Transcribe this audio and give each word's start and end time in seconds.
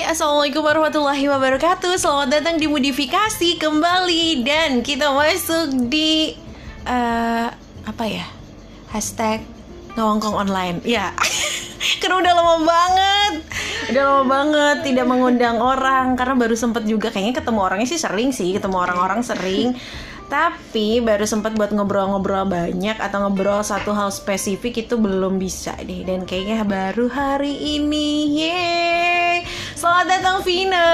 Assalamualaikum 0.00 0.64
warahmatullahi 0.64 1.28
wabarakatuh. 1.28 2.00
Selamat 2.00 2.40
datang 2.40 2.56
di 2.56 2.64
Modifikasi 2.64 3.60
kembali. 3.60 4.40
Dan 4.40 4.80
kita 4.80 5.12
masuk 5.12 5.92
di 5.92 6.32
eh, 6.88 7.48
Apa 7.84 8.04
ya? 8.08 8.24
Hashtag 8.88 9.44
ngawangkong 10.00 10.32
online. 10.32 10.80
Ya, 10.88 11.12
karena 12.00 12.24
udah 12.24 12.32
lama 12.32 12.56
banget. 12.64 13.32
Udah 13.92 14.02
lama 14.08 14.24
banget 14.24 14.76
tidak 14.88 15.04
mengundang 15.04 15.60
orang. 15.60 16.16
Karena 16.16 16.32
baru 16.32 16.56
sempet 16.56 16.88
juga 16.88 17.12
Kayaknya 17.12 17.44
ketemu 17.44 17.60
orangnya 17.60 17.88
sih 17.92 18.00
sering 18.00 18.32
sih. 18.32 18.56
Ketemu 18.56 18.76
orang-orang 18.80 19.20
sering. 19.20 19.76
Tapi 20.32 21.04
baru 21.04 21.28
sempat 21.28 21.52
buat 21.52 21.76
ngobrol-ngobrol 21.76 22.48
banyak 22.48 22.96
atau 22.96 23.28
ngobrol 23.28 23.60
satu 23.60 23.92
hal 23.92 24.08
spesifik 24.08 24.88
itu 24.88 24.96
belum 24.96 25.36
bisa 25.36 25.76
deh. 25.76 26.08
Dan 26.08 26.24
kayaknya 26.24 26.64
baru 26.64 27.12
hari 27.12 27.52
ini. 27.76 28.08
Yeay 28.40 29.19
selamat 29.80 30.06
datang 30.06 30.38
Vina 30.44 30.86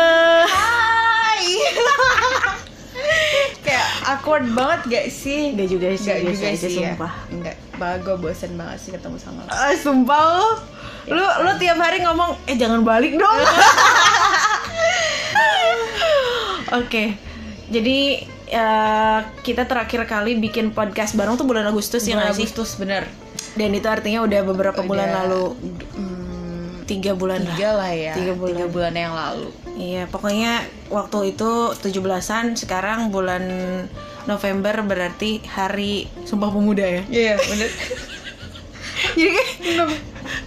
Hai. 0.46 1.44
Kayak 3.66 3.86
awkward 4.06 4.46
banget 4.48 4.80
gak 4.86 5.06
sih? 5.10 5.52
Gak 5.52 5.68
juga 5.68 5.86
sih, 5.92 6.06
Gak 6.06 6.18
juga 6.22 6.46
aja, 6.48 6.56
sih 6.56 6.72
ya. 6.72 6.94
sumpah. 6.94 7.12
Enggak, 7.28 7.56
bah 7.76 7.98
gue 7.98 8.14
bosen 8.16 8.54
banget 8.54 8.78
sih 8.80 8.90
ketemu 8.90 9.16
sama 9.18 9.42
lo. 9.42 9.48
ah, 9.50 9.74
sumpah 9.74 10.22
lu 11.06 11.12
lu 11.12 11.22
lu 11.22 11.50
tiap 11.56 11.76
hari 11.76 12.00
ngomong 12.00 12.34
eh 12.46 12.54
jangan 12.54 12.82
balik 12.82 13.14
dong 13.14 13.30
oke 16.76 17.02
jadi 17.68 17.98
eh, 18.48 19.18
kita 19.40 19.62
terakhir 19.64 20.04
kali 20.04 20.36
bikin 20.36 20.70
podcast 20.70 21.14
bareng 21.14 21.34
tuh 21.34 21.44
bulan 21.44 21.64
Agustus 21.64 22.02
ya 22.02 22.14
Bulan 22.14 22.24
nggak 22.24 22.34
sih 22.34 22.44
Agustus 22.44 22.74
bener. 22.74 23.02
dan 23.54 23.70
itu 23.70 23.86
artinya 23.86 24.22
udah 24.22 24.40
beberapa 24.42 24.80
bulan 24.82 25.06
Udah, 25.06 25.16
lalu 25.22 25.42
hmm, 25.94 26.25
tiga 26.86 27.12
bulan 27.12 27.42
lah 27.42 27.52
tiga 27.52 27.70
lah 27.74 27.90
ya. 27.90 28.14
Tiga 28.14 28.32
bulan. 28.64 28.94
yang 28.94 29.12
lalu. 29.12 29.48
Iya, 29.76 30.02
pokoknya 30.06 30.62
waktu 30.88 31.34
itu 31.34 31.50
17-an, 31.76 32.54
sekarang 32.54 33.10
bulan 33.10 33.42
November 34.24 34.80
berarti 34.82 35.42
hari 35.44 36.06
Sumpah 36.22 36.48
Pemuda 36.48 36.82
ya. 36.82 37.02
Iya 37.06 37.34
bener. 37.36 37.70
Jadi 39.12 39.30
kan 39.76 39.88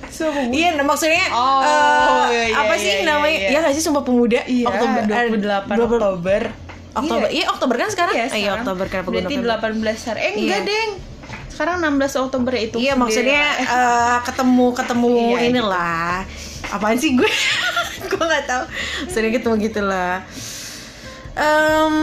Sumpah 0.09 0.43
Iya, 0.49 0.75
nah, 0.75 0.83
maksudnya 0.83 1.25
Oh, 1.29 2.27
eh, 2.27 2.49
iya, 2.49 2.55
apa 2.57 2.73
iya, 2.73 2.81
sih 2.81 2.91
iya, 2.93 3.05
namanya? 3.05 3.37
iya. 3.37 3.49
Iya 3.49 3.57
nggak 3.61 3.73
sih 3.73 3.83
Sumpah 3.83 4.03
Pemuda? 4.03 4.41
Iya, 4.43 4.65
Oktober 4.65 5.01
eh, 5.01 5.07
28 5.07 5.39
dua- 5.39 5.61
Oktober. 5.85 6.41
Oktober. 6.91 7.27
Iya, 7.29 7.45
Oktober 7.47 7.75
kan 7.77 7.89
sekarang? 7.89 8.13
Iya, 8.13 8.25
Eh, 8.25 8.27
iya, 8.27 8.33
sekarang. 8.33 8.57
Oktober 8.59 8.85
kenapa 8.87 9.07
Berarti 9.09 9.35
November? 9.37 9.69
18 9.93 10.07
hari. 10.07 10.19
Eh 10.19 10.31
enggak, 10.35 10.59
Iya. 10.59 10.67
Deng. 10.67 10.91
Sekarang 11.59 11.83
16 11.83 12.23
Oktober 12.23 12.55
ya, 12.55 12.61
itu. 12.71 12.77
Iya, 12.79 12.95
maksudnya 12.95 13.43
eh, 13.59 14.17
ketemu 14.23 14.71
ketemu 14.71 15.11
Iya, 15.11 15.27
gitu. 15.43 15.49
inilah. 15.52 16.23
Apaan 16.71 16.95
sih 16.95 17.19
gue? 17.19 17.27
gue 18.15 18.23
nggak 18.23 18.45
tahu. 18.47 18.63
Sering 19.11 19.35
ketemu 19.35 19.67
gitulah. 19.67 20.23
Em, 21.35 21.95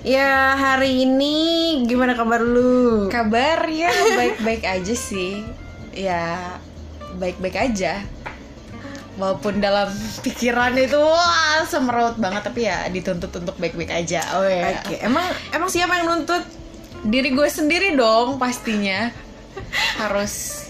ya 0.00 0.56
hari 0.56 1.04
ini 1.04 1.36
gimana 1.84 2.16
kabar 2.16 2.40
lu? 2.40 3.12
kabarnya 3.12 3.92
baik-baik 4.16 4.64
aja 4.64 4.94
sih 4.96 5.44
ya 5.92 6.56
baik-baik 7.20 7.56
aja 7.56 8.00
walaupun 9.16 9.58
dalam 9.58 9.90
pikiran 10.22 10.76
itu 10.76 10.96
wah 10.96 11.64
semeraut 11.66 12.16
banget 12.16 12.46
tapi 12.46 12.70
ya 12.70 12.86
dituntut 12.88 13.32
untuk 13.32 13.56
baik-baik 13.58 13.90
aja 13.90 14.22
oh 14.38 14.46
ya 14.46 14.78
Oke, 14.78 14.96
emang 15.02 15.26
emang 15.52 15.68
siapa 15.68 15.98
yang 15.98 16.06
nuntut? 16.08 16.57
Diri 17.02 17.30
gue 17.30 17.48
sendiri 17.48 17.94
dong 17.94 18.36
pastinya. 18.36 19.10
Harus 19.98 20.66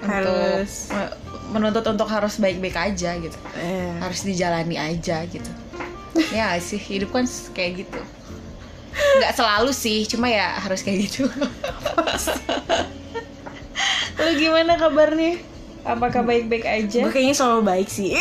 Harus. 0.00 0.88
untuk 0.88 0.96
me- 0.96 1.14
menuntut 1.50 1.84
untuk 1.84 2.08
harus 2.08 2.36
baik-baik 2.36 2.74
aja 2.74 3.16
gitu. 3.16 3.36
Eh, 3.54 3.92
harus 4.00 4.22
dijalani 4.22 4.76
aja 4.76 5.20
gitu. 5.24 5.50
Ya 6.30 6.56
sih? 6.58 6.78
Hidup 6.78 7.12
kan 7.12 7.24
kayak 7.52 7.84
gitu. 7.84 8.00
Nggak 8.90 9.34
selalu 9.34 9.70
sih 9.70 10.02
cuma 10.06 10.26
ya 10.26 10.56
harus 10.56 10.82
kayak 10.82 11.06
gitu. 11.06 11.28
Lu 14.20 14.30
gimana 14.36 14.76
kabarnya? 14.76 15.40
Apakah 15.80 16.22
baik-baik 16.22 16.64
aja? 16.64 17.00
Gue 17.02 17.12
kayaknya 17.12 17.34
selalu 17.34 17.62
baik 17.64 17.88
sih. 17.88 18.14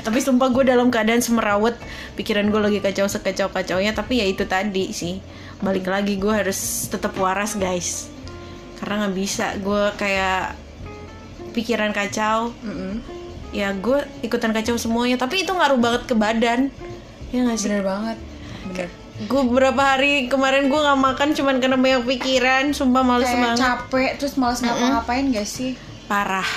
tapi 0.00 0.18
sumpah 0.18 0.48
gue 0.50 0.64
dalam 0.64 0.88
keadaan 0.88 1.20
semerawut, 1.20 1.76
pikiran 2.14 2.48
gue 2.48 2.60
lagi 2.60 2.78
kacau 2.78 3.06
sekacau 3.06 3.48
kacaunya. 3.48 3.92
Tapi 3.92 4.20
ya 4.20 4.26
itu 4.26 4.44
tadi 4.44 4.90
sih, 4.90 5.18
balik 5.60 5.86
lagi 5.86 6.16
gue 6.16 6.30
harus 6.30 6.88
tetap 6.88 7.16
waras 7.16 7.56
guys. 7.56 8.08
Karena 8.78 9.04
nggak 9.04 9.14
bisa, 9.14 9.46
gue 9.60 9.82
kayak 9.96 10.56
pikiran 11.52 11.90
kacau, 11.90 12.54
Mm-mm. 12.62 13.02
ya 13.50 13.74
gue 13.74 13.98
ikutan 14.22 14.52
kacau 14.52 14.80
semuanya. 14.80 15.18
Tapi 15.18 15.44
itu 15.44 15.52
ngaruh 15.52 15.76
banget 15.76 16.02
ke 16.08 16.14
badan, 16.16 16.72
ya 17.30 17.44
nggak 17.44 17.58
sih? 17.58 17.68
bener 17.68 17.84
banget 17.84 18.18
bener 18.70 18.88
Gue 19.20 19.44
beberapa 19.44 19.76
hari 19.84 20.32
kemarin 20.32 20.72
gue 20.72 20.80
nggak 20.80 20.96
makan 20.96 21.28
cuman 21.36 21.60
karena 21.60 21.76
banyak 21.76 22.08
pikiran, 22.08 22.72
sumpah 22.72 23.04
males 23.04 23.28
kayak 23.28 23.42
banget. 23.52 23.58
capek 23.60 24.10
terus 24.16 24.34
males 24.40 24.64
ngapa-ngapain 24.64 25.28
gak 25.28 25.44
sih 25.44 25.76
Parah, 26.08 26.48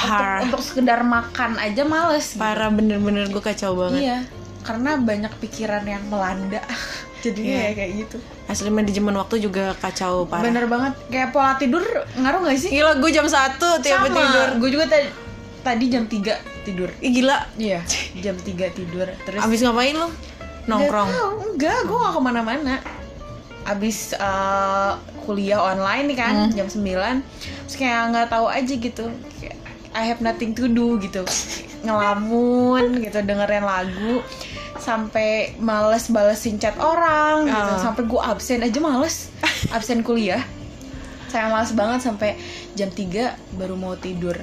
parah, 0.00 0.38
untuk 0.40 0.60
sekedar 0.60 1.00
makan 1.00 1.56
aja 1.56 1.82
males 1.82 2.26
gitu. 2.28 2.38
parah 2.38 2.68
bener-bener 2.68 3.26
gue 3.26 3.40
kacau 3.40 3.74
banget. 3.74 4.00
iya 4.00 4.18
karena 4.60 4.96
banyak 4.96 5.32
pikiran 5.38 5.82
yang 5.82 6.02
melanda 6.06 6.60
jadinya 7.18 7.50
Iya. 7.56 7.64
ya 7.64 7.72
kayak 7.74 7.92
gitu 7.98 8.16
Asli 8.46 8.70
manajemen 8.70 9.12
waktu 9.12 9.40
juga 9.40 9.74
kacau 9.74 10.22
parah. 10.24 10.44
bener 10.44 10.64
banget 10.64 10.92
kayak 11.08 11.28
pola 11.30 11.52
tidur 11.54 11.82
ngaruh 12.14 12.40
gak 12.42 12.58
sih 12.58 12.70
Gila 12.70 12.96
gue 12.96 13.10
jam 13.10 13.24
1 13.24 13.58
tiap 13.58 14.00
Sama, 14.02 14.14
tidur. 14.14 14.48
gue 14.56 14.70
juga 14.70 14.84
tadi 14.86 15.08
tadi 15.58 15.84
jam 15.88 16.04
3 16.04 16.14
tidur 16.64 16.88
Ih, 16.98 17.10
gila. 17.12 17.38
iya 17.56 17.80
jam 18.24 18.34
3 18.34 18.46
tidur 18.70 19.06
terus 19.20 19.40
Abis 19.40 19.60
ngapain 19.60 19.92
lu? 19.92 20.08
Nongkrong. 20.64 21.08
Tahu, 21.08 21.30
enggak 21.50 21.78
gue 21.82 21.96
gak 21.96 22.12
ke 22.12 22.20
mana-mana 22.20 22.74
abis 23.64 24.12
eh, 24.12 24.92
kuliah 25.22 25.60
online 25.62 26.08
nih 26.08 26.18
kan 26.18 26.34
Hmm. 26.44 26.52
jam 26.54 26.66
9 26.66 27.20
terus 27.64 27.74
kayak 27.74 28.00
nggak 28.08 28.26
tahu 28.28 28.46
aja 28.48 28.74
gitu 28.74 29.12
Kayak, 29.36 29.56
I 29.92 30.04
have 30.06 30.20
nothing 30.20 30.52
to 30.52 30.68
do 30.68 30.96
gitu 30.98 31.24
ngelamun 31.82 33.00
gitu 33.00 33.22
dengerin 33.22 33.62
lagu 33.62 34.20
sampai 34.78 35.54
males 35.58 36.08
balesin 36.08 36.58
chat 36.58 36.76
orang 36.76 37.46
gitu 37.46 37.72
Ah. 37.72 37.80
sampai 37.80 38.02
gue 38.04 38.20
absen 38.20 38.62
aja 38.62 38.78
males 38.78 39.30
absen 39.70 40.02
kuliah 40.02 40.42
saya 41.28 41.48
males 41.48 41.72
banget 41.72 42.00
sampai 42.02 42.34
jam 42.72 42.88
3 42.88 43.36
baru 43.54 43.74
mau 43.74 43.94
tidur 43.94 44.38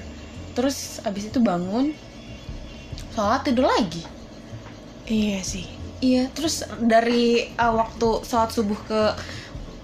terus 0.54 1.00
abis 1.02 1.28
itu 1.28 1.40
bangun 1.40 1.92
sholat 3.12 3.44
tidur 3.44 3.66
lagi 3.66 4.04
Iya 5.06 5.46
sih. 5.46 5.70
Iya, 6.02 6.34
terus 6.34 6.66
dari 6.82 7.46
uh, 7.54 7.78
waktu 7.78 8.26
sholat 8.26 8.50
subuh 8.50 8.80
ke 8.90 9.02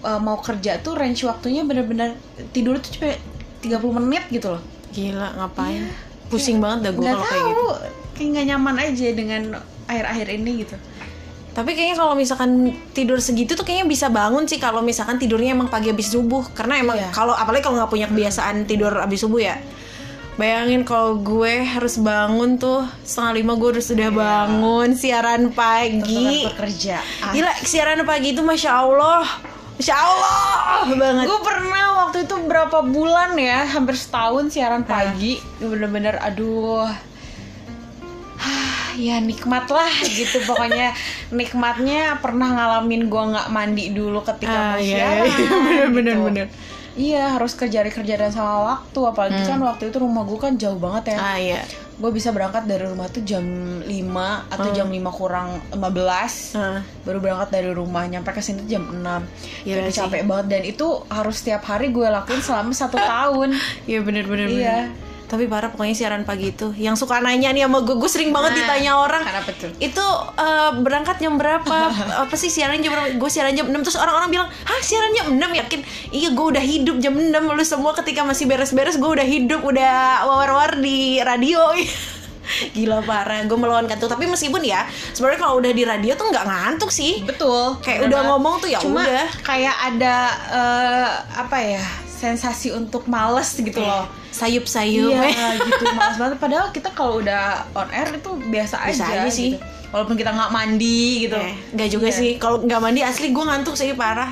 uh, 0.01 0.17
mau 0.17 0.41
kerja 0.41 0.81
tuh 0.81 0.97
range 0.97 1.21
waktunya 1.23 1.61
bener-bener 1.61 2.17
tidur 2.49 2.81
tuh 2.81 2.89
cuma 2.97 3.13
30 3.61 3.97
menit 4.01 4.25
gitu 4.33 4.57
loh. 4.57 4.63
Gila 4.91 5.27
ngapain? 5.35 5.87
Pusing 6.27 6.59
banget 6.59 6.79
dah 6.87 6.91
gue 6.95 7.03
kalau 7.03 7.25
kayak 7.25 7.43
gitu. 7.47 7.65
kayak 8.15 8.27
nggak 8.31 8.45
nyaman 8.47 8.75
aja 8.77 9.07
dengan 9.11 9.41
akhir-akhir 9.85 10.27
ini 10.31 10.51
gitu. 10.63 10.75
Tapi 11.51 11.75
kayaknya 11.75 11.99
kalau 11.99 12.15
misalkan 12.15 12.51
tidur 12.91 13.19
segitu 13.19 13.59
tuh 13.59 13.67
kayaknya 13.67 13.83
bisa 13.83 14.07
bangun 14.07 14.47
sih 14.47 14.55
kalau 14.55 14.79
misalkan 14.79 15.19
tidurnya 15.19 15.51
emang 15.51 15.67
pagi 15.67 15.91
habis 15.91 16.07
subuh. 16.07 16.47
Karena 16.51 16.79
emang 16.79 16.95
Iya. 16.95 17.11
kalau 17.11 17.35
apalagi 17.35 17.59
kalau 17.61 17.75
nggak 17.75 17.91
punya 17.91 18.07
kebiasaan 18.07 18.63
tidur 18.63 18.95
habis 18.95 19.19
subuh 19.19 19.43
ya. 19.43 19.59
Bayangin 20.39 20.87
kalau 20.87 21.19
gue 21.19 21.59
harus 21.61 21.99
bangun 21.99 22.55
tuh 22.55 22.87
setengah 23.03 23.33
lima 23.35 23.53
gue 23.53 23.69
harus 23.75 23.85
sudah 23.85 24.09
bangun 24.09 24.95
siaran 24.95 25.51
pagi. 25.51 26.47
Bekerja. 26.47 27.03
Ah, 27.19 27.35
Gila 27.35 27.51
siaran 27.61 27.99
pagi 28.07 28.31
itu 28.31 28.39
masya 28.39 28.79
Allah, 28.79 29.27
masya 29.77 29.95
Allah 29.95 30.85
banget. 30.93 31.25
Gue 31.25 31.39
pernah 31.41 31.85
waktu 32.05 32.17
itu 32.25 32.35
berapa 32.45 32.77
bulan 32.83 33.33
ya, 33.35 33.65
hampir 33.65 33.95
setahun 33.97 34.51
siaran 34.51 34.83
pagi, 34.83 35.39
bener-bener 35.57 36.19
aduh. 36.21 36.85
Ah, 38.41 38.93
ya 38.97 39.21
nikmat 39.21 39.69
lah 39.69 39.89
gitu 40.03 40.41
pokoknya 40.43 40.91
nikmatnya 41.37 42.17
pernah 42.19 42.49
ngalamin 42.51 43.07
gua 43.07 43.23
nggak 43.31 43.47
mandi 43.53 43.93
dulu 43.93 44.19
ketika 44.21 44.51
Ah, 44.51 44.65
mau 44.75 44.81
iya, 44.81 44.97
siaran 44.97 45.25
iya, 45.25 45.47
bener, 45.47 45.87
bener, 45.97 46.15
gitu. 46.15 46.25
bener. 46.27 46.47
Iya 46.91 47.35
harus 47.35 47.53
kerja-kerjaan 47.53 48.29
sama 48.29 48.55
waktu. 48.65 48.99
Apalagi 49.01 49.41
kan 49.45 49.59
waktu 49.59 49.87
itu 49.87 49.97
rumah 49.97 50.23
gue 50.23 50.35
kan 50.35 50.53
jauh 50.55 50.75
banget 50.75 51.13
ya. 51.13 51.17
Ah 51.17 51.37
iya. 51.37 51.61
gue 51.93 52.09
bisa 52.09 52.33
berangkat 52.33 52.65
dari 52.65 52.81
rumah 52.81 53.05
tuh 53.07 53.21
jam 53.21 53.45
5 53.77 53.85
atau 54.49 54.73
jam 54.73 54.89
5 54.89 55.05
kurang 55.13 55.61
15 55.69 56.57
Ah. 56.57 56.81
baru 57.05 57.21
berangkat 57.21 57.53
dari 57.53 57.69
rumah 57.69 58.01
nyampe 58.03 58.33
ke 58.33 58.41
sini 58.41 58.65
tuh 58.65 58.69
jam 58.71 58.89
6 58.89 59.21
Iya 59.61 59.75
Jadi 59.77 59.91
capek 59.93 60.21
banget. 60.25 60.45
Dan 60.49 60.61
itu 60.65 60.87
harus 61.07 61.37
setiap 61.37 61.61
hari 61.63 61.93
gue 61.93 62.01
lakuin 62.03 62.41
selama 62.41 62.73
satu 62.73 62.97
tahun. 63.13 63.53
Iya 63.85 64.01
bener 64.01 64.25
bener. 64.25 64.47
iya. 64.49 64.77
bener. 64.89 65.10
Tapi 65.31 65.47
parah 65.47 65.71
pokoknya 65.71 65.95
siaran 65.95 66.27
pagi 66.27 66.51
itu 66.51 66.75
Yang 66.75 67.07
suka 67.07 67.23
nanya 67.23 67.55
nih 67.55 67.63
sama 67.63 67.87
gue 67.87 67.95
Gue 67.95 68.11
sering 68.11 68.35
banget 68.35 68.51
Nah, 68.51 68.57
ditanya 68.59 68.91
orang 68.99 69.23
tuh? 69.55 69.71
Itu 69.79 70.03
eh, 70.35 70.71
berangkat 70.75 71.23
jam 71.23 71.39
berapa? 71.39 71.77
Apa 72.27 72.35
sih 72.35 72.51
siaran 72.51 72.83
jam 72.83 72.91
berapa? 72.91 73.15
Gue 73.15 73.31
siaran 73.31 73.55
jam 73.55 73.71
6 73.71 73.79
Terus 73.79 73.95
orang-orang 73.95 74.27
bilang 74.27 74.47
Hah 74.51 74.79
siaran 74.83 75.15
jam 75.15 75.31
6 75.31 75.39
yakin? 75.39 75.79
Iya 76.11 76.35
gue 76.35 76.45
udah 76.51 76.59
hidup 76.59 76.99
jam 76.99 77.15
6 77.15 77.31
Lu 77.31 77.63
semua 77.63 77.95
ketika 77.95 78.27
masih 78.27 78.43
beres-beres 78.43 78.99
Gue 78.99 79.07
udah 79.15 79.23
hidup 79.23 79.63
Udah 79.63 80.27
war-war 80.27 80.75
di 80.75 81.23
radio 81.23 81.63
Gila 82.75 82.99
parah 83.07 83.47
Gue 83.47 83.55
melawan 83.55 83.87
kantuk 83.87 84.11
Tapi 84.11 84.27
meskipun 84.27 84.59
ya 84.61 84.83
sebenarnya 85.15 85.39
kalau 85.39 85.63
udah 85.63 85.71
di 85.71 85.87
radio 85.87 86.11
tuh 86.19 86.27
nggak 86.27 86.43
ngantuk 86.43 86.91
sih 86.91 87.23
Betul. 87.23 87.79
Kayak 87.79 88.03
bener 88.03 88.09
udah 88.11 88.19
banget. 88.19 88.31
ngomong 88.35 88.55
tuh 88.59 88.67
ya 88.67 88.79
Cuma 88.83 88.99
udah. 88.99 89.27
kayak 89.47 89.75
ada 89.79 90.15
eh, 90.51 91.09
apa 91.39 91.57
ya 91.63 91.83
sensasi 92.21 92.69
untuk 92.69 93.09
males 93.09 93.49
gitu 93.51 93.81
loh. 93.81 94.05
Sayup-sayup 94.29 95.11
Iya 95.11 95.57
gitu 95.59 95.83
males 95.91 96.15
banget. 96.15 96.37
Padahal 96.37 96.69
kita 96.69 96.93
kalau 96.93 97.17
udah 97.17 97.65
on 97.73 97.89
air 97.89 98.13
itu 98.13 98.31
biasa, 98.45 98.77
Biasa 98.79 99.03
aja, 99.03 99.25
aja 99.25 99.31
sih. 99.33 99.57
gitu. 99.57 99.65
Walaupun 99.89 100.15
kita 100.15 100.29
nggak 100.29 100.51
mandi 100.53 101.25
gitu. 101.25 101.35
Eh, 101.35 101.53
nggak 101.73 101.89
juga 101.89 102.07
Iya. 102.07 102.15
sih 102.15 102.29
kalau 102.37 102.61
nggak 102.61 102.79
mandi 102.79 103.01
asli 103.01 103.33
gue 103.33 103.43
ngantuk 103.43 103.73
sih 103.73 103.91
parah 103.91 104.31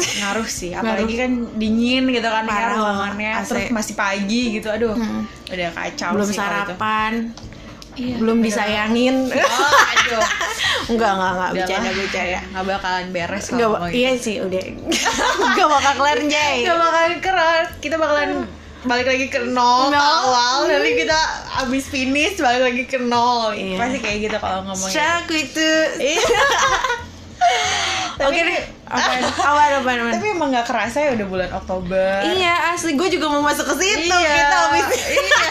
Ngaruh 0.00 0.48
sih. 0.48 0.72
Apalagi 0.72 1.12
kan 1.12 1.30
dingin 1.60 2.08
gitu 2.08 2.24
kan 2.24 2.42
ya 2.42 2.50
Parah, 2.50 2.72
ruangannya. 2.74 3.32
Terus 3.44 3.68
masih 3.68 3.94
pagi 3.94 4.56
gitu. 4.56 4.72
Aduh. 4.72 4.96
Hmm. 4.96 5.28
Udah 5.44 5.68
kacau 5.76 6.10
belum 6.16 6.24
sih 6.24 6.40
itu. 6.40 6.74
Iya, 8.00 8.14
belum 8.16 8.38
disayangin 8.40 9.28
Oh, 9.28 9.36
aduh. 9.86 10.24
enggak 10.90 11.10
enggak 11.12 11.30
enggak 11.30 11.50
bercanda 11.52 11.90
bercanda 11.92 12.40
Nggak 12.50 12.64
bakalan 12.66 13.06
beres 13.10 13.44
Enggak, 13.46 13.60
kalau 13.62 13.76
ngomong 13.76 13.92
iya 13.92 14.10
sih 14.16 14.36
udah 14.40 14.62
Gak 15.56 15.68
bakal 15.68 15.92
kelar 15.94 16.18
Jay 16.32 16.56
Gak 16.62 16.78
bakalan 16.78 17.14
keras 17.20 17.68
Kita 17.78 17.96
bakalan 17.96 18.30
balik 18.80 19.06
lagi 19.06 19.28
ke 19.28 19.44
nol, 19.44 19.92
Nol. 19.92 20.00
awal 20.00 20.64
Nanti 20.64 20.96
kita 20.96 21.20
abis 21.60 21.84
finish 21.86 22.40
balik 22.40 22.64
lagi 22.64 22.84
ke 22.86 22.96
nol 22.96 23.52
Iya. 23.52 23.76
Pasti 23.76 23.98
kayak 24.00 24.18
gitu 24.22 24.36
kalau 24.38 24.64
ngomongin 24.64 24.90
Syak 24.90 25.28
itu 25.28 25.70
Iya. 26.00 26.40
Oke 28.20 28.40
deh 28.42 28.60
Apaan? 28.86 29.22
Apaan, 29.22 29.70
apaan, 29.76 29.98
apaan? 30.00 30.14
Tapi 30.16 30.26
emang 30.30 30.48
gak 30.50 30.66
kerasa 30.66 30.98
ya 30.98 31.10
udah 31.12 31.26
bulan 31.28 31.50
Oktober 31.52 32.24
Iya 32.24 32.72
asli 32.72 32.96
gue 32.96 33.08
juga 33.10 33.28
mau 33.28 33.40
masuk 33.40 33.68
ke 33.68 33.74
situ 33.78 34.08
Iya. 34.10 34.32
Kita 34.34 34.56
habis 34.66 34.86
Iya. 35.06 35.48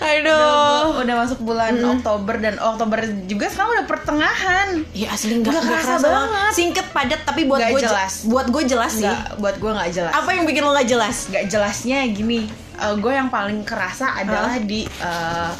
Aduh 0.00 0.96
udah, 0.96 1.04
udah 1.04 1.14
masuk 1.20 1.38
bulan 1.44 1.76
Oktober 1.76 2.34
dan 2.40 2.56
Oktober 2.56 2.98
juga 3.28 3.46
sekarang 3.52 3.70
udah 3.76 3.86
pertengahan. 3.86 4.68
Iya 4.96 5.12
asli 5.12 5.38
nggak 5.38 5.52
Nggak 5.52 5.60
nggak 5.60 5.64
kerasa 5.68 5.84
kerasa 5.84 6.06
banget. 6.08 6.30
banget 6.32 6.52
Singkat 6.56 6.86
padat 6.90 7.20
tapi 7.28 7.40
buat 7.44 7.60
Nggak 7.60 7.72
gue 7.76 7.82
jelas. 7.84 8.12
Buat 8.24 8.46
gue 8.48 8.62
jelas 8.64 8.92
sih. 8.96 9.04
Nggak, 9.04 9.24
buat 9.38 9.56
gue 9.60 9.70
nggak 9.76 9.90
jelas. 9.92 10.12
Apa 10.16 10.30
yang 10.32 10.44
bikin 10.48 10.62
lo 10.64 10.72
nggak 10.72 10.88
jelas? 10.88 11.16
Nggak 11.28 11.44
jelasnya 11.52 11.98
gini 12.08 12.40
gue 12.80 13.12
yang 13.12 13.28
paling 13.28 13.60
kerasa 13.60 14.16
adalah 14.16 14.56
di 14.56 14.88
eh, 14.88 15.52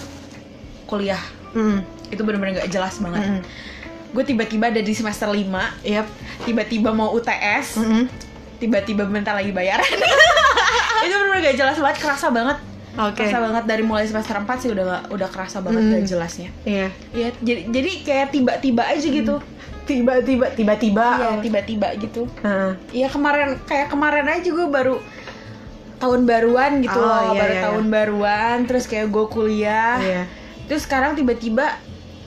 kuliah. 0.89 1.21
Hmm. 1.51 1.83
itu 2.11 2.23
bener-bener 2.27 2.63
gak 2.63 2.71
jelas 2.75 2.99
banget. 2.99 3.23
Mm-mm. 3.23 3.43
gue 4.11 4.25
tiba-tiba 4.27 4.71
ada 4.71 4.83
di 4.83 4.91
semester 4.91 5.31
5 5.31 5.47
Yap. 5.87 6.07
Tiba-tiba 6.43 6.91
mau 6.91 7.15
UTS 7.15 7.79
Mm-mm. 7.79 8.11
tiba-tiba 8.59 9.07
bentar 9.07 9.35
lagi 9.39 9.55
bayaran. 9.55 9.87
Itu 11.07 11.15
bener-bener 11.15 11.55
gak 11.55 11.59
jelas 11.59 11.77
banget 11.79 11.99
kerasa 12.03 12.31
banget 12.35 12.59
Oke 12.99 13.23
kerasa 13.23 13.39
banget 13.39 13.65
dari 13.67 13.83
mulai 13.87 14.05
semester 14.05 14.35
4 14.35 14.51
sih 14.59 14.71
udah 14.71 14.85
gak, 14.85 15.03
udah 15.15 15.29
kerasa 15.31 15.63
banget 15.63 15.83
Mm. 15.83 15.93
gak 15.93 16.05
jelasnya 16.07 16.49
Iya 16.65 16.89
Iya, 17.15 17.29
jadi 17.39 17.61
jadi 17.71 17.91
kayak 18.03 18.27
tiba-tiba 18.35 18.83
aja 18.83 19.07
gitu. 19.07 19.35
Tiba-tiba 19.87 20.47
Tiba-tiba 20.55 21.07
Iya, 21.17 21.31
tiba-tiba 21.39 21.89
gitu. 21.99 22.27
Heeh. 22.43 22.73
Iya 22.91 23.07
kemarin 23.11 23.59
kayak 23.65 23.91
kemarin 23.91 24.27
aja 24.27 24.49
gue 24.49 24.67
baru 24.67 24.99
tahun 26.01 26.25
baruan 26.25 26.81
gitu 26.81 26.97
Oh, 26.97 27.05
loh, 27.05 27.37
iya, 27.37 27.41
baru 27.45 27.55
iya, 27.55 27.63
tahun 27.63 27.85
baruan, 27.93 28.57
terus 28.65 28.89
kayak 28.89 29.13
gue 29.13 29.25
kuliah, 29.29 30.01
Iya 30.01 30.23
terus 30.65 30.87
sekarang 30.87 31.19
tiba-tiba 31.19 31.77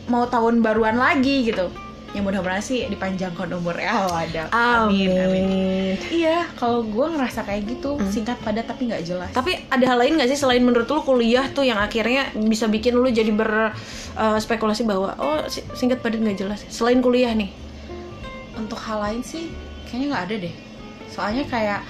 mau 0.05 0.27
tahun 0.27 0.59
baruan 0.59 0.99
lagi 0.99 1.47
gitu. 1.47 1.71
Ya 2.13 2.21
mudah-mudahan 2.21 2.61
sih 2.61 2.85
dipanjangkan 2.93 3.49
umurnya. 3.57 4.05
Oh, 4.05 4.13
ada. 4.13 4.45
Amin. 4.53 5.97
Iya, 6.13 6.45
kalau 6.53 6.85
gue 6.85 7.05
ngerasa 7.09 7.41
kayak 7.41 7.65
gitu, 7.65 7.97
singkat 8.13 8.37
padat 8.45 8.69
tapi 8.69 8.85
nggak 8.85 9.01
jelas. 9.01 9.33
Tapi 9.33 9.57
ada 9.65 9.81
hal 9.81 9.97
lain 9.97 10.21
gak 10.21 10.29
sih 10.29 10.37
selain 10.37 10.61
menurut 10.61 10.85
lu 10.85 11.01
kuliah 11.01 11.49
tuh 11.49 11.65
yang 11.65 11.81
akhirnya 11.81 12.29
bisa 12.37 12.69
bikin 12.69 12.93
lu 12.93 13.09
jadi 13.09 13.33
berspekulasi 13.33 14.85
bahwa 14.85 15.17
oh 15.17 15.41
si- 15.49 15.65
singkat 15.73 16.05
padat 16.05 16.21
nggak 16.21 16.37
jelas. 16.37 16.61
Selain 16.69 17.01
kuliah 17.01 17.33
nih. 17.33 17.49
Untuk 18.53 18.77
hal 18.77 19.01
lain 19.01 19.25
sih 19.25 19.49
kayaknya 19.89 20.07
nggak 20.13 20.23
ada 20.29 20.35
deh. 20.37 20.53
Soalnya 21.09 21.43
kayak 21.49 21.81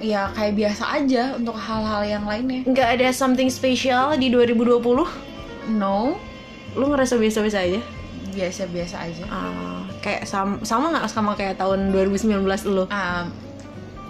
ya 0.00 0.32
kayak 0.32 0.56
biasa 0.56 0.84
aja 0.96 1.36
untuk 1.36 1.56
hal-hal 1.60 2.02
yang 2.08 2.24
lainnya. 2.24 2.64
Nggak 2.64 2.88
ada 3.00 3.08
something 3.12 3.52
special 3.52 4.16
di 4.16 4.32
2020? 4.32 4.80
No, 5.76 6.16
Lu 6.74 6.90
ngerasa 6.90 7.14
biasa-biasa 7.16 7.58
aja? 7.62 7.80
Biasa-biasa 8.34 8.96
aja. 9.06 9.24
Ah, 9.30 9.86
kayak 10.02 10.26
sama 10.26 10.58
sama 10.66 10.90
nggak 10.90 11.06
sama 11.06 11.32
kayak 11.38 11.56
tahun 11.56 11.94
2019 11.94 12.42
lu? 12.66 12.84
Um, 12.90 13.26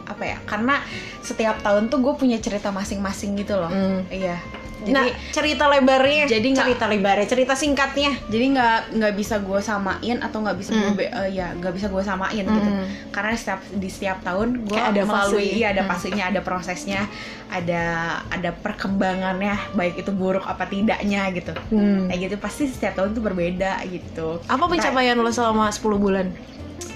apa 0.04 0.24
ya? 0.24 0.38
Karena 0.48 0.80
setiap 1.20 1.60
tahun 1.60 1.92
tuh 1.92 2.00
gue 2.00 2.14
punya 2.16 2.40
cerita 2.40 2.72
masing-masing 2.72 3.36
gitu 3.36 3.56
loh. 3.56 3.68
Hmm. 3.68 4.04
Iya. 4.08 4.40
Nah, 4.84 5.00
Jadi 5.00 5.10
cerita 5.30 5.64
lebarnya. 5.66 6.24
jadi 6.26 6.42
nggak- 6.44 6.66
cerita 6.66 6.84
lebarnya, 6.86 7.26
cerita 7.26 7.54
singkatnya. 7.54 8.12
jadi 8.26 8.44
nggak 8.50 8.78
nggak 8.92 9.14
bisa 9.14 9.38
gue 9.38 9.56
samain 9.58 10.16
atau 10.18 10.38
nggak 10.40 10.56
bisa 10.56 10.70
gue 10.72 10.90
be- 10.94 11.08
eh, 11.08 11.30
ya 11.32 11.52
nggak 11.52 11.72
bisa 11.72 11.86
gue 11.86 12.00
samain 12.00 12.42
gitu. 12.42 12.60
Hmm. 12.68 12.84
Karena 13.08 13.32
setiap 13.32 13.60
di 13.70 13.86
setiap 13.86 14.18
tahun 14.20 14.62
gue 14.62 14.76
ada 14.76 15.02
melalui 15.02 15.46
fase. 15.46 15.56
iya 15.56 15.66
ada 15.70 15.82
Hmm. 15.82 15.90
fasenya, 15.90 16.24
ada 16.26 16.40
prosesnya, 16.40 17.00
ada 17.48 17.82
ada 18.26 18.50
perkembangannya 18.52 19.54
baik 19.72 19.98
itu 19.98 20.10
buruk 20.10 20.42
apa 20.42 20.64
tidaknya 20.64 21.30
gitu. 21.30 21.54
Hmm. 21.68 22.06
Kayak 22.06 22.20
gitu 22.22 22.36
pasti 22.38 22.62
setiap 22.66 22.94
tahun 22.94 23.12
tuh 23.12 23.22
berbeda 23.22 23.78
gitu. 23.86 24.42
Apa 24.44 24.64
pencapaian 24.66 25.14
lo 25.14 25.30
selama 25.30 25.68
10 25.68 25.80
bulan? 25.96 26.28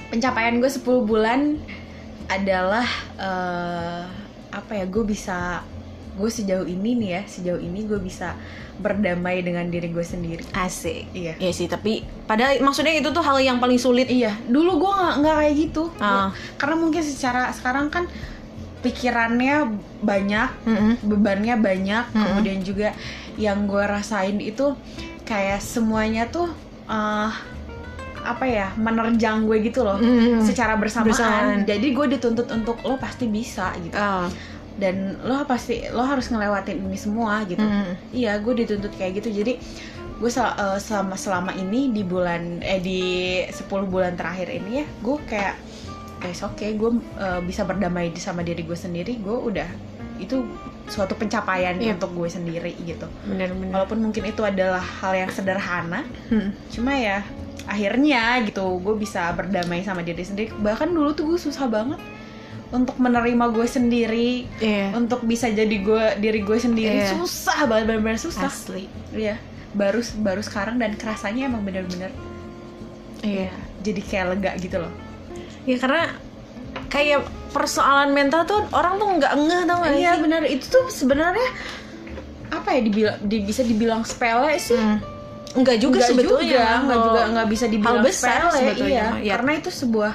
pencapaian 0.08 0.56
gue 0.56 0.70
10 0.70 0.82
bulan 1.02 1.60
adalah 2.26 2.84
eh, 3.14 4.02
apa 4.50 4.72
ya 4.74 4.84
gue 4.84 5.04
bisa 5.04 5.60
gue 6.18 6.26
sejauh 6.28 6.66
ini 6.66 6.90
nih 6.94 7.10
ya 7.12 7.22
sejauh 7.24 7.56
ini 7.56 7.80
gue 7.82 7.96
bisa 7.96 8.34
berdamai 8.76 9.40
dengan 9.40 9.66
diri 9.66 9.88
gue 9.88 10.02
sendiri 10.04 10.42
Asik. 10.52 11.10
iya 11.12 11.34
Iya 11.36 11.52
sih, 11.52 11.66
tapi 11.66 12.02
padahal 12.24 12.58
maksudnya 12.60 12.92
itu 12.92 13.08
tuh 13.08 13.20
hal 13.20 13.38
yang 13.38 13.56
paling 13.56 13.74
sulit. 13.76 14.06
iya 14.06 14.34
dulu 14.44 14.78
gue 14.80 14.92
nggak 14.92 15.14
nggak 15.16 15.34
kayak 15.36 15.54
gitu 15.56 15.82
Ah. 15.96 16.30
karena 16.54 16.74
mungkin 16.76 17.00
secara 17.00 17.50
sekarang 17.50 17.86
kan 17.88 18.06
pikirannya 18.78 19.74
banyak 20.00 20.48
Mm-mm. 20.64 20.92
bebannya 21.02 21.54
banyak 21.56 22.04
Mm-mm. 22.08 22.22
kemudian 22.24 22.58
juga 22.60 22.94
yang 23.34 23.66
gue 23.66 23.82
rasain 23.82 24.38
itu 24.38 24.74
kayak 25.24 25.58
semuanya 25.58 26.26
tuh 26.26 26.46
eh, 26.86 27.30
apa 28.18 28.44
ya 28.44 28.70
menerjang 28.74 29.42
gue 29.42 29.58
gitu 29.64 29.82
loh 29.82 29.96
Mm-mm. 29.96 30.42
secara 30.42 30.74
bersamaan. 30.74 31.08
Bersamaan. 31.08 31.58
Jadi 31.64 31.86
gue 31.90 32.06
dituntut 32.08 32.46
untuk 32.48 32.76
lo 32.80 32.94
pasti 32.94 33.26
bisa 33.26 33.74
gitu. 33.78 33.94
Ah. 33.94 34.30
Dan 34.78 35.18
lo 35.20 35.42
pasti 35.42 35.82
lo 35.90 36.00
harus 36.00 36.30
ngelewatin 36.30 36.78
ini 36.80 36.94
semua 36.94 37.42
gitu. 37.44 37.58
Mm. 37.58 37.98
Iya, 38.10 38.38
gue 38.38 38.54
dituntut 38.56 38.94
kayak 38.94 39.18
gitu. 39.18 39.34
Jadi 39.34 39.58
gue 40.18 40.30
sel- 40.30 40.54
eh, 40.54 40.78
selama 40.78 41.14
selama 41.14 41.50
ini 41.52 41.90
di 41.90 42.02
bulan 42.02 42.58
eh 42.60 42.78
di 42.78 43.02
10 43.44 43.66
bulan 43.84 44.14
terakhir 44.14 44.48
ini 44.48 44.82
ya, 44.82 44.86
gue 44.98 45.16
kayak 45.24 45.54
guys 46.18 46.40
oke 46.40 46.62
gue 46.62 46.90
eh, 47.16 47.40
bisa 47.42 47.62
berdamai 47.62 48.08
di- 48.08 48.18
sama 48.18 48.40
diri 48.40 48.62
gue 48.62 48.74
sendiri. 48.74 49.18
Gue 49.18 49.34
udah 49.34 49.66
itu 50.18 50.46
suatu 50.86 51.14
pencapaian 51.14 51.76
Iya. 51.76 51.94
untuk 51.94 52.14
gue 52.14 52.26
sendiri 52.28 52.72
gitu. 52.80 53.06
Bener-bener. 53.24 53.70
Walaupun 53.70 53.98
mungkin 54.00 54.24
itu 54.24 54.40
adalah 54.40 54.80
hal 54.80 55.14
yang 55.16 55.28
sederhana, 55.28 56.02
Hmm. 56.26 56.54
cuma 56.70 56.94
ya 56.94 57.20
akhirnya 57.68 58.40
gitu 58.42 58.80
gue 58.80 58.96
bisa 58.96 59.28
berdamai 59.30 59.84
sama 59.84 60.00
diri 60.00 60.24
sendiri 60.24 60.56
bahkan 60.56 60.88
dulu 60.88 61.12
tuh 61.12 61.28
gue 61.28 61.36
susah 61.38 61.68
banget 61.68 62.00
untuk 62.70 62.96
menerima 62.96 63.44
gue 63.48 63.66
sendiri 63.66 64.30
Iya. 64.58 64.92
untuk 64.92 65.22
bisa 65.22 65.48
jadi 65.48 65.72
gue 65.72 66.04
diri 66.18 66.40
gue 66.40 66.58
sendiri 66.58 66.98
Iya. 66.98 67.14
susah 67.14 67.64
banget 67.64 67.84
benar-benar 67.88 68.18
susah 68.18 68.46
Asli. 68.46 68.84
Iya 69.10 69.40
baru 69.70 70.00
baru 70.18 70.40
sekarang 70.40 70.76
dan 70.76 70.92
kerasanya 70.94 71.46
emang 71.46 71.62
bener-bener 71.62 72.12
Iya. 73.20 73.50
jadi 73.78 74.00
kayak 74.00 74.26
lega 74.30 74.52
gitu 74.58 74.78
loh 74.78 74.92
Ya 75.64 75.76
karena 75.76 76.16
kayak 76.86 77.20
persoalan 77.50 78.10
mental 78.10 78.44
tuh 78.44 78.64
orang 78.70 78.96
tuh 78.96 79.08
nggak 79.14 79.32
ngeh 79.34 79.62
tau 79.64 79.76
gak 79.78 79.92
iya 79.94 80.12
benar 80.16 80.42
itu 80.42 80.64
tuh 80.64 80.88
sebenarnya 80.88 81.48
apa 82.48 82.68
ya 82.70 82.80
dibilang 82.82 83.18
di- 83.22 83.42
bisa 83.42 83.60
dibilang 83.60 84.02
sepele 84.02 84.56
sih 84.56 84.76
Hmm. 84.76 85.00
Enggak 85.50 85.76
juga 85.78 85.96
Nggak 85.98 86.10
sebetulnya. 86.12 86.44
juga, 86.44 86.60
nggak 86.60 86.84
Kalau- 86.92 87.06
juga 87.08 87.22
nggak 87.26 87.48
bisa 87.48 87.66
dibilang 87.66 87.88
hal 87.94 88.04
besar 88.04 88.36
sepele, 88.38 88.52
sebetulnya 88.54 88.92
iya. 88.92 89.06
iya. 89.18 89.32
karena 89.32 89.50
itu 89.54 89.70
sebuah 89.70 90.12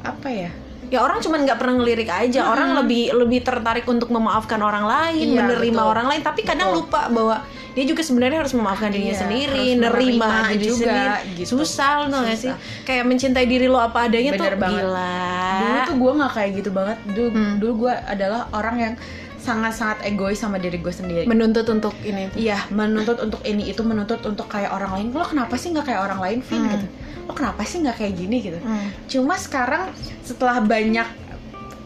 apa 0.00 0.28
ya 0.28 0.50
Ya 0.88 0.98
orang 0.98 1.18
cuman 1.18 1.44
nggak 1.44 1.56
pernah 1.56 1.74
ngelirik 1.76 2.08
aja. 2.08 2.48
Orang 2.48 2.72
lebih 2.74 3.12
lebih 3.12 3.40
tertarik 3.40 3.84
untuk 3.84 4.08
memaafkan 4.08 4.56
orang 4.58 4.84
lain, 4.84 5.26
Iya, 5.28 5.38
menerima 5.38 5.76
betul. 5.76 5.90
orang 5.90 6.06
lain, 6.06 6.22
tapi 6.22 6.40
kadang 6.42 6.72
Betul. 6.72 6.80
lupa 6.82 7.00
bahwa 7.08 7.36
dia 7.70 7.84
juga 7.84 8.00
sebenarnya 8.00 8.38
harus 8.40 8.52
memaafkan 8.52 8.88
dirinya 8.88 9.12
Iya, 9.12 9.22
sendiri, 9.22 9.66
nerima 9.76 10.48
diri 10.48 10.66
juga, 10.66 10.88
sendiri. 11.22 11.36
gitu. 11.38 11.48
Susah 11.54 11.90
loh 12.02 12.20
gak 12.20 12.34
sih? 12.36 12.52
Kayak 12.82 13.04
mencintai 13.06 13.46
diri 13.46 13.66
lo 13.66 13.78
apa 13.78 14.08
adanya 14.08 14.32
Bener 14.32 14.42
tuh 14.50 14.58
banget. 14.58 14.82
gila. 14.82 15.14
dulu 15.58 15.78
tuh 15.84 15.96
gue 15.96 16.12
nggak 16.14 16.32
kayak 16.32 16.50
gitu 16.54 16.70
banget 16.70 16.98
dulu 17.08 17.28
Hmm. 17.28 17.54
dulu 17.58 17.72
gue 17.78 17.94
adalah 18.06 18.40
orang 18.52 18.76
yang 18.78 18.94
sangat-sangat 19.38 19.98
egois 20.04 20.36
sama 20.36 20.56
diri 20.56 20.76
gue 20.76 20.90
sendiri 20.90 21.24
menuntut 21.24 21.64
untuk 21.66 21.94
ini 22.02 22.28
Iya, 22.34 22.66
menuntut 22.68 23.16
untuk 23.18 23.40
ini 23.42 23.64
itu 23.66 23.80
menuntut 23.80 24.20
untuk 24.22 24.44
kayak 24.46 24.70
orang 24.70 24.90
lain. 24.92 25.06
Lo 25.10 25.24
kenapa 25.24 25.54
sih 25.54 25.70
nggak 25.70 25.86
kayak 25.86 26.02
orang 26.02 26.18
lain, 26.18 26.38
Vin? 26.40 26.58
Hmm. 26.58 26.72
Gitu. 26.74 26.86
Lo 27.28 27.32
kenapa 27.32 27.60
sih 27.62 27.78
nggak 27.78 27.96
kayak 27.96 28.14
gini 28.16 28.36
gitu? 28.40 28.58
Hmm. 28.58 28.88
Cuma 29.04 29.36
sekarang 29.36 29.92
setelah 30.20 30.58
banyak 30.58 31.06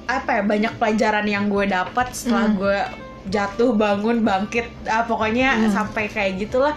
apa 0.04 0.30
ya 0.32 0.42
banyak 0.44 0.72
pelajaran 0.76 1.26
yang 1.26 1.46
gue 1.46 1.66
dapat 1.66 2.10
setelah 2.12 2.46
Hmm. 2.46 2.56
gue 2.56 2.78
jatuh 3.24 3.70
bangun 3.72 4.18
bangkit 4.20 4.66
ah, 4.84 5.02
pokoknya 5.02 5.54
Hmm. 5.56 5.70
sampai 5.72 6.06
kayak 6.06 6.38
gitulah 6.40 6.74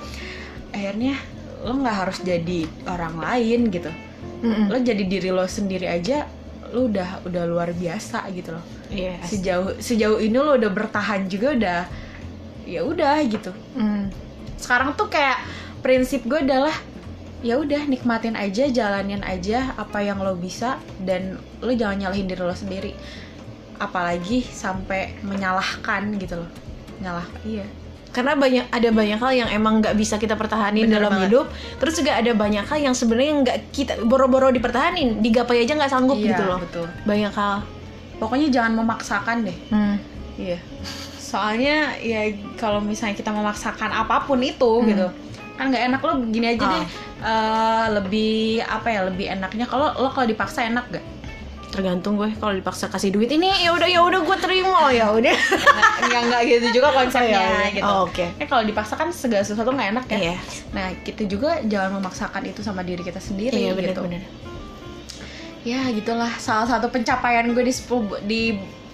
akhirnya 0.69 1.17
lo 1.59 1.73
nggak 1.75 1.97
harus 1.99 2.21
jadi 2.21 2.65
orang 2.85 3.17
lain 3.17 3.69
gitu 3.69 3.89
Mm-mm. 4.37 4.69
lo 4.69 4.77
jadi 4.77 5.01
diri 5.01 5.29
lo 5.29 5.41
sendiri 5.43 5.89
aja 5.89 6.29
lo 6.69 6.85
udah 6.85 7.25
udah 7.25 7.43
luar 7.43 7.69
biasa 7.71 8.29
gitu 8.29 8.53
loh 8.53 8.61
Iya. 8.87 9.17
sejauh 9.23 9.79
sejauh 9.79 10.19
ini 10.19 10.35
lo 10.35 10.53
udah 10.53 10.69
bertahan 10.69 11.25
juga 11.25 11.47
udah 11.51 11.79
ya 12.63 12.81
udah 12.83 13.17
gitu 13.25 13.49
Mm. 13.73 14.13
sekarang 14.55 14.93
tuh 14.93 15.07
kayak 15.07 15.41
prinsip 15.79 16.21
gue 16.23 16.37
adalah 16.39 16.75
ya 17.45 17.55
udah 17.55 17.85
nikmatin 17.85 18.33
aja 18.33 18.65
jalanin 18.67 19.21
aja 19.21 19.77
apa 19.77 20.01
yang 20.01 20.17
lo 20.17 20.33
bisa 20.33 20.81
dan 20.99 21.37
lo 21.61 21.69
jangan 21.71 22.01
nyalahin 22.01 22.25
diri 22.25 22.41
lo 22.41 22.51
sendiri. 22.51 22.97
Apalagi 23.77 24.41
sampai 24.41 25.19
menyalahkan 25.21 26.09
gitu 26.15 26.41
loh. 26.41 26.49
Nyalah 26.97 27.27
iya. 27.45 27.67
Karena 28.09 28.31
banyak 28.33 28.71
ada 28.71 28.89
banyak 28.89 29.19
hal 29.19 29.31
yang 29.35 29.49
emang 29.51 29.77
nggak 29.77 29.93
bisa 29.93 30.15
kita 30.15 30.33
pertahanin 30.33 30.87
Bener 30.87 30.97
dalam 30.97 31.11
banget. 31.13 31.27
hidup. 31.29 31.45
Terus 31.77 31.93
juga 31.95 32.15
ada 32.15 32.31
banyak 32.33 32.63
hal 32.63 32.79
yang 32.81 32.95
sebenarnya 32.95 33.33
nggak 33.43 33.57
kita 33.69 33.93
boro-boro 34.01 34.49
dipertahanin 34.49 35.19
digapai 35.19 35.61
aja 35.61 35.75
nggak 35.75 35.91
sanggup 35.91 36.15
Iya, 36.15 36.31
gitu 36.31 36.43
loh. 36.45 36.57
betul. 36.57 36.87
Banyak 37.03 37.33
hal. 37.35 37.61
Pokoknya 38.15 38.47
jangan 38.49 38.73
memaksakan 38.79 39.43
deh. 39.43 39.57
Hmm. 39.67 39.99
iya. 40.35 40.57
Soalnya 41.19 41.99
ya 41.99 42.23
kalau 42.55 42.79
misalnya 42.79 43.13
kita 43.13 43.29
memaksakan 43.29 43.91
apa 43.91 44.23
pun 44.23 44.39
itu 44.39 44.71
Hmm. 44.79 44.87
gitu 44.87 45.07
kan 45.55 45.71
nggak 45.71 45.83
enak 45.87 46.01
lo 46.01 46.11
gini 46.27 46.47
aja 46.51 46.63
Ah. 46.63 46.71
deh 46.73 46.85
eh, 47.21 47.85
lebih 47.95 48.35
apa 48.61 48.87
ya 48.89 49.01
lebih 49.07 49.25
enaknya. 49.29 49.65
Kalau 49.65 49.95
lo 49.95 50.09
kalau 50.09 50.25
dipaksa 50.25 50.63
enak 50.63 50.85
gak 50.91 51.05
tergantung 51.65 52.15
gue 52.15 52.31
kalau 52.39 52.55
dipaksa 52.55 52.87
kasih 52.87 53.11
duit 53.11 53.27
ini 53.27 53.51
ya 53.59 53.75
udah 53.75 53.83
ya 53.83 53.99
udah 53.99 54.23
gue 54.23 54.37
terima 54.39 54.87
ya 54.91 55.11
udah. 55.11 55.35
Nggak 56.01 56.21
nggak 56.25 56.41
gitu 56.47 56.67
juga 56.73 56.87
konsepnya 56.91 57.35
Oh, 57.39 57.43
iya, 57.43 57.59
iya. 57.59 57.67
gitu. 57.73 57.83
Oh, 57.83 57.99
oke. 58.07 58.25
Ya, 58.39 58.45
kalau 58.47 58.63
dipaksa 58.63 58.95
kan 58.95 59.11
segala 59.11 59.43
sesuatu 59.43 59.71
nggak 59.71 59.89
enak 59.91 60.05
ya. 60.07 60.17
Iya. 60.31 60.35
nah 60.71 60.87
kita 61.03 61.23
juga 61.25 61.59
jangan 61.63 61.99
memaksakan 61.99 62.47
itu 62.47 62.63
sama 62.63 62.79
diri 62.79 63.03
kita 63.03 63.19
sendiri 63.19 63.55
iya 63.55 63.75
gitu. 63.75 63.99
benar-benar 63.99 64.23
ya 65.65 65.81
gitulah. 65.91 66.29
Salah 66.37 66.67
satu 66.69 66.87
pencapaian 66.87 67.43
gue 67.49 67.63
di 67.63 67.73
10 67.73 68.21
di 68.23 68.41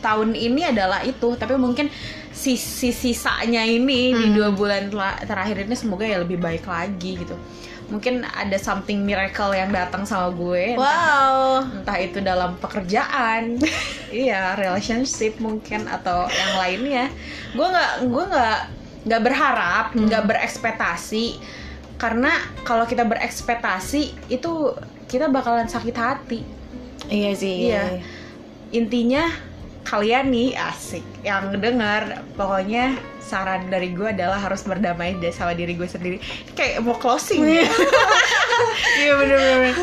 tahun 0.01 0.33
ini 0.33 0.73
adalah 0.73 1.05
itu. 1.05 1.37
Tapi 1.37 1.55
mungkin 1.55 1.87
sisi 2.31 2.89
sisanya 2.89 3.61
ini 3.61 4.11
di 4.11 4.25
Hmm. 4.27 4.33
dua 4.33 4.49
bulan 4.49 4.89
terakhir 5.21 5.63
ini 5.63 5.75
semoga 5.77 6.03
ya 6.03 6.19
lebih 6.19 6.37
baik 6.37 6.65
lagi 6.65 7.21
gitu. 7.21 7.37
Mungkin 7.87 8.23
ada 8.23 8.55
something 8.55 9.03
miracle 9.03 9.51
yang 9.51 9.67
datang 9.69 10.07
sama 10.07 10.31
gue. 10.31 10.73
Entah, 10.73 10.79
wow. 10.79 11.59
entah 11.59 11.97
itu 11.99 12.23
dalam 12.23 12.55
pekerjaan 12.57 13.59
iya 14.09 14.55
relationship 14.55 15.37
mungkin 15.37 15.85
atau 15.85 16.25
yang 16.25 16.53
lainnya. 16.57 17.05
Gue 17.51 17.67
nggak 17.67 17.91
gue 18.07 18.23
nggak 18.31 18.59
nggak 19.05 19.21
berharap 19.21 19.85
Hmm. 19.91 20.07
nggak 20.07 20.23
berekspektasi. 20.23 21.35
Karena 21.99 22.31
kalau 22.63 22.87
kita 22.87 23.05
berekspektasi 23.05 24.31
itu 24.31 24.51
kita 25.05 25.27
bakalan 25.27 25.67
sakit 25.67 25.93
hati. 25.93 26.41
Iya 27.05 27.31
sih. 27.35 27.69
Iya. 27.69 27.99
intinya 28.71 29.27
kalian 29.81 30.29
nih 30.29 30.53
asik 30.55 31.03
yang 31.25 31.51
dengar 31.57 32.21
pokoknya 32.37 32.95
saran 33.21 33.69
dari 33.71 33.93
gue 33.93 34.11
adalah 34.11 34.37
harus 34.37 34.61
berdamai 34.65 35.17
deh 35.17 35.31
sama 35.33 35.55
diri 35.55 35.73
gue 35.73 35.87
sendiri. 35.87 36.17
Kayak 36.53 36.83
mau 36.85 36.95
closing. 36.97 37.41
Ya 37.47 37.65
iya 38.99 39.13
bener-bener 39.19 39.75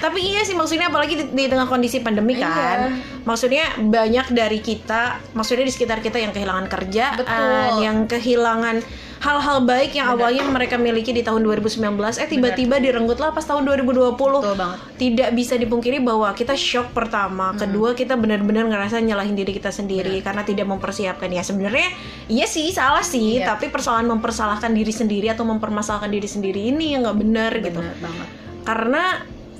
tapi 0.00 0.18
iya 0.24 0.42
sih 0.42 0.56
maksudnya 0.56 0.88
apalagi 0.88 1.14
di, 1.18 1.24
di 1.30 1.44
tengah 1.46 1.68
kondisi 1.68 2.00
pandemi 2.02 2.34
Iya. 2.38 2.48
kan 2.48 2.80
maksudnya 3.28 3.76
banyak 3.78 4.32
dari 4.32 4.58
kita 4.58 5.20
maksudnya 5.36 5.68
di 5.68 5.72
sekitar 5.74 6.00
kita 6.00 6.18
yang 6.18 6.32
kehilangan 6.32 6.66
kerjaan 6.66 7.16
Betul. 7.20 7.84
yang 7.84 7.96
kehilangan 8.08 8.76
hal-hal 9.22 9.62
baik 9.62 9.94
yang 9.94 10.10
awalnya 10.10 10.42
mereka 10.42 10.74
miliki 10.74 11.14
di 11.14 11.22
tahun 11.22 11.46
2019 11.46 11.78
eh 12.18 12.26
tiba-tiba 12.26 12.82
direnggut 12.82 13.22
lah 13.22 13.30
pas 13.30 13.46
tahun 13.46 13.62
2020 13.70 14.18
betul 14.18 14.58
banget. 14.58 14.78
Tidak 14.98 15.28
bisa 15.30 15.54
dipungkiri 15.54 16.02
bahwa 16.02 16.34
kita 16.34 16.58
shock 16.58 16.90
pertama, 16.90 17.54
kedua 17.54 17.94
kita 17.94 18.18
benar-benar 18.18 18.66
ngerasa 18.66 18.98
nyalahin 18.98 19.38
diri 19.38 19.54
kita 19.54 19.70
sendiri 19.70 20.18
karena 20.26 20.42
tidak 20.42 20.66
mempersiapkan. 20.66 21.30
Ya 21.30 21.46
sebenarnya 21.46 21.86
iya 22.26 22.50
sih 22.50 22.74
salah 22.74 23.06
sih, 23.06 23.38
Iya. 23.38 23.54
tapi 23.54 23.70
persoalan 23.70 24.10
mempersalahkan 24.10 24.74
diri 24.74 24.90
sendiri 24.90 25.30
atau 25.30 25.46
mempermasalahkan 25.46 26.10
diri 26.10 26.26
sendiri 26.26 26.74
ini 26.74 26.98
yang 26.98 27.06
nggak 27.06 27.18
benar 27.22 27.52
gitu. 27.62 27.78
banget. 27.78 28.28
Karena 28.66 29.02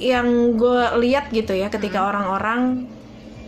yang 0.02 0.58
gue 0.58 0.82
lihat 1.06 1.30
gitu 1.30 1.54
ya 1.54 1.70
ketika 1.70 2.10
orang-orang 2.10 2.90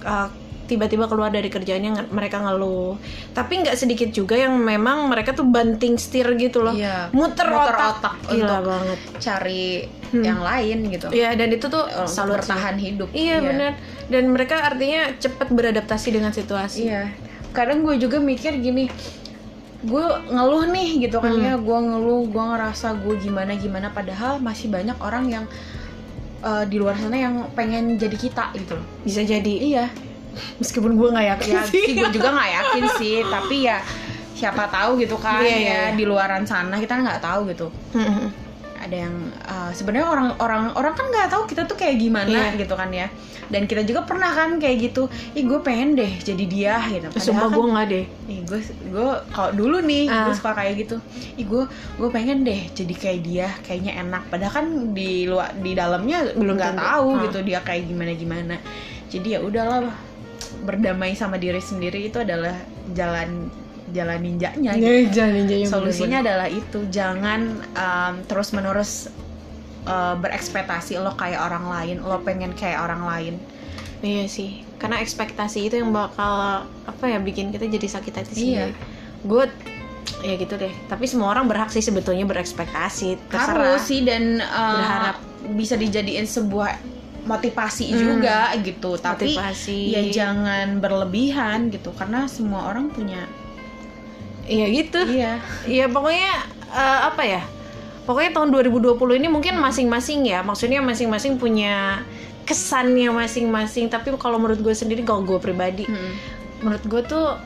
uh, 0.06 0.30
tiba-tiba 0.64 1.04
keluar 1.04 1.28
dari 1.28 1.46
kerjaannya 1.46 2.08
mereka 2.08 2.40
ngeluh, 2.40 2.96
tapi 3.30 3.60
nggak 3.60 3.74
sedikit 3.74 4.08
juga 4.08 4.34
yang 4.34 4.56
memang 4.56 5.06
mereka 5.06 5.30
tuh 5.30 5.44
banting 5.44 5.94
setir 5.94 6.24
gitu 6.34 6.60
loh, 6.60 6.72
Iya, 6.72 7.08
muter, 7.10 7.46
muter 7.46 7.76
otak, 7.76 7.90
otak 8.00 8.14
gila 8.26 8.40
untuk- 8.40 8.64
banget. 8.66 8.98
cari 9.18 9.64
Hmm. 10.08 10.22
yang 10.22 10.40
lain 10.40 10.78
gitu 10.88 11.10
Iya 11.10 11.34
dan 11.34 11.50
itu 11.50 11.66
tuh 11.66 11.84
untuk 11.84 12.06
sih. 12.06 12.22
bertahan 12.24 12.76
hidup 12.76 13.10
Iya 13.10 13.36
benar. 13.40 13.72
Dan 14.04 14.30
mereka 14.30 14.62
artinya 14.62 15.10
cepat 15.12 15.48
beradaptasi 15.48 16.08
dengan 16.10 16.30
situasi. 16.30 16.86
Iya. 16.86 17.10
Kadang 17.50 17.82
gue 17.82 17.96
juga 17.96 18.16
mikir 18.16 18.54
gini, 18.56 18.86
gue 19.80 20.04
ngeluh 20.26 20.64
nih 20.66 21.02
gitu 21.02 21.18
kan 21.18 21.28
Hmm. 21.30 21.42
ya, 21.42 21.54
gue 21.56 21.78
ngeluh, 21.82 22.24
gue 22.24 22.44
ngerasa 22.46 22.94
gue 22.96 23.14
gimana 23.18 23.52
gimana, 23.54 23.90
padahal 23.90 24.38
masih 24.38 24.68
banyak 24.68 24.96
orang 24.98 25.24
yang 25.28 25.44
eh, 26.40 26.64
di 26.64 26.76
luar 26.76 26.92
sana 26.94 27.16
yang 27.16 27.48
pengen 27.52 27.96
jadi 27.96 28.12
kita 28.14 28.52
gitu 28.54 28.76
loh. 28.76 28.84
Bisa 29.00 29.24
jadi. 29.24 29.48
Iya. 29.56 29.88
Meskipun 30.56 30.94
gue 30.94 31.08
nggak 31.10 31.26
yakin 31.32 31.50
Ya 31.50 31.62
sih. 31.64 31.84
gue 31.92 32.08
juga 32.10 32.28
nggak 32.30 32.50
yakin 32.52 32.84
sih, 32.96 33.16
tapi 33.24 33.56
ya 33.64 33.78
siapa 34.34 34.66
tahu 34.66 34.98
gitu 34.98 35.14
kan 35.16 35.38
Iya, 35.38 35.48
iya, 35.48 35.56
ya 35.56 35.62
iya. 35.62 35.82
di 35.92 36.04
luaran 36.04 36.42
sana 36.42 36.74
kita 36.76 36.96
nggak 36.96 37.20
tahu 37.20 37.48
gitu. 37.48 37.70
Ada 38.76 38.96
yang 39.00 39.16
uh, 39.42 39.70
sebenarnya 39.70 40.04
orang-orang 40.04 40.62
orang 40.72 40.92
kan 40.92 41.06
nggak 41.06 41.28
tahu 41.28 41.42
kita 41.46 41.64
tuh 41.64 41.72
kayak 41.74 41.96
gimana 41.96 42.28
Iya. 42.28 42.58
gitu 42.58 42.74
kan 42.74 42.90
ya 42.90 43.08
dan 43.44 43.64
kita 43.64 43.80
juga 43.82 44.00
pernah 44.02 44.28
kan 44.28 44.56
kayak 44.56 44.76
gitu 44.82 45.04
ih 45.32 45.44
gue 45.44 45.60
pengen 45.60 45.92
deh 45.94 46.16
jadi 46.18 46.44
dia 46.44 46.74
gitu 46.86 47.08
Sumpah 47.14 47.48
kan, 47.48 47.52
gue 47.52 47.66
nggak 47.66 47.86
deh. 47.86 48.04
ih 48.26 48.40
gue 48.42 48.60
gue 48.86 49.08
kalau 49.30 49.50
dulu 49.52 49.76
nih 49.80 50.04
Ah. 50.06 50.24
gue 50.24 50.34
suka 50.34 50.52
kayak 50.54 50.74
gitu 50.78 50.96
ih 51.34 51.44
gue 51.44 51.64
gue 51.94 52.08
pengen 52.10 52.40
deh 52.40 52.60
jadi 52.70 52.94
kayak 52.94 53.20
dia 53.20 53.46
kayaknya 53.62 54.00
enak 54.00 54.28
padahal 54.28 54.52
kan 54.54 54.66
di 54.92 55.24
luar 55.24 55.52
di 55.54 55.72
dalamnya 55.72 56.32
Belum 56.32 56.52
nggak 56.54 56.72
tahu 56.74 57.08
Ah. 57.10 57.20
gitu 57.22 57.38
dia 57.42 57.60
kayak 57.60 57.84
gimana 57.84 58.12
gimana 58.12 58.56
jadi 59.06 59.28
ya 59.30 59.40
udahlah 59.40 59.92
berdamai 60.64 61.12
sama 61.12 61.36
diri 61.36 61.60
sendiri 61.60 62.08
itu 62.08 62.18
adalah 62.24 62.56
jalan 62.96 63.52
jalan 63.92 64.18
ninjanya 64.18 64.74
gitu 64.74 65.12
jangan 65.12 65.68
solusinya 65.68 66.18
adalah 66.24 66.48
itu 66.48 66.88
jangan 66.88 67.60
terus 68.24 68.50
menerus 68.50 69.12
berekspektasi 70.18 70.96
lo 70.98 71.12
kayak 71.14 71.44
orang 71.44 71.68
lain 71.68 71.96
lo 72.00 72.16
pengen 72.24 72.56
kayak 72.56 72.80
orang 72.80 73.04
lain 73.04 73.36
Iya 74.04 74.28
sih. 74.28 74.60
Karena 74.76 75.00
ekspektasi 75.00 75.64
itu 75.64 75.80
yang 75.80 75.88
bakal 75.88 76.68
apa 76.84 77.04
ya 77.08 77.16
bikin 77.16 77.48
kita 77.48 77.64
jadi 77.64 77.88
sakit 77.88 78.12
hati 78.12 78.32
Iya. 78.36 78.36
sendiri. 78.36 78.72
Gue 79.24 79.44
ya 80.20 80.34
gitu 80.36 80.60
deh. 80.60 80.68
Tapi 80.92 81.08
semua 81.08 81.32
orang 81.32 81.48
berhak 81.48 81.72
sih 81.72 81.80
sebetulnya 81.80 82.28
berekspektasi. 82.28 83.16
Terserah. 83.32 83.80
harus 83.80 83.80
sih 83.88 84.04
dan 84.04 84.44
uh, 84.44 84.76
Berharap. 84.76 85.16
bisa 85.56 85.80
dijadiin 85.80 86.28
sebuah 86.28 86.76
motivasi 87.24 87.88
Hmm. 87.88 88.00
juga 88.00 88.52
gitu 88.60 88.96
tapi 88.96 89.32
Motivasi. 89.32 89.80
ya 89.90 90.02
jangan 90.12 90.78
berlebihan 90.78 91.68
gitu 91.68 91.88
karena 91.90 92.28
semua 92.28 92.68
orang 92.68 92.88
punya 92.88 93.24
Iya 94.44 94.66
gitu. 94.70 95.00
iya 95.08 95.40
Iya 95.64 95.88
pokoknya 95.88 96.32
eh, 96.68 97.00
apa 97.08 97.22
ya? 97.24 97.42
Pokoknya 98.04 98.36
tahun 98.36 98.52
2020 98.52 99.16
ini 99.16 99.32
mungkin 99.32 99.56
masing-masing 99.56 100.28
ya. 100.28 100.44
Maksudnya 100.44 100.84
masing-masing 100.84 101.40
punya 101.40 102.04
kesannya 102.44 103.08
masing-masing. 103.08 103.88
Tapi 103.88 104.12
kalau 104.14 104.36
menurut 104.36 104.60
gue 104.60 104.76
sendiri, 104.76 105.00
kalau 105.00 105.24
gue 105.24 105.40
pribadi, 105.40 105.88
menurut 106.60 106.84
gue 106.84 107.00
tuh 107.00 107.40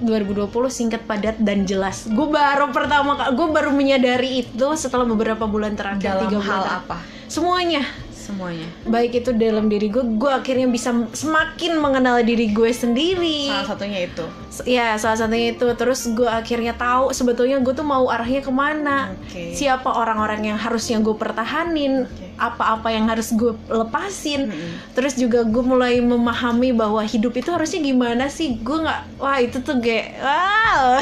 2020 0.00 0.48
singkat 0.72 1.04
padat 1.04 1.36
dan 1.36 1.68
jelas. 1.68 2.08
Gue 2.08 2.24
baru 2.24 2.72
pertama 2.72 3.20
kali, 3.20 3.36
gue 3.36 3.48
baru 3.52 3.70
menyadari 3.70 4.40
itu 4.40 4.66
setelah 4.74 5.04
beberapa 5.04 5.44
bulan 5.44 5.76
terakhir. 5.76 6.00
dalam 6.00 6.24
tiga 6.24 6.40
bulan 6.40 6.48
hal 6.48 6.64
apa 6.80 6.96
Semuanya, 7.28 7.84
semuanya. 8.20 8.68
Baik 8.84 9.24
itu 9.24 9.32
dalam 9.32 9.72
diri 9.72 9.88
gue 9.88 10.04
gue 10.04 10.28
akhirnya 10.28 10.68
bisa 10.68 10.92
semakin 11.16 11.80
mengenal 11.80 12.20
diri 12.20 12.52
gue 12.52 12.68
sendiri. 12.68 13.48
Salah 13.48 13.68
satunya 13.72 14.00
itu. 14.04 14.24
Ya 14.68 14.88
salah 15.00 15.18
satunya 15.18 15.56
itu. 15.56 15.64
Terus 15.72 16.00
gue 16.12 16.28
akhirnya 16.28 16.76
tahu 16.76 17.16
sebetulnya 17.16 17.56
gue 17.64 17.72
tuh 17.72 17.86
mau 17.88 18.12
arahnya 18.12 18.44
ke 18.44 18.52
mana. 18.52 19.16
Oke. 19.16 19.56
siapa 19.56 19.88
orang-orang 19.88 20.52
yang 20.52 20.58
harusnya 20.60 21.00
gue 21.00 21.16
pertahanin 21.16 22.04
apa-apa 22.36 22.92
yang 22.92 23.08
harus 23.08 23.32
gue 23.32 23.56
lepasin. 23.68 24.52
Mm-mm. 24.52 24.72
terus 24.92 25.16
juga 25.16 25.44
gue 25.44 25.64
mulai 25.64 26.00
memahami 26.00 26.76
bahwa 26.76 27.00
hidup 27.00 27.32
itu 27.36 27.48
harusnya 27.48 27.80
gimana 27.80 28.28
sih? 28.28 28.60
Gue 28.60 28.84
nggak 28.84 29.00
wah 29.16 29.40
itu 29.40 29.64
tuh 29.64 29.80
kayak 29.80 30.20
wow. 30.20 31.00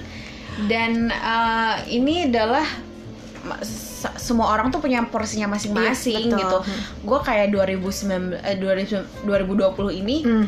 Dan 0.70 1.12
eh, 1.12 1.76
ini 1.92 2.30
adalah 2.30 2.64
semua 4.14 4.48
orang 4.48 4.68
tuh 4.68 4.78
punya 4.78 5.02
porsinya 5.04 5.48
masing-masing 5.48 6.28
Iya, 6.28 6.36
betul. 6.36 6.40
gitu. 6.40 6.58
Gue 7.02 7.18
kayak 7.20 7.46
2019 7.50 8.36
eh, 8.38 8.56
2000 8.56 9.24
2020 9.24 9.90
ini 9.94 10.16
Hmm. 10.20 10.46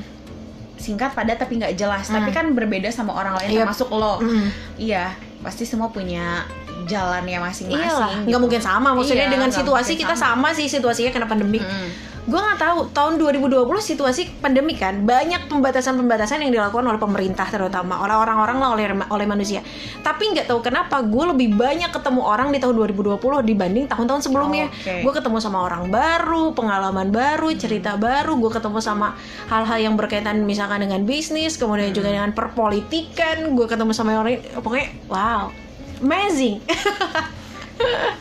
singkat 0.76 1.12
padat 1.12 1.36
tapi 1.36 1.56
nggak 1.56 1.72
jelas. 1.74 2.06
Hmm. 2.06 2.18
Tapi 2.18 2.30
kan 2.30 2.52
berbeda 2.52 2.88
sama 2.88 3.12
orang 3.12 3.34
lain 3.34 3.48
Yep. 3.50 3.60
termasuk 3.62 3.88
lo. 3.90 4.18
Hmm. 4.18 4.48
Iya, 4.76 5.12
pasti 5.40 5.64
semua 5.64 5.88
punya 5.88 6.44
jalannya 6.84 7.40
masing-masing. 7.40 7.82
Iyalah, 7.82 8.10
gitu. 8.14 8.26
nggak 8.28 8.40
mungkin 8.40 8.60
sama. 8.60 8.88
Maksudnya 8.92 9.26
Iya, 9.26 9.32
dengan 9.32 9.50
situasi 9.50 9.92
kita 9.94 10.14
sama. 10.14 10.52
sih 10.52 10.66
situasinya 10.66 11.10
kena 11.10 11.26
pandemi. 11.26 11.58
Mm-mm. 11.58 11.88
Gue 12.26 12.42
nggak 12.42 12.58
tahu 12.58 12.78
tahun 12.90 13.22
2020 13.22 13.70
situasi 13.78 14.42
pandemi 14.42 14.74
kan 14.74 15.06
banyak 15.06 15.46
pembatasan-pembatasan 15.46 16.42
yang 16.42 16.50
dilakukan 16.58 16.82
oleh 16.82 16.98
pemerintah 16.98 17.46
terutama 17.46 18.02
oleh 18.02 18.18
orang-orang 18.18 18.58
lah 18.58 18.74
oleh 18.74 18.84
oleh 19.14 19.26
manusia. 19.30 19.62
Tapi 20.02 20.34
nggak 20.34 20.50
tahu 20.50 20.58
kenapa 20.58 21.06
gue 21.06 21.24
lebih 21.30 21.54
banyak 21.54 21.86
ketemu 21.94 22.26
orang 22.26 22.50
di 22.50 22.58
tahun 22.58 22.74
2020 22.82 23.22
dibanding 23.46 23.86
tahun-tahun 23.86 24.26
sebelumnya. 24.26 24.66
Oke. 24.74 25.06
Gue 25.06 25.12
ketemu 25.14 25.38
sama 25.38 25.62
orang 25.62 25.86
baru, 25.86 26.50
pengalaman 26.50 27.14
baru, 27.14 27.54
cerita 27.54 27.94
baru. 27.94 28.34
Gue 28.42 28.50
ketemu 28.50 28.82
sama 28.82 29.14
hal-hal 29.46 29.78
yang 29.78 29.94
berkaitan 29.94 30.42
misalkan 30.42 30.82
dengan 30.82 31.06
bisnis, 31.06 31.54
kemudian 31.54 31.94
juga 31.94 32.10
dengan 32.10 32.34
perpolitikan. 32.34 33.54
Gue 33.54 33.70
ketemu 33.70 33.94
sama 33.94 34.18
orang 34.18 34.42
pokoknya 34.58 34.90
wow, 35.06 35.54
amazing. 36.02 36.58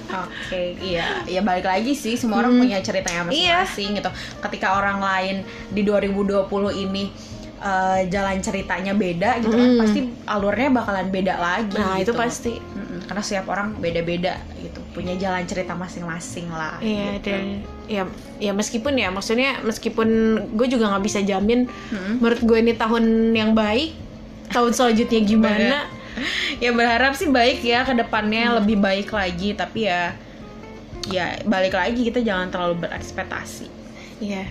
Oke, 0.07 0.75
iya, 0.79 1.24
ya 1.25 1.41
balik 1.41 1.63
lagi 1.63 1.91
sih 1.91 2.15
semua 2.15 2.39
orang 2.39 2.55
Hmm. 2.55 2.62
punya 2.62 2.77
ceritanya 2.79 3.25
masing-masing 3.25 3.89
gitu. 3.95 4.09
Ketika 4.39 4.75
orang 4.75 5.00
lain 5.00 5.35
di 5.69 5.81
2020 5.81 6.47
ini 6.71 7.12
eh, 7.57 8.01
jalan 8.07 8.38
ceritanya 8.39 8.93
beda 8.93 9.39
gitu 9.39 9.50
kan, 9.50 9.69
Hmm. 9.69 9.79
pasti 9.79 10.00
alurnya 10.25 10.69
bakalan 10.71 11.07
beda 11.09 11.33
lagi. 11.35 11.74
nah 11.74 11.95
itu 11.95 12.05
gitu. 12.05 12.13
pasti. 12.13 12.53
Mm-mm, 12.62 13.07
karena 13.07 13.21
setiap 13.21 13.45
orang 13.47 13.74
beda-beda 13.75 14.38
gitu, 14.55 14.79
punya 14.91 15.15
jalan 15.15 15.41
cerita 15.43 15.74
masing-masing 15.74 16.45
lah. 16.47 16.77
Iya 16.77 17.17
gitu. 17.17 17.25
dan 17.25 17.43
ya 17.85 18.03
ya 18.38 18.51
meskipun 18.51 18.93
ya 18.93 19.09
maksudnya 19.09 19.62
meskipun 19.62 20.07
gue 20.51 20.67
juga 20.67 20.89
nggak 20.89 21.03
bisa 21.03 21.19
jamin 21.21 21.65
Mm-mm. 21.65 22.19
menurut 22.19 22.41
gue 22.43 22.57
ini 22.59 22.74
tahun 22.74 23.03
yang 23.31 23.53
baik 23.53 23.93
tahun 24.47 24.71
selanjutnya 24.71 25.21
gimana 25.24 25.77
ya 26.63 26.72
berharap 26.72 27.13
sih 27.15 27.27
baik 27.29 27.62
ya 27.63 27.84
ke 27.84 27.93
depannya 27.93 28.51
Hmm. 28.51 28.55
lebih 28.63 28.77
baik 28.79 29.10
lagi, 29.12 29.53
tapi 29.55 29.88
ya 29.88 30.15
ya 31.05 31.38
balik 31.45 31.77
lagi 31.77 32.01
kita 32.01 32.22
jangan 32.25 32.50
terlalu 32.50 32.88
berekspektasi. 32.88 33.67
Iya. 34.22 34.45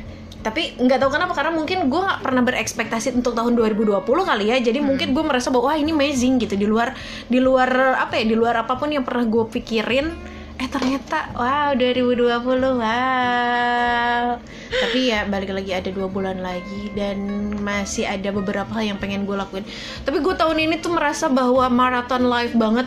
Tapi 0.44 0.76
nggak 0.76 1.00
tahu 1.00 1.11
kenapa 1.16 1.33
karena 1.33 1.56
mungkin 1.56 1.88
gue 1.88 2.00
nggak 2.04 2.21
pernah 2.21 2.44
berekspektasi 2.44 3.16
untuk 3.16 3.33
tahun 3.33 3.56
2020 3.56 4.04
kali 4.04 4.52
ya. 4.52 4.61
Jadi 4.61 4.76
mungkin 4.85 5.16
gue 5.16 5.25
merasa 5.25 5.49
bahwa 5.49 5.73
wah 5.73 5.76
ini 5.80 5.97
amazing 5.97 6.37
gitu. 6.37 6.52
Di 6.52 6.68
luar 6.68 6.92
di 7.33 7.40
luar 7.40 7.97
apa 7.97 8.21
ya 8.21 8.28
di 8.28 8.37
luar 8.37 8.61
apa 8.61 8.76
pun 8.76 8.92
yang 8.92 9.09
pernah 9.09 9.25
gue 9.25 9.44
pikirin 9.49 10.34
eh 10.54 10.68
ternyata 10.70 11.34
wow 11.34 11.75
2020 11.75 12.30
wow 12.78 14.38
tapi 14.70 15.11
ya 15.11 15.26
balik 15.26 15.50
lagi 15.50 15.75
ada 15.75 15.90
dua 15.90 16.06
bulan 16.06 16.38
lagi 16.38 16.94
dan 16.94 17.18
masih 17.58 18.06
ada 18.06 18.30
beberapa 18.30 18.70
hal 18.70 18.94
yang 18.94 18.99
pengen 19.02 19.26
gue 19.26 19.34
lakuin 19.34 19.66
tapi 20.06 20.23
gue 20.23 20.34
tahun 20.34 20.58
ini 20.70 20.78
tuh 20.78 20.94
merasa 20.94 21.26
bahwa 21.26 21.66
marathon 21.70 22.30
life 22.30 22.54
banget 22.54 22.87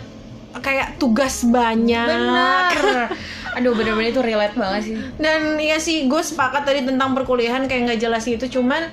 kayak 0.57 0.97
tugas 0.97 1.45
banyak 1.45 2.07
Benar. 2.07 3.11
Aduh 3.57 3.73
bener-bener 3.73 4.13
itu 4.13 4.21
relate 4.21 4.53
banget 4.53 4.81
sih. 4.85 4.95
dan 5.17 5.57
ya 5.57 5.77
sih 5.81 6.05
gue 6.05 6.21
sepakat 6.21 6.61
tadi 6.61 6.85
tentang 6.85 7.17
perkuliahan 7.17 7.65
kayak 7.65 7.89
nggak 7.89 8.01
jelas 8.01 8.23
gitu 8.25 8.61
cuman 8.61 8.89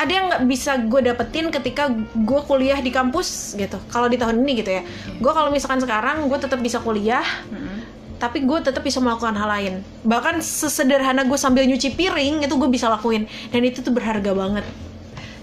ada 0.00 0.08
yang 0.10 0.26
nggak 0.26 0.44
bisa 0.46 0.80
gue 0.80 1.00
dapetin 1.04 1.52
ketika 1.52 1.92
gue 2.16 2.40
kuliah 2.42 2.80
di 2.80 2.88
kampus 2.88 3.52
gitu. 3.54 3.76
Kalau 3.86 4.08
di 4.08 4.16
tahun 4.16 4.40
ini 4.40 4.52
gitu 4.58 4.70
ya. 4.70 4.82
Gue 5.16 5.28
kalau 5.28 5.52
misalkan 5.52 5.76
sekarang 5.76 6.24
gue 6.24 6.38
tetap 6.40 6.56
bisa 6.58 6.80
kuliah 6.80 7.20
Mm-mm. 7.46 7.84
tapi 8.16 8.44
gue 8.44 8.58
tetap 8.60 8.80
bisa 8.80 8.96
melakukan 8.98 9.32
hal 9.32 9.48
lain. 9.50 9.74
Bahkan 10.02 10.40
sesederhana 10.40 11.24
gue 11.24 11.36
sambil 11.36 11.64
nyuci 11.64 11.92
piring 11.92 12.40
itu 12.40 12.54
gue 12.54 12.68
bisa 12.68 12.88
lakuin. 12.88 13.28
Dan 13.48 13.60
itu 13.60 13.80
tuh 13.80 13.92
berharga 13.92 14.32
banget. 14.32 14.64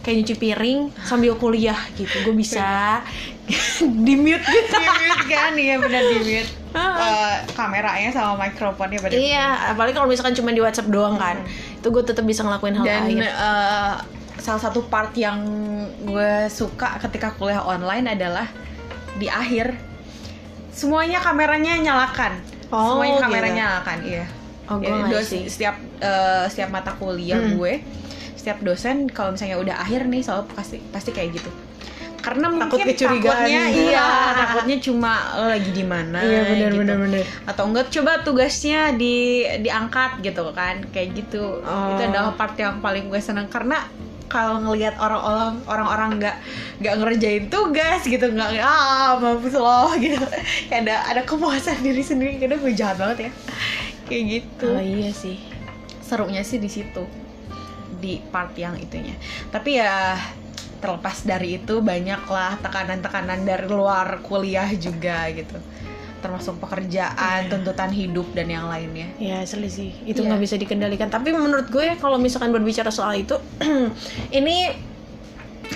Kayak 0.01 0.15
nyuci 0.21 0.35
piring 0.35 0.79
sambil 1.01 1.37
kuliah 1.37 1.77
gitu. 1.93 2.25
Gue 2.25 2.33
bisa 2.33 2.65
di 4.05 4.13
mute 4.15 4.41
gitu. 4.41 4.73
Di 4.73 4.89
mute 4.89 5.25
kan? 5.27 5.51
Iya 5.53 5.75
benar 5.77 6.03
di 6.03 6.19
mute 6.19 6.51
Eh, 6.77 7.35
kameranya 7.57 8.13
sama 8.13 8.37
mikrofonnya 8.37 9.01
benar 9.01 9.17
iya 9.17 9.73
apalagi 9.73 9.97
kalau 9.97 10.05
misalkan 10.05 10.37
cuma 10.37 10.53
di 10.53 10.61
WhatsApp 10.61 10.89
doang 10.89 11.17
kan. 11.17 11.41
Itu 11.73 11.89
gue 11.89 12.03
tetap 12.05 12.21
bisa 12.21 12.45
ngelakuin 12.45 12.77
hal 12.77 12.85
dan 12.85 13.01
lain. 13.09 13.25
eh, 13.25 13.93
salah 14.37 14.61
satu 14.61 14.81
part 14.83 15.11
yang 15.13 15.39
gue 16.01 16.31
suka 16.47 16.97
ketika 16.99 17.31
kuliah 17.31 17.61
online 17.61 18.07
adalah 18.09 18.47
di 19.13 19.27
akhir 19.27 19.73
semuanya 20.69 21.19
kameranya 21.19 21.73
nyalakan 21.75 22.37
Oh, 22.67 22.95
semuanya 22.95 23.13
gitu. 23.13 23.23
kameranya 23.23 23.55
nyalakan 23.61 23.99
iya 24.03 24.25
Oh, 24.67 24.75
gue 24.77 24.85
Ya, 24.85 24.99
nggak 24.99 25.11
dos- 25.13 25.47
setiap 25.47 25.75
eh, 25.97 26.43
setiap 26.47 26.69
mata 26.69 26.91
kuliah 26.93 27.39
Hmm. 27.39 27.55
gue 27.55 27.73
setiap 28.35 28.59
dosen 28.61 29.07
kalau 29.07 29.31
misalnya 29.31 29.57
udah 29.57 29.75
akhir 29.77 30.05
nih 30.05 30.21
selalu 30.21 30.43
pasti 30.51 30.77
pasti 30.85 31.09
kayak 31.09 31.35
gitu 31.35 31.49
karena 32.17 32.47
Takut 32.49 32.59
mungkin 32.75 32.85
kecurigaan. 32.89 33.23
takutnya 33.23 33.61
iya 33.69 34.07
takutnya 34.39 34.77
cuma 34.77 35.11
lo 35.33 35.47
lagi 35.47 35.71
di 35.71 35.81
mana 35.81 36.19
Iya 36.19 36.41
benar 36.45 36.69
gitu. 36.69 36.79
benar 36.81 36.97
benar. 36.99 37.23
atau 37.45 37.63
enggak 37.65 37.87
coba 37.89 38.11
tugasnya 38.21 38.81
di 38.93 39.15
diangkat 39.57 40.19
gitu 40.21 40.43
kan 40.51 40.83
kayak 40.89 41.15
gitu 41.15 41.63
Oh. 41.63 41.87
itu 41.89 42.01
adalah 42.05 42.31
part 42.33 42.55
yang 42.55 42.77
paling 42.77 43.07
gue 43.07 43.17
seneng 43.17 43.47
karena 43.47 43.87
kalau 44.27 44.59
ngelihat 44.63 44.99
orang-orang 44.99 45.59
orang-orang 45.67 46.09
nggak 46.19 46.37
nggak 46.83 46.95
ngerjain 46.99 47.45
tugas 47.47 48.03
gitu 48.03 48.27
nggak 48.31 48.59
ah 48.59 49.15
mampus 49.19 49.55
loh 49.55 49.91
gitu. 49.97 50.19
Kayak 50.67 50.87
ada 50.87 50.95
ada 51.15 51.21
kepuasan 51.23 51.79
diri 51.83 52.03
sendiri 52.03 52.39
kadang 52.39 52.59
gue 52.63 52.73
jahat 52.75 52.99
banget 52.99 53.17
ya. 53.27 53.31
Kayak 54.07 54.23
gitu. 54.27 54.69
Oh 54.71 54.83
iya 54.83 55.11
sih. 55.11 55.39
serunya 56.07 56.39
sih 56.39 56.55
di 56.55 56.71
situ 56.71 57.03
di 57.99 58.23
part 58.31 58.55
yang 58.55 58.79
itunya. 58.79 59.11
Tapi 59.51 59.75
ya 59.75 60.15
terlepas 60.79 61.25
dari 61.25 61.57
itu 61.59 61.81
banyaklah 61.83 62.61
tekanan-tekanan 62.61 63.43
dari 63.43 63.67
luar 63.67 64.21
kuliah 64.21 64.69
juga 64.77 65.25
gitu 65.33 65.57
termasuk 66.19 66.57
pekerjaan 66.57 67.47
tuntutan 67.47 67.89
hidup 67.89 68.25
dan 68.33 68.47
yang 68.47 68.65
lainnya 68.65 69.07
Ya 69.17 69.41
asli 69.41 69.67
sih. 69.67 69.89
Itu 70.03 70.21
Iya. 70.21 70.33
nggak 70.33 70.41
bisa 70.41 70.55
dikendalikan. 70.55 71.07
Tapi 71.07 71.31
menurut 71.31 71.67
gue 71.67 71.97
kalau 71.97 72.17
misalkan 72.17 72.49
berbicara 72.49 72.89
soal 72.89 73.17
itu, 73.17 73.37
ini 74.33 74.71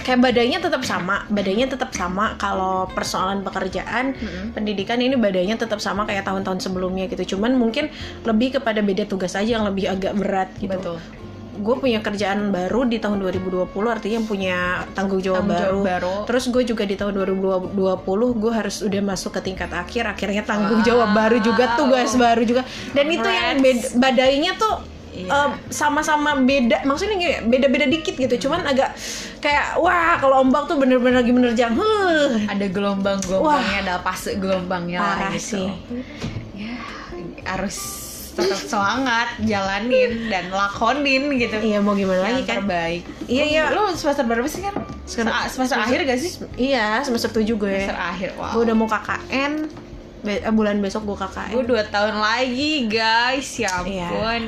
kayak 0.02 0.20
badainya 0.20 0.58
tetap 0.58 0.82
sama. 0.82 1.28
Badainya 1.28 1.68
tetap 1.68 1.92
sama 1.92 2.36
kalau 2.36 2.88
persoalan 2.90 3.44
pekerjaan, 3.44 4.16
Mm-mm. 4.16 4.56
pendidikan 4.56 4.98
ini 4.98 5.14
badainya 5.16 5.56
tetap 5.56 5.78
sama 5.78 6.08
kayak 6.08 6.24
tahun-tahun 6.24 6.60
sebelumnya 6.60 7.06
gitu. 7.06 7.36
Cuman 7.36 7.56
mungkin 7.56 7.92
lebih 8.24 8.58
kepada 8.58 8.80
beda 8.80 9.06
tugas 9.06 9.36
aja 9.36 9.60
yang 9.60 9.68
lebih 9.68 9.92
agak 9.92 10.16
berat 10.16 10.50
gitu. 10.58 10.72
betul 10.72 10.98
Gue 11.62 11.76
punya 11.78 12.02
kerjaan 12.02 12.50
baru 12.50 12.84
di 12.84 12.98
tahun 12.98 13.22
2020 13.22 13.70
artinya 13.88 14.20
punya 14.22 14.58
tanggung 14.92 15.22
jawab, 15.22 15.46
Tanggung 15.46 15.56
jawab 15.56 15.78
baru. 15.78 15.80
baru. 15.86 16.16
Terus 16.26 16.44
gue 16.50 16.64
juga 16.66 16.84
di 16.84 16.96
tahun 16.96 17.14
2020 17.14 17.78
gue 18.36 18.52
harus 18.52 18.82
udah 18.82 19.02
masuk 19.06 19.32
ke 19.32 19.42
tingkat 19.44 19.70
akhir, 19.70 20.10
akhirnya 20.10 20.42
tanggung 20.42 20.82
Wow. 20.82 20.88
jawab 20.88 21.10
baru 21.14 21.38
juga, 21.40 21.78
tugas 21.78 22.12
baru 22.16 22.42
juga. 22.42 22.62
Dan 22.92 23.06
itu 23.08 23.24
yang 23.24 23.62
beda, 23.62 23.86
badainya 23.96 24.54
tuh 24.56 24.76
Iya. 25.12 25.60
sama-sama 25.68 26.40
beda, 26.40 26.82
maksudnya 26.82 27.14
gini, 27.14 27.36
beda-beda 27.46 27.84
dikit 27.86 28.16
gitu. 28.16 28.48
Cuman 28.48 28.64
agak 28.64 28.96
kayak 29.38 29.76
wah 29.78 30.16
kalau 30.18 30.40
ombak 30.40 30.66
tuh 30.66 30.80
bener-bener 30.80 31.20
lagi 31.20 31.30
menerjang. 31.30 31.76
Huh. 31.76 32.48
ada 32.48 32.66
gelombang-gelombangnya 32.66 33.78
ada 33.84 33.94
pas 34.00 34.16
gelombangnya 34.18 34.98
lah 34.98 35.16
Parah 35.20 35.32
gitu 35.36 35.60
sih. 35.60 35.68
ya 36.56 36.80
harus 37.44 38.01
tetap 38.32 38.56
semangat 38.58 39.28
jalanin 39.42 40.26
dan 40.26 40.48
lakonin 40.48 41.28
gitu 41.34 41.52
Iya 41.54 41.78
mau 41.78 41.92
gimana 41.92 42.22
yang 42.22 42.28
lagi 42.32 42.44
kan? 42.44 42.56
terbaik 42.60 43.04
Iya, 43.26 43.44
iya. 43.46 43.64
lu 43.70 43.92
semester 43.92 44.24
berapa 44.24 44.46
sih 44.46 44.62
kan 44.62 44.76
Sekarang- 45.04 45.36
Se- 45.44 45.54
semester 45.54 45.78
akhir 45.78 46.00
gak 46.04 46.18
sih 46.18 46.32
Iya 46.56 47.02
semester 47.02 47.30
7 47.30 47.44
gue. 47.54 47.68
semester 47.78 47.98
akhir 47.98 48.30
wow 48.34 48.52
Gue 48.52 48.62
udah 48.64 48.74
mau 48.74 48.88
KKN. 48.88 49.54
Be- 50.22 50.38
eh, 50.40 50.50
bulan 50.50 50.78
besok 50.78 51.04
gue 51.04 51.18
KKN. 51.18 51.52
gue 51.52 51.64
dua 51.68 51.84
tahun 51.84 52.16
lagi 52.16 52.86
guys 52.86 53.50
ya 53.58 53.82
Iya. 53.82 54.08
ampun 54.08 54.44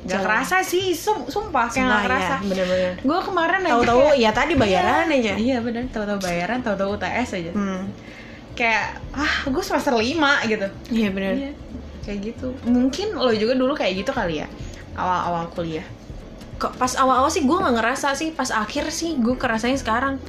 Gak 0.00 0.16
Jalan. 0.16 0.24
kerasa 0.24 0.56
sih, 0.62 0.90
sum- 0.90 1.28
sumpah 1.28 1.68
kayak 1.68 1.76
Sumpah, 1.76 1.92
gak 1.92 2.04
kerasa 2.08 2.34
ya, 2.34 2.38
bener-bener. 2.42 2.92
Gue 2.98 3.18
kemarin 3.20 3.60
aja 3.60 3.70
Tahu-tahu 3.70 4.00
kayak- 4.02 4.16
ya 4.18 4.30
tadi 4.32 4.52
bayaran 4.56 5.06
aja. 5.10 5.32
Iya 5.36 5.56
bener, 5.60 5.82
tahu-tahu 5.86 6.18
bayaran, 6.18 6.58
tahu-tahu 6.58 6.90
UTS 6.96 7.30
aja 7.36 7.52
Hmm. 7.52 7.82
Kayak, 8.50 8.86
ah 9.10 9.34
gue 9.46 9.60
semester 9.60 9.92
5 9.94 10.08
gitu 10.46 10.66
Iya 10.90 11.08
bener. 11.10 11.32
Iya. 11.34 11.50
Kayak 12.02 12.18
gitu. 12.26 12.52
Mungkin 12.64 13.12
lo 13.12 13.30
juga 13.32 13.52
dulu 13.52 13.72
kayak 13.72 13.92
gitu 13.98 14.10
kali 14.10 14.40
ya 14.40 14.46
awal-awal 14.92 15.48
kuliah. 15.50 15.84
Kok 16.56 16.76
pas 16.76 16.92
awal-awal 16.94 17.28
sih 17.28 17.42
gue 17.42 17.52
nggak 17.52 17.74
ngerasa 17.74 18.12
sih. 18.12 18.30
Pas 18.30 18.50
akhir 18.50 18.90
sih 18.90 19.16
gue 19.16 19.34
kerasain 19.34 19.74
sekarang. 19.74 20.20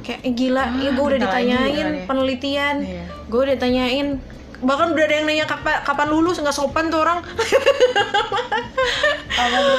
Kayak 0.00 0.20
eh, 0.22 0.32
gila 0.32 0.62
Ah, 0.62 0.68
ya 0.76 0.90
gue 0.90 1.04
udah 1.04 1.16
lagi 1.16 1.24
ditanyain 1.24 1.86
ya. 1.86 2.02
penelitian. 2.04 2.76
Iya. 2.80 3.04
gue 3.26 3.40
udah 3.42 3.56
tanyain 3.56 4.08
bahkan 4.56 4.88
udah 4.88 5.04
ada 5.04 5.14
yang 5.14 5.26
nanya 5.26 5.44
kapan, 5.44 5.82
kapan 5.82 6.08
lulus? 6.08 6.38
Nggak 6.38 6.54
sopan 6.54 6.88
tuh 6.88 7.00
orang. 7.00 7.20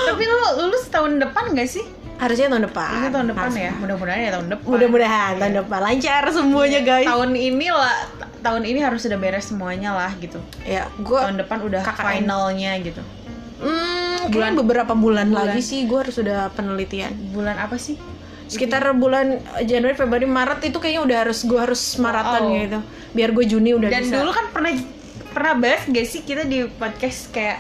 Tapi 0.08 0.24
lo 0.24 0.38
lulus 0.60 0.88
tahun 0.88 1.20
depan 1.20 1.52
gak 1.52 1.66
sih? 1.66 1.84
Harusnya 2.18 2.50
tahun 2.50 2.66
depan. 2.66 2.90
Ini 2.96 3.08
tahun 3.10 3.28
depan 3.30 3.44
Harusnya. 3.46 3.70
ya 3.70 3.72
mudah-mudahan 3.76 4.20
ya 4.20 4.30
tahun 4.34 4.48
depan. 4.50 4.68
Mudah-mudahan 4.68 5.34
tahun 5.38 5.54
depan. 5.56 5.80
Lancar 5.82 6.24
semuanya 6.30 6.80
guys. 6.82 7.06
Tahun 7.06 7.30
ini 7.32 7.68
lah 7.70 7.96
tahun 8.48 8.64
ini 8.64 8.80
harus 8.80 9.04
sudah 9.04 9.16
beres 9.16 9.46
semuanya 9.46 9.92
lah 9.92 10.16
gitu. 10.16 10.40
Ya 10.64 10.88
gue 10.96 11.20
tahun 11.20 11.38
depan 11.38 11.60
udah 11.62 11.82
KKN. 11.84 12.06
finalnya 12.18 12.72
gitu. 12.80 13.04
Hmm, 13.58 14.30
Bulan- 14.30 14.56
beberapa 14.56 14.94
bulan, 14.94 15.28
bulan. 15.28 15.50
lagi 15.50 15.62
sih 15.62 15.84
gue 15.84 15.98
harus 15.98 16.14
sudah 16.14 16.48
penelitian. 16.52 17.12
Bulan 17.32 17.58
apa 17.58 17.76
sih? 17.76 17.98
Sekitar 18.46 18.88
bulan 18.94 19.38
Januari 19.62 19.92
Februari 19.94 20.24
Maret 20.24 20.64
itu 20.64 20.78
kayaknya 20.78 21.04
udah 21.04 21.18
harus 21.20 21.44
gue 21.44 21.58
harus 21.58 21.82
maraton 21.98 22.44
Oh. 22.46 22.56
gitu. 22.56 22.80
Biar 23.12 23.30
gue 23.32 23.46
Juni 23.46 23.74
udah 23.74 23.90
dan 23.90 24.02
bisa. 24.02 24.16
dulu 24.16 24.32
kan 24.32 24.46
pernah 24.48 24.72
pernah 25.28 25.54
bahas 25.54 25.84
gak 25.86 26.06
sih 26.06 26.22
kita 26.22 26.44
di 26.44 26.64
podcast 26.66 27.30
kayak 27.30 27.60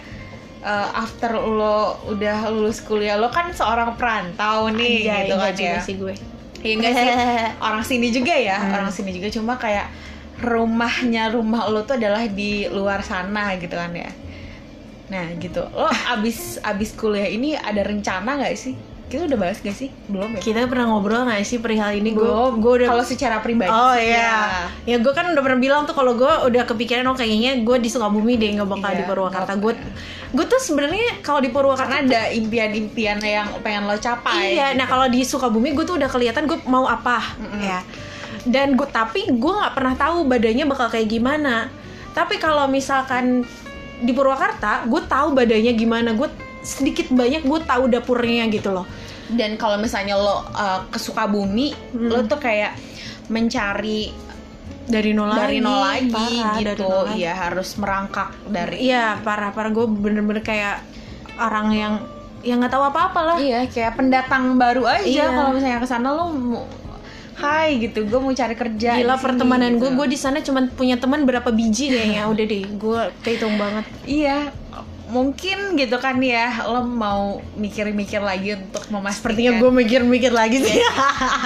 uh, 0.59 0.97
after 0.97 1.35
lo 1.35 1.77
udah 2.07 2.47
lulus 2.49 2.79
kuliah 2.79 3.13
lo 3.13 3.27
kan 3.27 3.51
seorang 3.51 3.93
perantau 3.93 4.69
nih 4.69 5.05
Anjay, 5.05 5.19
gitu 5.23 5.35
kan 5.35 5.53
ya. 5.53 5.77
sih 5.81 5.95
gue. 5.95 6.15
Iya 6.57 6.73
enggak 6.73 6.93
sih? 6.93 7.07
Orang 7.67 7.83
sini 7.83 8.07
juga 8.09 8.33
ya 8.33 8.57
Hmm. 8.57 8.73
orang 8.73 8.89
sini 8.89 9.11
juga. 9.11 9.27
Cuma 9.29 9.53
kayak 9.55 9.91
rumahnya 10.37 11.33
rumah 11.33 11.65
lo 11.67 11.81
tuh 11.83 11.97
adalah 11.97 12.25
di 12.29 12.69
luar 12.69 13.01
sana 13.01 13.57
gitu 13.57 13.73
kan 13.73 13.89
ya. 13.91 14.09
Nah 15.09 15.33
gitu. 15.39 15.65
Lo 15.73 15.87
abis 15.87 16.61
abis 16.61 16.93
kuliah 16.93 17.25
ini 17.27 17.57
ada 17.57 17.81
rencana 17.81 18.37
nggak 18.37 18.53
sih? 18.57 18.75
Kita 19.07 19.23
udah 19.23 19.39
bahas 19.39 19.63
gak 19.63 19.71
sih? 19.71 19.87
Belum 20.11 20.35
ya? 20.35 20.43
Kita 20.43 20.67
pernah 20.67 20.91
ngobrol 20.91 21.23
nggak 21.31 21.39
sih 21.47 21.63
perihal 21.63 21.95
ini? 21.95 22.11
Gue 22.11 22.27
gue 22.59 22.73
udah 22.83 22.91
kalau 22.91 23.07
secara 23.07 23.39
pribadi 23.39 23.71
Oh 23.71 23.95
iya, 23.95 24.75
ya. 24.83 24.99
Gue 24.99 25.15
kan 25.15 25.31
udah 25.31 25.39
pernah 25.39 25.63
bilang 25.63 25.87
tuh 25.87 25.95
kalau 25.95 26.19
gue 26.19 26.27
udah 26.27 26.67
kepikiran 26.67 27.07
oh 27.07 27.15
kayaknya 27.15 27.63
gue 27.63 27.77
di 27.79 27.87
Sukabumi 27.87 28.35
deh 28.35 28.59
nggak 28.59 28.67
bakal 28.67 28.91
Iya, 28.91 28.99
di 28.99 29.03
Purwakarta. 29.07 29.55
Gue 29.55 29.79
gue 30.27 30.45
tuh 30.51 30.59
sebenarnya 30.59 31.23
kalau 31.23 31.39
di 31.39 31.55
Purwakarta 31.55 31.87
karena 31.87 32.03
ada 32.03 32.21
impian-impian 32.35 33.23
yang 33.23 33.47
pengen 33.63 33.87
lo 33.87 33.95
capai 33.95 34.59
Iya, 34.59 34.75
nah 34.75 34.83
kalau 34.83 35.07
di 35.07 35.23
Sukabumi 35.23 35.71
gue 35.71 35.87
tuh 35.87 35.95
udah 35.95 36.11
kelihatan 36.11 36.43
gue 36.43 36.59
mau 36.67 36.83
apa, 36.83 37.23
ya. 37.63 37.79
Dan 38.47 38.73
gue 38.73 38.87
tapi 38.87 39.27
gue 39.27 39.53
nggak 39.53 39.73
pernah 39.73 39.93
tahu 39.93 40.23
badannya 40.23 40.65
bakal 40.65 40.87
kayak 40.87 41.07
gimana. 41.07 41.67
Tapi 42.11 42.35
kalau 42.37 42.65
misalkan 42.65 43.43
di 43.97 44.11
Purwakarta, 44.11 44.83
gue 44.83 45.01
tahu 45.03 45.33
badannya 45.33 45.73
gimana. 45.73 46.11
Gue 46.11 46.31
sedikit 46.59 47.07
banyak 47.09 47.43
gue 47.43 47.59
tahu 47.61 47.87
dapurnya 47.87 48.47
gitu 48.47 48.71
loh. 48.71 48.87
dan 49.29 49.55
kalau 49.55 49.75
misalnya 49.75 50.15
lo 50.15 50.39
uh, 50.47 50.87
ke 50.87 50.95
Sukabumi 50.95 51.75
Hmm. 51.91 52.07
lo 52.07 52.23
tuh 52.23 52.35
kayak 52.37 52.79
mencari 53.27 54.07
Dari 54.83 55.11
nol 55.11 55.27
lagi. 55.27 55.39
dari 55.41 55.57
nol 55.59 55.77
lagi 55.77 56.07
parah, 56.07 56.55
dari 56.55 56.63
gitu 56.65 56.83
nol 56.85 57.03
lagi. 57.03 57.15
iya 57.17 57.33
harus 57.35 57.69
merangkak 57.75 58.29
dari 58.47 58.75
Iya 58.81 59.19
parah 59.19 59.51
parah 59.51 59.67
gue 59.69 59.83
bener-bener 59.85 60.39
kayak 60.41 60.79
orang 61.37 61.67
yang 61.71 61.93
yang 62.41 62.57
nggak 62.57 62.71
tahu 62.71 62.83
apa-apa 62.85 63.19
lah. 63.21 63.37
iya 63.37 63.67
kayak 63.67 63.95
pendatang 63.95 64.55
baru 64.55 64.87
aja 64.87 65.03
Iya. 65.03 65.27
kalau 65.29 65.51
misalnya 65.51 65.79
ke 65.79 65.89
sana 65.89 66.07
lo 66.09 66.23
Hai 67.37 67.77
gitu 67.79 68.01
gue 68.03 68.17
mau 68.17 68.31
cari 68.31 68.53
kerja 68.53 68.97
Gila 68.97 69.15
pertemanan 69.15 69.77
gue, 69.77 69.85
gitu. 69.85 69.93
gue 69.95 70.07
di 70.07 70.17
sana 70.17 70.41
cuma 70.41 70.65
punya 70.67 70.97
teman 70.97 71.21
berapa 71.21 71.47
biji 71.47 71.87
kayaknya. 71.87 72.25
Udah 72.25 72.43
deh, 72.43 72.61
gue 72.67 73.01
kehitung 73.21 73.55
banget. 73.55 73.85
iya 74.03 74.49
mungkin 75.07 75.79
gitu 75.79 75.95
kan 75.97 76.19
ya 76.19 76.67
lo 76.67 76.83
mau 76.83 77.39
mikir-mikir 77.55 78.19
lagi 78.19 78.59
untuk 78.59 78.83
memastikan 78.91 79.23
Sepertinya 79.23 79.51
gue 79.55 79.71
mikir-mikir 79.71 80.35
lagi 80.35 80.59
sih. 80.59 80.83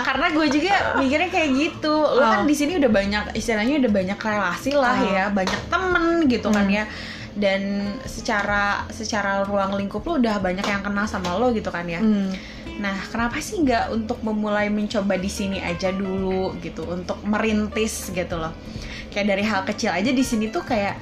karena 0.01 0.33
gue 0.33 0.47
juga 0.49 0.73
mikirnya 0.97 1.29
kayak 1.29 1.49
gitu 1.53 1.93
lo 1.93 2.25
kan 2.25 2.41
Oh. 2.41 2.49
di 2.49 2.55
sini 2.55 2.81
udah 2.81 2.89
banyak 2.89 3.23
istilahnya 3.31 3.77
udah 3.77 3.91
banyak 3.91 4.17
relasi 4.17 4.73
lah 4.73 4.97
Oh. 4.97 5.05
ya 5.07 5.23
banyak 5.29 5.61
temen 5.67 6.03
gitu 6.25 6.49
kan 6.49 6.65
Hmm. 6.65 6.73
ya 6.73 6.83
dan 7.31 7.61
secara 8.03 8.83
secara 8.89 9.45
ruang 9.45 9.77
lingkup 9.77 10.01
lo 10.03 10.17
udah 10.17 10.41
banyak 10.41 10.65
yang 10.65 10.81
kenal 10.81 11.05
sama 11.05 11.37
lo 11.37 11.53
gitu 11.53 11.69
kan 11.69 11.85
ya 11.85 12.01
Hmm. 12.01 12.33
Nah 12.81 12.97
kenapa 13.13 13.37
sih 13.37 13.61
nggak 13.61 13.93
untuk 13.93 14.25
memulai 14.25 14.73
mencoba 14.73 15.13
di 15.13 15.29
sini 15.29 15.61
aja 15.61 15.93
dulu 15.93 16.57
gitu 16.65 16.81
untuk 16.89 17.21
merintis 17.21 18.09
gitu 18.09 18.41
loh. 18.41 18.49
Kayak 19.13 19.37
dari 19.37 19.43
hal 19.45 19.61
kecil 19.69 19.93
aja 19.93 20.09
di 20.09 20.23
sini 20.25 20.49
tuh 20.49 20.65
kayak 20.65 20.97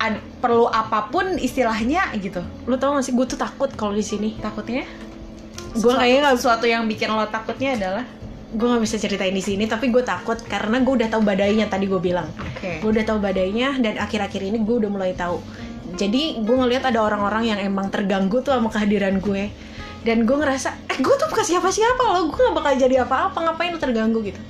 ad- 0.00 0.24
perlu 0.40 0.64
apa 0.72 1.12
pun 1.12 1.36
istilahnya 1.36 2.08
gitu. 2.16 2.40
Lu 2.64 2.80
tau 2.80 2.96
gak 2.96 3.04
sih, 3.04 3.12
gue 3.12 3.26
tuh 3.28 3.36
takut 3.36 3.68
kalau 3.76 3.92
di 3.92 4.02
sini. 4.02 4.40
takutnya? 4.40 4.88
Gue 5.76 5.92
kayaknya 5.92 6.20
nggak 6.28 6.36
sesuatu 6.40 6.64
yang 6.64 6.88
bikin 6.88 7.12
lo 7.12 7.28
takutnya 7.28 7.76
adalah? 7.76 8.04
Gue 8.52 8.66
nggak 8.68 8.84
bisa 8.84 8.96
ceritain 9.00 9.32
di 9.32 9.40
sini 9.40 9.64
tapi 9.64 9.88
gue 9.88 10.04
takut 10.04 10.36
karena 10.44 10.80
gue 10.80 10.94
udah 11.04 11.08
tahu 11.12 11.22
badainya 11.24 11.68
tadi 11.68 11.84
gue 11.84 12.00
bilang. 12.00 12.28
Oke. 12.40 12.80
Gue 12.80 12.96
udah 12.96 13.04
tahu 13.04 13.20
badainya 13.20 13.76
dan 13.76 14.00
akhir-akhir 14.00 14.40
ini 14.40 14.56
gue 14.64 14.76
udah 14.80 14.90
mulai 14.92 15.12
tahu. 15.12 15.40
Jadi 16.00 16.40
gue 16.40 16.56
ngelihat 16.56 16.88
ada 16.88 17.04
orang-orang 17.04 17.52
yang 17.52 17.60
emang 17.60 17.92
terganggu 17.92 18.40
tuh 18.40 18.56
sama 18.56 18.72
kehadiran 18.72 19.20
gue 19.20 19.52
dan 20.02 20.26
gue 20.26 20.34
ngerasa 20.34 20.68
eh 20.88 20.98
gue 20.98 21.14
tuh 21.14 21.28
bukan 21.28 21.44
siapa-siapa 21.44 22.02
loh 22.04 22.28
gue 22.28 22.40
gak 22.40 22.54
bakal 22.54 22.72
jadi 22.74 23.06
apa-apa 23.06 23.38
ngapain 23.40 23.70
lu 23.70 23.78
terganggu 23.78 24.18
gitu 24.22 24.40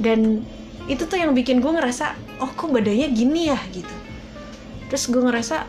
dan 0.00 0.42
itu 0.86 1.04
tuh 1.04 1.14
yang 1.14 1.32
bikin 1.32 1.60
gue 1.60 1.68
ngerasa 1.70 2.16
oh 2.38 2.50
kok 2.50 2.68
badannya 2.68 3.12
gini 3.12 3.48
ya 3.48 3.58
gitu 3.70 3.92
terus 4.88 5.06
gue 5.06 5.20
ngerasa 5.20 5.68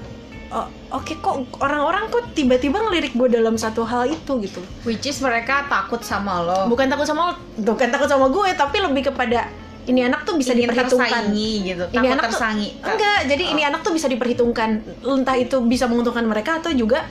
oh, 0.50 0.68
oke 0.94 1.13
kok 1.16 1.36
orang-orang 1.60 2.08
kok 2.08 2.32
tiba-tiba 2.32 2.80
ngelirik 2.80 3.13
gue 3.13 3.30
dalam 3.30 3.56
satu 3.56 3.84
hal 3.84 4.08
itu 4.08 4.32
gitu 4.42 4.62
Which 4.84 5.04
is 5.04 5.20
mereka 5.20 5.68
takut 5.68 6.02
sama 6.02 6.39
lo. 6.39 6.60
bukan 6.66 6.88
takut 6.88 7.06
sama 7.06 7.22
lo- 7.30 7.42
bukan 7.56 7.88
takut 7.88 8.08
sama 8.08 8.28
gue 8.28 8.50
tapi 8.56 8.78
lebih 8.80 9.12
kepada 9.12 9.52
ini 9.84 10.00
anak 10.02 10.24
tuh 10.24 10.39
bisa 10.39 10.56
Ingin 10.56 10.72
diperhitungkan 10.72 11.24
gitu. 11.36 11.84
Ini 11.92 11.92
takut 11.92 12.08
anak 12.10 12.24
tuh- 12.24 12.32
tersaingi. 12.32 12.70
enggak 12.80 13.20
jadi 13.28 13.44
ini 13.52 13.62
anak 13.68 13.80
tuh 13.84 13.92
bisa 13.92 14.08
diperhitungkan 14.08 14.70
entah 15.04 15.36
itu 15.36 15.60
bisa 15.62 15.92
menguntungkan 15.92 16.24
mereka 16.24 16.63
atau 16.63 16.72
juga 16.72 17.04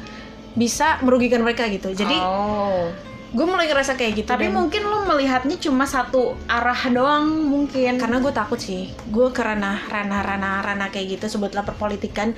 bisa 0.52 1.00
merugikan 1.00 1.40
mereka 1.40 1.64
gitu 1.68 1.92
jadi 1.96 2.16
oh. 2.20 2.92
gue 3.32 3.46
mulai 3.48 3.64
ngerasa 3.64 3.96
kayak 3.96 4.12
gitu 4.22 4.28
Tapi 4.28 4.52
dan- 4.52 4.56
mungkin 4.56 4.82
lo 4.84 5.08
melihatnya 5.08 5.56
cuma 5.56 5.88
satu 5.88 6.36
arah 6.44 6.76
doang 6.92 7.48
mungkin. 7.48 7.96
karena 7.96 8.20
gue 8.20 8.32
takut 8.32 8.60
sih 8.60 8.92
gue 9.08 9.28
ke 9.32 9.40
ranah 9.40 9.88
ranah 9.88 10.20
ranah 10.20 10.56
ranah 10.60 10.88
kayak 10.92 11.16
gitu 11.16 11.38
sebutlah 11.38 11.64
perpolitikan 11.64 12.36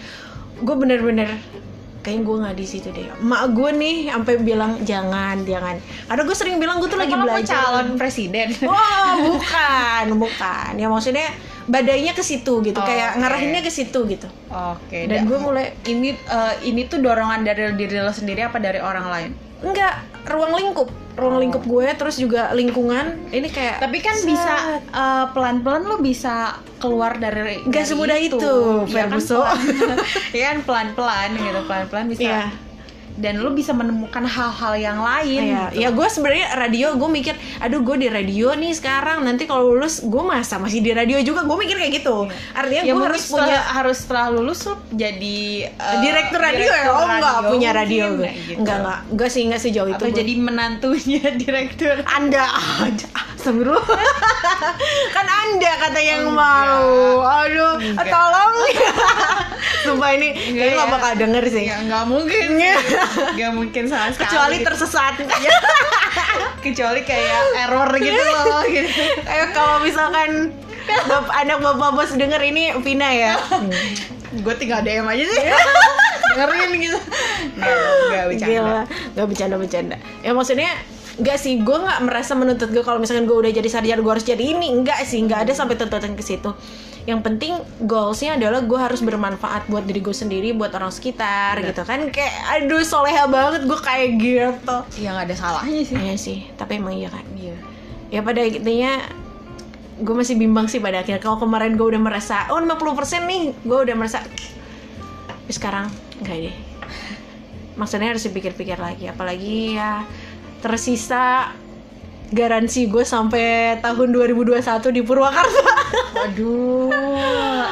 gue 0.62 0.74
bener-bener 0.79 1.35
kayaknya 2.05 2.23
gue 2.23 2.37
nggak 2.45 2.57
di 2.61 2.67
situ 2.69 2.88
deh 2.93 3.09
mak 3.19 3.57
gue 3.57 3.71
nih 3.73 4.12
sampai 4.12 4.35
bilang 4.38 4.77
jangan 4.85 5.40
jangan 5.43 5.81
karena 5.81 6.23
gue 6.23 6.37
sering 6.37 6.57
bilang 6.61 6.77
gue 6.79 6.87
tuh 6.87 7.01
lagi 7.01 7.11
Kenapa 7.11 7.25
lo 7.25 7.33
mau 7.33 7.37
belajar 7.40 7.57
calon 7.64 7.87
presiden. 7.97 8.49
Wah, 8.69 9.17
bukan, 9.25 10.05
bukan. 10.21 10.73
Ya 10.77 10.87
maksudnya 10.87 11.27
badainya 11.64 12.12
ke 12.12 12.21
situ 12.21 12.61
gitu, 12.61 12.77
Oh, 12.77 12.85
kayak 12.85 13.17
oke. 13.17 13.19
ngarahinnya 13.25 13.64
ke 13.64 13.73
situ 13.73 14.05
gitu. 14.05 14.29
Oke. 14.53 15.09
Dan 15.09 15.25
gue 15.25 15.38
mulai 15.40 15.73
ini 15.88 16.12
eh, 16.12 16.55
ini 16.69 16.85
tuh 16.85 17.01
dorongan 17.01 17.40
dari 17.40 17.73
diri 17.73 17.97
lo 17.99 18.12
sendiri 18.12 18.45
apa 18.45 18.61
dari 18.61 18.79
orang 18.79 19.07
lain? 19.09 19.31
Enggak 19.66 19.94
ruang 20.24 20.53
lingkup, 20.53 20.88
ruang 21.14 21.37
Oh. 21.37 21.40
lingkup 21.40 21.62
gue 21.62 21.87
terus 21.94 22.16
juga 22.16 22.48
lingkungan 22.50 23.29
ini 23.29 23.46
kayak 23.46 23.77
Tapi 23.79 23.98
kan 23.98 24.14
set. 24.14 24.24
bisa 24.27 24.55
eh, 24.88 25.27
pelan-pelan 25.31 25.83
lo 25.83 25.96
bisa 25.98 26.35
keluar 26.77 27.16
dari 27.16 27.61
Nggak 27.62 27.85
semudah 27.87 28.18
itu, 28.18 28.40
Iya 28.85 29.05
kan 29.05 29.11
Ferguson. 29.11 29.44
pelan- 29.44 30.00
Iya 30.37 30.44
kan 30.46 30.59
pelan-pelan 30.62 31.29
gitu, 31.35 31.61
pelan-pelan 31.62 32.07
bisa. 32.09 32.22
Iya. 32.22 32.42
Dan 33.14 33.40
lo 33.40 33.55
bisa 33.55 33.70
menemukan 33.70 34.27
hal-hal 34.27 34.74
yang 34.74 34.98
lain. 34.98 35.42
Iya, 35.55 35.62
gitu. 35.70 35.81
ya 35.87 35.88
gue 35.94 36.07
sebenarnya 36.11 36.46
radio 36.59 36.87
gue 36.98 37.11
mikir, 37.11 37.35
aduh 37.62 37.81
gue 37.81 37.96
di 38.03 38.09
radio 38.11 38.53
nih 38.59 38.74
sekarang 38.74 39.22
nanti 39.22 39.46
kalau 39.46 39.70
lulus 39.74 40.03
gue 40.03 40.22
masa 40.22 40.59
masih 40.59 40.83
di 40.83 40.90
radio 40.90 41.22
juga 41.22 41.46
gue 41.46 41.57
mikir 41.62 41.79
kayak 41.79 41.92
gitu. 42.03 42.27
Artinya 42.53 42.83
ya 42.83 42.92
gue 42.92 43.05
harus 43.07 43.22
setelah, 43.22 43.46
punya 43.46 43.61
harus 43.62 43.96
setelah 44.03 44.27
lulus 44.35 44.61
lo 44.66 44.74
jadi 44.90 45.38
eh, 45.70 45.96
direktur 46.03 46.40
radio 46.42 46.70
ya? 46.70 46.85
Oh 46.90 47.07
enggak 47.07 47.35
radio 47.38 47.50
punya 47.55 47.70
radio 47.70 48.05
gue. 48.18 48.31
gitu. 48.35 48.59
Enggak 48.61 48.77
enggak, 48.83 49.00
enggak 49.14 49.29
sih 49.31 49.42
enggak 49.46 49.61
sejauh 49.62 49.88
itu. 49.88 49.96
Atau 49.96 50.09
gue. 50.11 50.18
jadi 50.18 50.33
menantunya 50.35 51.24
direktur. 51.42 51.96
Anda 52.11 52.44
aja. 52.83 53.09
Kan 55.14 55.27
Anda 55.29 55.72
kata 55.85 56.00
yang 56.00 56.33
Enggak. 56.33 56.40
mau. 56.40 57.20
Aduh, 57.44 57.77
Enggak. 57.77 58.09
tolong. 58.09 58.55
Sumpah 59.85 60.11
ini 60.16 60.29
kayaknya 60.33 60.75
ya. 60.75 60.81
gak 60.81 60.90
bakal 60.90 61.12
denger 61.20 61.44
sih. 61.53 61.64
Ya 61.68 61.77
nggak 61.85 62.05
mungkin. 62.09 62.49
Nggak 63.37 63.53
mungkin 63.53 63.83
sama 63.87 64.09
sekali. 64.11 64.29
Kecuali 64.33 64.57
gitu. 64.57 64.66
tersesat. 64.73 65.14
kecuali 66.64 67.01
kayak 67.05 67.42
error 67.68 67.90
gitu 68.01 68.23
loh 68.25 68.62
gitu. 68.64 68.88
Kayak 69.29 69.49
kalau 69.53 69.85
misalkan 69.85 70.57
bap- 71.09 71.33
anak 71.37 71.61
bapak 71.61 71.90
bos 71.92 72.12
denger 72.16 72.40
ini 72.40 72.73
Vina 72.81 73.09
ya. 73.12 73.35
Gue 74.44 74.55
tinggal 74.59 74.83
DM 74.83 75.07
aja 75.07 75.25
sih. 75.29 75.44
Dengerin 76.35 76.70
gitu. 76.83 76.99
Nggak, 77.55 77.77
nggak 78.11 78.25
bercanda. 78.27 78.51
Gila, 78.51 78.83
gak 79.14 79.27
bercanda-bercanda. 79.31 79.97
Ya 80.25 80.33
maksudnya 80.35 80.73
Enggak 81.14 81.38
sih, 81.38 81.62
gue 81.62 81.79
nggak 81.79 82.11
merasa 82.11 82.35
menuntut 82.35 82.75
gue 82.75 82.83
kalau 82.83 82.99
misalkan 82.99 83.31
gue 83.31 83.38
udah 83.38 83.55
jadi 83.55 83.68
sarjana 83.70 84.03
gue 84.03 84.12
harus 84.18 84.27
jadi 84.27 84.51
ini 84.51 84.75
Enggak 84.75 84.99
sih, 85.07 85.23
nggak 85.23 85.47
ada 85.47 85.53
sampai 85.55 85.79
tuntutan 85.79 86.18
ke 86.18 86.27
situ 86.27 86.51
yang 87.05 87.21
penting 87.21 87.61
goalsnya 87.85 88.40
adalah 88.40 88.64
gue 88.64 88.81
harus 88.81 89.05
bermanfaat 89.05 89.69
buat 89.69 89.85
diri 89.85 90.01
gue 90.01 90.17
sendiri 90.17 90.57
buat 90.57 90.73
orang 90.73 90.88
sekitar 90.88 91.61
Bener. 91.61 91.73
gitu 91.73 91.83
kan. 91.85 92.01
Kayak 92.09 92.35
aduh 92.49 92.81
soleha 92.81 93.29
banget 93.29 93.69
gue 93.69 93.79
kayak 93.81 94.09
gitu. 94.17 94.77
Ya 95.05 95.12
nggak 95.12 95.29
ada 95.29 95.37
salahnya 95.37 95.83
sih. 95.85 95.97
Iya 96.01 96.14
sih 96.17 96.38
tapi 96.57 96.81
emang 96.81 96.97
iya 96.97 97.12
kan 97.12 97.25
iya. 97.37 97.57
Ya 98.09 98.21
pada 98.25 98.40
intinya 98.40 99.05
gue 100.01 100.14
masih 100.17 100.40
bimbang 100.40 100.64
sih 100.64 100.81
pada 100.81 101.05
akhirnya. 101.05 101.21
Kalau 101.21 101.37
kemarin 101.37 101.77
gue 101.77 101.85
udah 101.85 102.01
merasa 102.01 102.49
oh 102.49 102.57
50% 102.57 103.29
nih 103.29 103.43
gue 103.53 103.79
udah 103.85 103.95
merasa 103.97 104.25
tapi 105.29 105.53
sekarang 105.53 105.93
enggak 106.25 106.49
deh. 106.49 106.57
Maksudnya 107.77 108.17
harus 108.17 108.25
dipikir-pikir 108.25 108.81
lagi. 108.81 109.12
Apalagi 109.12 109.77
ya 109.77 110.09
tersisa 110.64 111.53
garansi 112.33 112.89
gue 112.89 113.05
sampai 113.05 113.79
tahun 113.85 114.09
2021 114.15 114.63
di 114.95 115.03
Purwakarta. 115.05 115.65
Waduh 116.15 116.93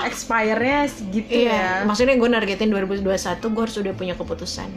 expire-nya 0.03 0.93
segitu 0.93 1.49
iya 1.49 1.81
ya. 1.81 1.89
maksudnya 1.89 2.21
gue 2.21 2.29
nargetin 2.29 2.69
2021 2.69 3.41
gue 3.41 3.63
harus 3.63 3.77
udah 3.81 3.95
punya 3.97 4.15
keputusan. 4.19 4.69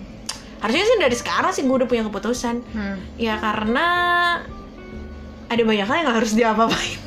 Harusnya 0.64 0.84
sih 0.88 0.98
dari 0.98 1.16
sekarang 1.18 1.52
sih 1.52 1.68
gue 1.68 1.76
udah 1.76 1.90
punya 1.90 2.04
keputusan. 2.08 2.56
Hmm. 2.72 2.98
ya 3.20 3.36
karena 3.38 3.86
ada 5.50 5.62
banyak 5.62 5.86
hal 5.86 5.98
yang 6.02 6.12
harus 6.16 6.32
diapa-apain 6.34 7.00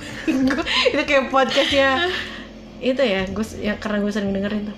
itu 0.94 1.02
kayak 1.02 1.30
podcastnya 1.32 2.06
itu 2.78 3.02
ya 3.02 3.26
gue 3.26 3.44
ya 3.58 3.74
karena 3.82 3.98
gue 3.98 4.12
sering 4.14 4.30
dengerin 4.30 4.70
tuh 4.70 4.76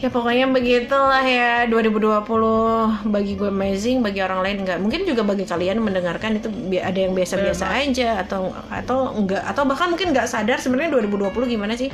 ya 0.00 0.08
pokoknya 0.08 0.48
begitulah 0.48 1.20
ya 1.20 1.68
2020 1.68 3.12
bagi 3.12 3.36
gue 3.36 3.52
amazing 3.52 4.00
bagi 4.00 4.24
orang 4.24 4.40
lain 4.40 4.56
enggak 4.64 4.78
mungkin 4.80 5.04
juga 5.04 5.28
bagi 5.28 5.44
kalian 5.44 5.76
mendengarkan 5.76 6.40
itu 6.40 6.48
ada 6.80 6.96
yang 6.96 7.12
biasa-biasa 7.12 7.68
aja 7.84 8.24
atau 8.24 8.48
atau 8.72 9.12
enggak 9.12 9.44
atau 9.44 9.68
bahkan 9.68 9.92
mungkin 9.92 10.16
nggak 10.16 10.24
sadar 10.24 10.56
sebenarnya 10.56 10.96
2020 10.96 11.52
gimana 11.52 11.76
sih 11.76 11.92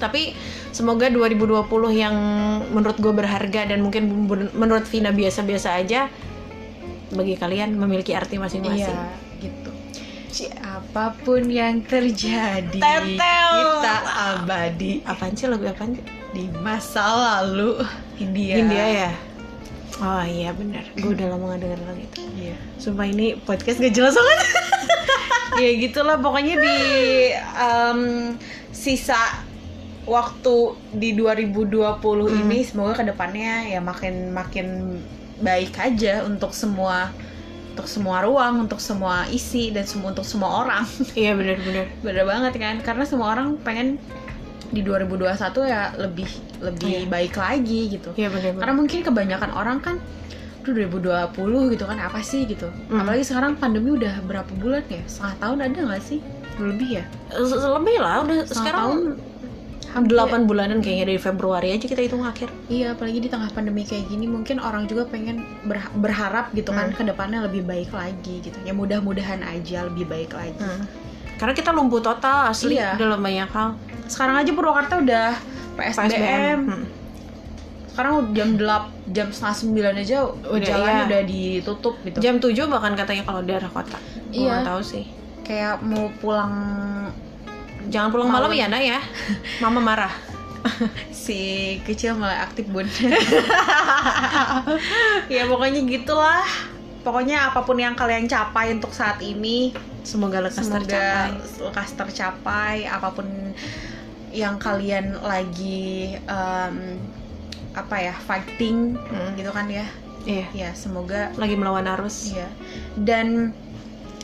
tapi 0.00 0.32
semoga 0.72 1.12
2020 1.12 1.68
yang 1.92 2.16
menurut 2.72 2.96
gue 2.96 3.12
berharga 3.12 3.68
dan 3.68 3.84
mungkin 3.84 4.08
menurut 4.56 4.88
Vina 4.88 5.12
biasa-biasa 5.12 5.76
aja 5.76 6.08
bagi 7.12 7.36
kalian 7.36 7.76
memiliki 7.76 8.16
arti 8.16 8.40
masing-masing. 8.40 8.96
Iya, 8.96 9.44
gitu. 9.44 9.70
Apa 10.62 11.12
pun 11.20 11.42
yang 11.50 11.82
terjadi, 11.82 12.78
Tetel. 12.78 13.18
kita 13.18 13.96
abadi 14.14 15.02
Apaan 15.02 15.34
sih 15.34 15.50
lagu 15.50 15.66
apaan 15.66 15.98
sih? 15.98 16.19
Di 16.30 16.46
masa 16.62 17.02
lalu 17.02 17.82
India. 18.22 18.54
India 18.60 18.86
ya. 18.86 19.10
Oh 20.00 20.24
iya 20.24 20.54
benar. 20.56 20.86
Gue 20.96 21.12
udah 21.12 21.26
lama 21.36 21.56
gak 21.56 21.60
denger 21.66 21.80
lagu 21.84 22.00
itu. 22.00 22.20
Iya. 22.38 22.56
Sumpah 22.80 23.06
ini 23.08 23.36
podcast 23.42 23.82
gak 23.82 23.92
jelas 23.92 24.14
banget. 24.16 24.38
ya 25.62 25.70
gitulah 25.76 26.16
pokoknya 26.22 26.54
di 26.56 26.78
em, 27.36 28.00
sisa 28.72 29.18
waktu 30.08 30.56
di 30.96 31.12
2020 31.12 32.00
ini 32.40 32.58
semoga 32.64 32.98
ke 32.98 33.04
depannya 33.04 33.68
ya 33.68 33.80
makin 33.84 34.32
makin 34.32 34.98
baik 35.44 35.76
aja 35.76 36.24
untuk 36.24 36.56
semua 36.56 37.12
untuk 37.76 37.86
semua 37.86 38.24
ruang 38.24 38.66
untuk 38.66 38.80
semua 38.82 39.28
isi 39.30 39.70
dan 39.70 39.86
semua 39.86 40.16
untuk 40.16 40.26
semua 40.26 40.66
orang 40.66 40.84
iya 41.14 41.36
benar-benar. 41.36 41.86
bener 42.02 42.24
banget 42.32 42.52
kan 42.58 42.76
karena 42.82 43.04
semua 43.06 43.36
orang 43.36 43.60
pengen 43.60 44.00
di 44.70 44.80
2021 44.80 45.26
ya 45.64 45.82
lebih 45.96 46.30
lebih 46.60 46.94
Iya. 46.96 47.08
baik 47.08 47.34
lagi 47.34 47.80
gitu 47.90 48.10
Iya 48.14 48.28
benar-benar. 48.28 48.60
karena 48.60 48.74
mungkin 48.76 48.98
kebanyakan 49.02 49.50
orang 49.52 49.78
kan 49.78 49.96
Duh 50.60 50.76
2020 50.76 51.32
gitu 51.70 51.84
kan 51.84 51.96
apa 51.98 52.20
sih 52.20 52.44
gitu 52.44 52.68
Hmm. 52.86 53.00
apalagi 53.00 53.24
sekarang 53.24 53.56
pandemi 53.56 53.90
udah 53.90 54.20
berapa 54.22 54.52
bulan 54.54 54.84
ya 54.86 55.00
setengah 55.04 55.36
tahun 55.38 55.58
ada 55.62 55.78
nggak 55.86 56.02
sih 56.02 56.20
lebih 56.56 56.90
ya 56.92 57.04
Se- 57.30 57.56
Lebih 57.56 57.96
lah 57.96 58.16
udah 58.20 58.36
setengah 58.40 58.52
sekarang 58.52 58.84
tahun 58.84 59.00
hampir 59.90 60.14
8 60.14 60.46
bulanan 60.46 60.78
kayaknya 60.78 61.06
dari 61.08 61.18
Februari 61.18 61.68
aja 61.72 61.82
kita 61.82 61.98
hitung 61.98 62.22
akhir. 62.22 62.46
iya 62.68 62.92
apalagi 62.92 63.18
di 63.18 63.26
tengah 63.26 63.50
pandemi 63.50 63.82
kayak 63.82 64.06
gini 64.06 64.28
mungkin 64.28 64.60
orang 64.60 64.84
juga 64.84 65.02
pengen 65.04 65.42
berha- 65.64 65.90
berharap 65.92 66.52
gitu 66.52 66.70
kan 66.70 66.86
Hmm. 66.86 66.94
ke 66.94 67.02
depannya 67.02 67.42
lebih 67.42 67.64
baik 67.64 67.90
lagi 67.90 68.38
gitu 68.40 68.54
ya 68.60 68.70
mudah-mudahan 68.70 69.42
aja 69.42 69.82
lebih 69.84 70.06
baik 70.06 70.30
lagi 70.30 70.60
Karena 71.40 71.56
kita 71.56 71.72
lumpuh 71.72 71.98
total 71.98 72.46
asli 72.46 72.76
Iya. 72.76 72.94
dalam 72.94 73.16
banyak 73.18 73.48
hal. 73.48 73.72
sekarang 74.04 74.36
aja 74.36 74.50
Purwakarta 74.50 74.98
udah 74.98 75.28
PSBM, 75.72 76.60
Hmm. 76.66 76.82
sekarang 77.88 78.12
jam 78.30 78.48
8 78.54 78.90
jam 79.08 79.26
setengah 79.28 79.56
sembilan 79.56 79.94
aja 79.96 80.18
Udah, 80.26 80.60
jalan 80.60 80.92
iya. 80.92 81.02
udah 81.06 81.20
ditutup 81.24 81.94
gitu 82.02 82.18
Jam 82.18 82.36
7 82.36 82.66
bahkan 82.66 82.92
katanya 82.92 83.22
kalau 83.24 83.40
daerah 83.40 83.66
kota. 83.66 83.96
Iya. 84.28 84.60
tahu 84.62 84.82
sih. 84.82 85.06
kayak 85.40 85.80
mau 85.80 86.12
pulang 86.16 86.52
Jangan 87.86 88.10
pulang 88.10 88.28
malam, 88.28 88.46
Malam. 88.46 88.60
ya, 88.60 88.66
Nak 88.68 88.82
ya. 88.84 89.00
Mama 89.58 89.80
marah. 89.80 90.12
si 91.16 91.38
kecil 91.82 92.14
mulai 92.14 92.36
aktif 92.36 92.66
bun 92.66 92.84
ya 95.28 95.42
pokoknya 95.44 95.80
gitulah 95.82 96.44
pokoknya 97.00 97.48
apa 97.48 97.60
pun 97.60 97.76
yang 97.76 97.92
kalian 97.92 98.24
capai 98.24 98.72
untuk 98.72 98.90
saat 98.90 99.18
ini 99.20 99.72
Semoga 100.00 100.40
lekas 100.40 100.64
semoga 100.64 100.84
tercapai. 100.84 101.28
lekas 101.60 101.90
tercapai 101.92 102.74
apa 102.84 103.08
pun 103.10 103.26
yang 104.30 104.56
kalian 104.56 105.18
lagi 105.18 106.16
em, 106.16 106.96
apa 107.72 107.96
ya 108.00 108.14
fighting 108.16 108.96
Hmm. 108.96 109.34
gitu 109.34 109.50
kan 109.50 109.66
ya 109.66 109.86
Iya. 110.20 110.46
ya 110.52 110.70
semoga 110.72 111.32
Lagi 111.34 111.54
melawan 111.54 111.88
arus. 111.90 112.30
Iya. 112.30 112.44
Dan 112.94 113.56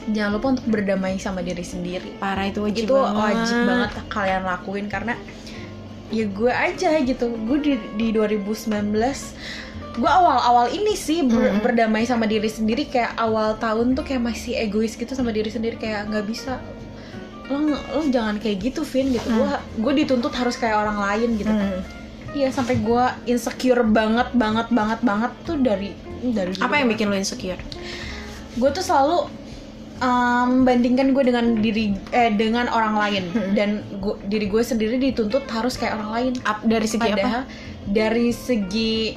jangan 0.06 0.32
lupa 0.32 0.46
untuk 0.52 0.68
berdamai 0.68 1.16
sama 1.16 1.40
diri 1.40 1.64
sendiri. 1.64 2.12
Parah 2.16 2.44
itu 2.44 2.60
wajib 2.60 2.84
itu 2.84 2.92
banget. 2.92 3.16
wajib 3.16 3.58
banget 3.64 3.90
kalian 4.06 4.42
lakuin 4.44 4.86
karena 4.86 5.14
ya 6.08 6.24
gue 6.24 6.52
aja 6.52 6.90
gitu. 7.00 7.32
Gue 7.42 7.58
di, 7.58 7.72
di 7.96 8.08
2019 8.12 8.92
gue 9.96 10.10
awal-awal 10.10 10.68
ini 10.70 10.92
sih 10.94 11.22
ber- 11.22 11.50
Mm-mm. 11.50 11.60
berdamai 11.60 12.04
sama 12.04 12.24
diri 12.24 12.46
sendiri 12.46 12.84
kayak 12.84 13.16
awal 13.16 13.56
tahun 13.56 13.92
tuh 13.92 14.04
kayak 14.04 14.22
masih 14.22 14.52
egois 14.54 14.92
gitu 14.92 15.08
sama 15.10 15.30
diri 15.30 15.48
sendiri 15.48 15.74
kayak 15.74 16.06
nggak 16.06 16.24
bisa 16.24 16.60
lo 17.46 17.62
lo 17.70 18.02
jangan 18.06 18.36
kayak 18.36 18.60
gitu 18.62 18.82
Vin 18.82 19.10
gitu 19.10 19.24
Hmm. 19.24 19.38
gue 19.38 19.50
gue 19.80 19.92
dituntut 19.98 20.30
harus 20.30 20.54
kayak 20.54 20.76
orang 20.76 20.98
lain 20.98 21.30
gitu 21.34 21.48
kan 21.48 21.68
Hmm. 21.70 21.82
iya 22.32 22.48
sampai 22.50 22.76
gue 22.78 23.04
insecure 23.26 23.80
banget 23.82 24.28
banget 24.32 24.68
banget 24.68 25.00
banget 25.00 25.32
tuh 25.42 25.56
dari 25.56 25.94
dari 26.22 26.52
Apa 26.56 26.74
yang 26.76 26.88
bikin 26.88 27.06
lo 27.06 27.14
insecure? 27.14 27.60
gue 28.52 28.70
tuh 28.70 28.80
selalu 28.80 29.30
um, 29.98 30.08
membandingkan 30.58 31.08
gue 31.10 31.24
dengan 31.24 31.56
diri 31.56 31.84
eh 32.10 32.28
dengan 32.30 32.68
orang 32.68 32.94
lain 32.94 33.24
Hmm. 33.30 33.52
dan 33.52 33.70
gua- 33.96 34.20
diri 34.22 34.44
gue 34.44 34.62
sendiri 34.62 34.98
dituntut 34.98 35.46
harus 35.46 35.74
kayak 35.74 35.94
orang 35.94 36.10
lain 36.10 36.32
Ap- 36.42 36.60
dari 36.62 36.84
segi 36.84 37.00
apa? 37.04 37.16
padahal 37.16 37.42
dari 37.86 38.28
segi 38.30 39.14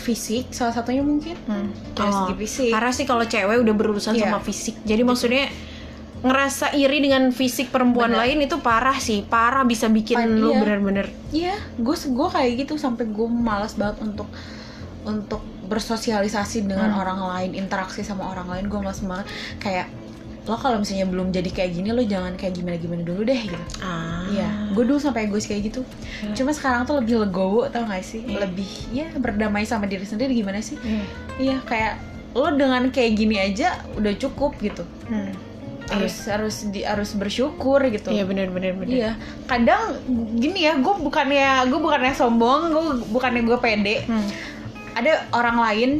fisik 0.00 0.48
salah 0.50 0.72
satunya 0.72 1.00
mungkin 1.00 1.36
Hmm. 1.42 1.68
dari 1.92 2.08
Oh, 2.08 2.24
segi 2.24 2.34
fisik 2.38 2.70
Karena 2.70 2.90
sih 2.90 3.04
kalau 3.04 3.22
cewek 3.22 3.56
udah 3.58 3.74
berurusan 3.74 4.12
Iya. 4.12 4.26
sama 4.26 4.40
fisik. 4.40 4.80
Jadi 4.82 5.02
maksudnya 5.02 5.44
ngerasa 6.20 6.72
iri 6.74 6.98
dengan 6.98 7.28
fisik 7.30 7.68
perempuan 7.68 8.10
Bener. 8.10 8.20
lain 8.22 8.38
itu 8.42 8.56
parah 8.58 8.96
sih. 8.98 9.22
Parah 9.22 9.62
bisa 9.62 9.88
bikin 9.88 10.16
Pan- 10.18 10.34
lu 10.34 10.50
iya. 10.50 10.58
bener-bener 10.58 11.06
iya 11.30 11.56
gue 11.74 11.94
gue 11.94 12.28
kayak 12.28 12.52
gitu 12.58 12.74
sampai 12.76 13.06
gue 13.06 13.24
malas 13.24 13.72
banget 13.72 14.02
untuk 14.02 14.28
untuk 15.00 15.40
bersosialisasi 15.64 16.66
dengan 16.66 16.90
Hmm. 16.90 17.00
orang 17.00 17.20
lain 17.22 17.50
interaksi 17.56 18.02
sama 18.02 18.26
orang 18.26 18.48
lain 18.48 18.64
gue 18.66 18.78
malas 18.78 19.00
banget 19.00 19.26
kayak 19.58 19.86
lo 20.48 20.56
kalau 20.56 20.80
misalnya 20.80 21.04
belum 21.04 21.30
jadi 21.36 21.50
kayak 21.52 21.70
gini 21.76 21.92
lo 21.92 22.00
jangan 22.00 22.32
kayak 22.34 22.56
gimana 22.56 22.76
gimana 22.80 23.02
dulu 23.04 23.28
deh 23.28 23.40
gitu 23.44 23.64
ah. 23.84 24.20
Iya, 24.30 24.48
gue 24.72 24.84
dulu 24.86 24.98
sampai 25.02 25.26
egois 25.26 25.44
kayak 25.44 25.74
gitu. 25.74 25.82
Iya. 26.22 26.34
Cuma 26.38 26.54
sekarang 26.54 26.86
tuh 26.86 27.02
lebih 27.02 27.26
legowo, 27.26 27.66
tau 27.66 27.82
gak 27.82 28.06
sih? 28.06 28.22
Iya. 28.22 28.46
Lebih, 28.46 28.70
ya 28.94 29.06
berdamai 29.18 29.66
sama 29.66 29.90
diri 29.90 30.06
sendiri 30.06 30.30
gimana 30.38 30.62
sih? 30.62 30.78
Iya. 30.80 31.04
Iya, 31.42 31.56
kayak 31.66 31.94
lo 32.30 32.54
dengan 32.54 32.94
kayak 32.94 33.12
gini 33.18 33.36
aja 33.42 33.82
udah 33.98 34.14
cukup 34.14 34.54
gitu. 34.62 34.86
Hmm. 35.10 35.34
Harus 35.90 36.14
harus 36.30 36.56
di, 36.70 36.86
harus 36.86 37.10
bersyukur 37.18 37.82
gitu. 37.90 38.14
Iya 38.14 38.22
bener-bener 38.22 38.78
bener. 38.78 38.94
Iya. 38.94 39.12
Kadang 39.50 39.98
gini 40.38 40.70
ya, 40.70 40.78
gue 40.78 40.94
bukannya 41.02 41.66
gue 41.66 41.80
bukannya 41.82 42.14
sombong, 42.14 42.70
gue 42.70 42.82
bukannya 43.10 43.42
gue 43.42 43.58
pede. 43.58 44.06
Hmm. 44.06 44.30
Ada 44.94 45.26
orang 45.34 45.58
lain 45.58 45.90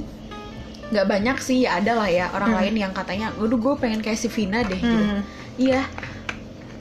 nggak 0.91 1.07
banyak 1.07 1.37
sih 1.39 1.65
ya 1.65 1.79
ada 1.79 1.95
lah 1.95 2.07
ya 2.07 2.29
orang 2.31 2.51
Hmm. 2.51 2.59
lain 2.61 2.75
yang 2.77 2.93
katanya, 2.93 3.31
waduh 3.35 3.57
gue 3.57 3.75
pengen 3.77 4.01
kayak 4.01 4.17
si 4.17 4.27
Vina 4.27 4.61
deh 4.61 4.75
gitu. 4.75 4.91
Hmm. 5.07 5.23
Iya. 5.55 5.87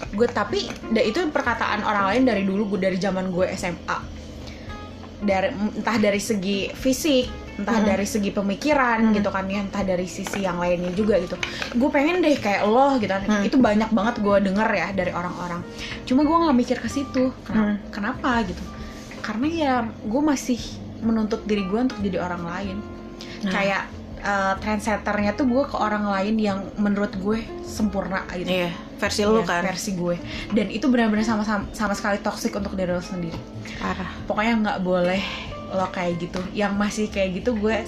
Gue 0.09 0.25
tapi 0.25 0.63
da, 0.89 0.99
itu 0.99 1.21
perkataan 1.23 1.81
orang 1.81 2.05
lain 2.09 2.23
dari 2.25 2.41
dulu 2.41 2.73
gue 2.73 2.79
dari 2.81 2.97
zaman 2.97 3.29
gue 3.29 3.45
SMA. 3.53 3.97
Dari 5.19 5.51
entah 5.75 5.97
dari 5.99 6.17
segi 6.17 6.71
fisik, 6.71 7.27
entah 7.59 7.75
Mhm. 7.75 7.85
dari 7.85 8.07
segi 8.07 8.31
pemikiran 8.31 9.11
Mhm. 9.11 9.13
gitu 9.13 9.29
kan 9.29 9.45
ya, 9.45 9.59
entah 9.59 9.83
dari 9.83 10.07
sisi 10.07 10.41
yang 10.41 10.57
lainnya 10.57 10.89
juga 10.89 11.19
gitu. 11.19 11.35
Gue 11.75 11.89
pengen 11.91 12.23
deh 12.23 12.33
kayak 12.33 12.63
lo 12.63 12.95
gitu 12.97 13.11
kan. 13.11 13.21
Hmm. 13.21 13.43
Itu 13.43 13.59
banyak 13.59 13.91
banget 13.91 14.15
gue 14.17 14.35
denger 14.41 14.69
ya 14.71 14.87
dari 14.89 15.11
orang-orang. 15.11 15.61
Cuma 16.03 16.23
gue 16.23 16.37
nggak 16.39 16.55
mikir 16.57 16.77
ke 16.79 16.87
situ. 16.87 17.35
Kenapa? 17.43 17.67
Hmm. 17.67 17.77
Kenapa 17.91 18.31
gitu? 18.47 18.63
Karena 19.19 19.45
ya 19.45 19.73
gue 19.85 20.21
masih 20.23 20.57
menuntut 21.03 21.43
diri 21.43 21.67
gue 21.67 21.77
untuk 21.77 21.99
jadi 21.99 22.17
orang 22.17 22.41
lain. 22.41 22.77
Nah. 23.39 23.51
Kayak 23.51 23.83
uh, 24.19 24.53
trendsetternya 24.57 25.33
tuh 25.33 25.45
gue 25.45 25.63
ke 25.63 25.75
orang 25.75 26.05
lain 26.05 26.35
yang 26.35 26.59
menurut 26.75 27.11
gue 27.15 27.39
sempurna 27.61 28.23
gitu. 28.31 28.47
Iya. 28.47 28.71
versi 28.99 29.23
lu 29.23 29.39
Iya, 29.39 29.47
kan? 29.47 29.61
versi 29.63 29.91
gue. 29.95 30.15
Dan 30.51 30.67
itu 30.67 30.91
benar-benar 30.91 31.23
sama, 31.23 31.47
sama 31.47 31.63
sama 31.71 31.93
sekali 31.95 32.19
toxic 32.19 32.51
untuk 32.51 32.75
diri 32.75 32.91
lo 32.91 32.99
sendiri. 32.99 33.39
Parah. 33.79 34.11
Pokoknya 34.27 34.53
nggak 34.59 34.79
boleh 34.81 35.23
lo 35.71 35.87
kayak 35.87 36.19
gitu. 36.19 36.39
Yang 36.51 36.73
masih 36.75 37.05
kayak 37.07 37.39
gitu 37.39 37.55
gue 37.55 37.87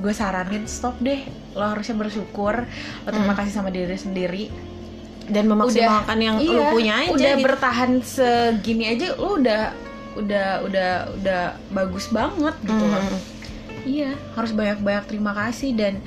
gue 0.00 0.12
saranin 0.12 0.64
stop 0.64 0.96
deh. 0.98 1.20
Lo 1.52 1.68
harusnya 1.68 1.94
bersyukur. 1.94 2.64
Lo 3.04 3.08
terima 3.08 3.32
Hmm. 3.32 3.40
kasih 3.44 3.52
sama 3.52 3.68
diri 3.68 3.92
sendiri. 3.92 4.48
Dan 5.22 5.46
memaksimalkan 5.46 6.16
yang 6.16 6.40
lu 6.40 6.48
iya, 6.50 6.72
punya 6.72 6.94
aja 6.98 7.12
udah 7.12 7.32
gitu. 7.36 7.44
bertahan 7.44 7.90
segini 8.00 8.84
aja 8.88 9.12
lo 9.14 9.36
udah 9.36 9.62
udah 10.12 10.48
udah 10.64 10.90
udah 11.14 11.42
bagus 11.70 12.08
banget 12.08 12.56
gitu 12.62 12.84
loh. 12.84 13.04
Hmm. 13.04 13.20
Iya 13.84 14.14
harus 14.32 14.50
banyak 14.50 14.78
banyak 14.78 15.04
terima 15.06 15.32
kasih 15.32 15.72
dan 15.72 15.98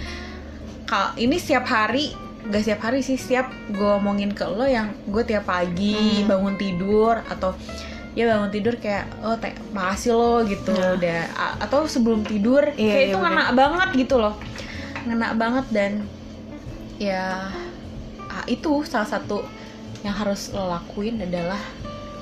kal 0.86 1.12
ini 1.16 1.36
setiap 1.36 1.66
hari 1.66 2.14
gak 2.46 2.62
setiap 2.62 2.82
hari 2.84 3.02
sih 3.02 3.16
setiap 3.16 3.50
gue 3.68 3.92
omongin 3.96 4.30
ke 4.30 4.46
lo 4.46 4.64
yang 4.64 4.94
gue 5.04 5.24
tiap 5.24 5.46
pagi 5.46 6.22
Hmm. 6.22 6.30
bangun 6.30 6.56
tidur 6.56 7.18
atau 7.26 7.58
ya 8.14 8.30
bangun 8.30 8.48
tidur 8.48 8.78
kayak 8.78 9.10
oh 9.20 9.36
te- 9.36 9.58
makasih 9.72 10.14
lo 10.14 10.46
gitu 10.46 10.72
Nah. 10.72 10.94
udah 10.94 11.20
A- 11.34 11.58
atau 11.60 11.84
sebelum 11.86 12.22
tidur 12.22 12.64
Iya, 12.70 12.86
kayak 12.88 13.02
iya, 13.02 13.10
itu 13.10 13.18
bener. 13.18 13.32
ngena 13.34 13.46
banget 13.52 13.90
gitu 13.98 14.16
loh 14.16 14.36
ngena 15.04 15.28
banget 15.34 15.66
dan 15.70 15.92
ya 16.96 17.50
ah, 18.26 18.46
itu 18.46 18.86
salah 18.86 19.10
satu 19.10 19.44
yang 20.02 20.14
harus 20.14 20.48
lo 20.50 20.70
lakuin 20.70 21.18
adalah 21.20 21.60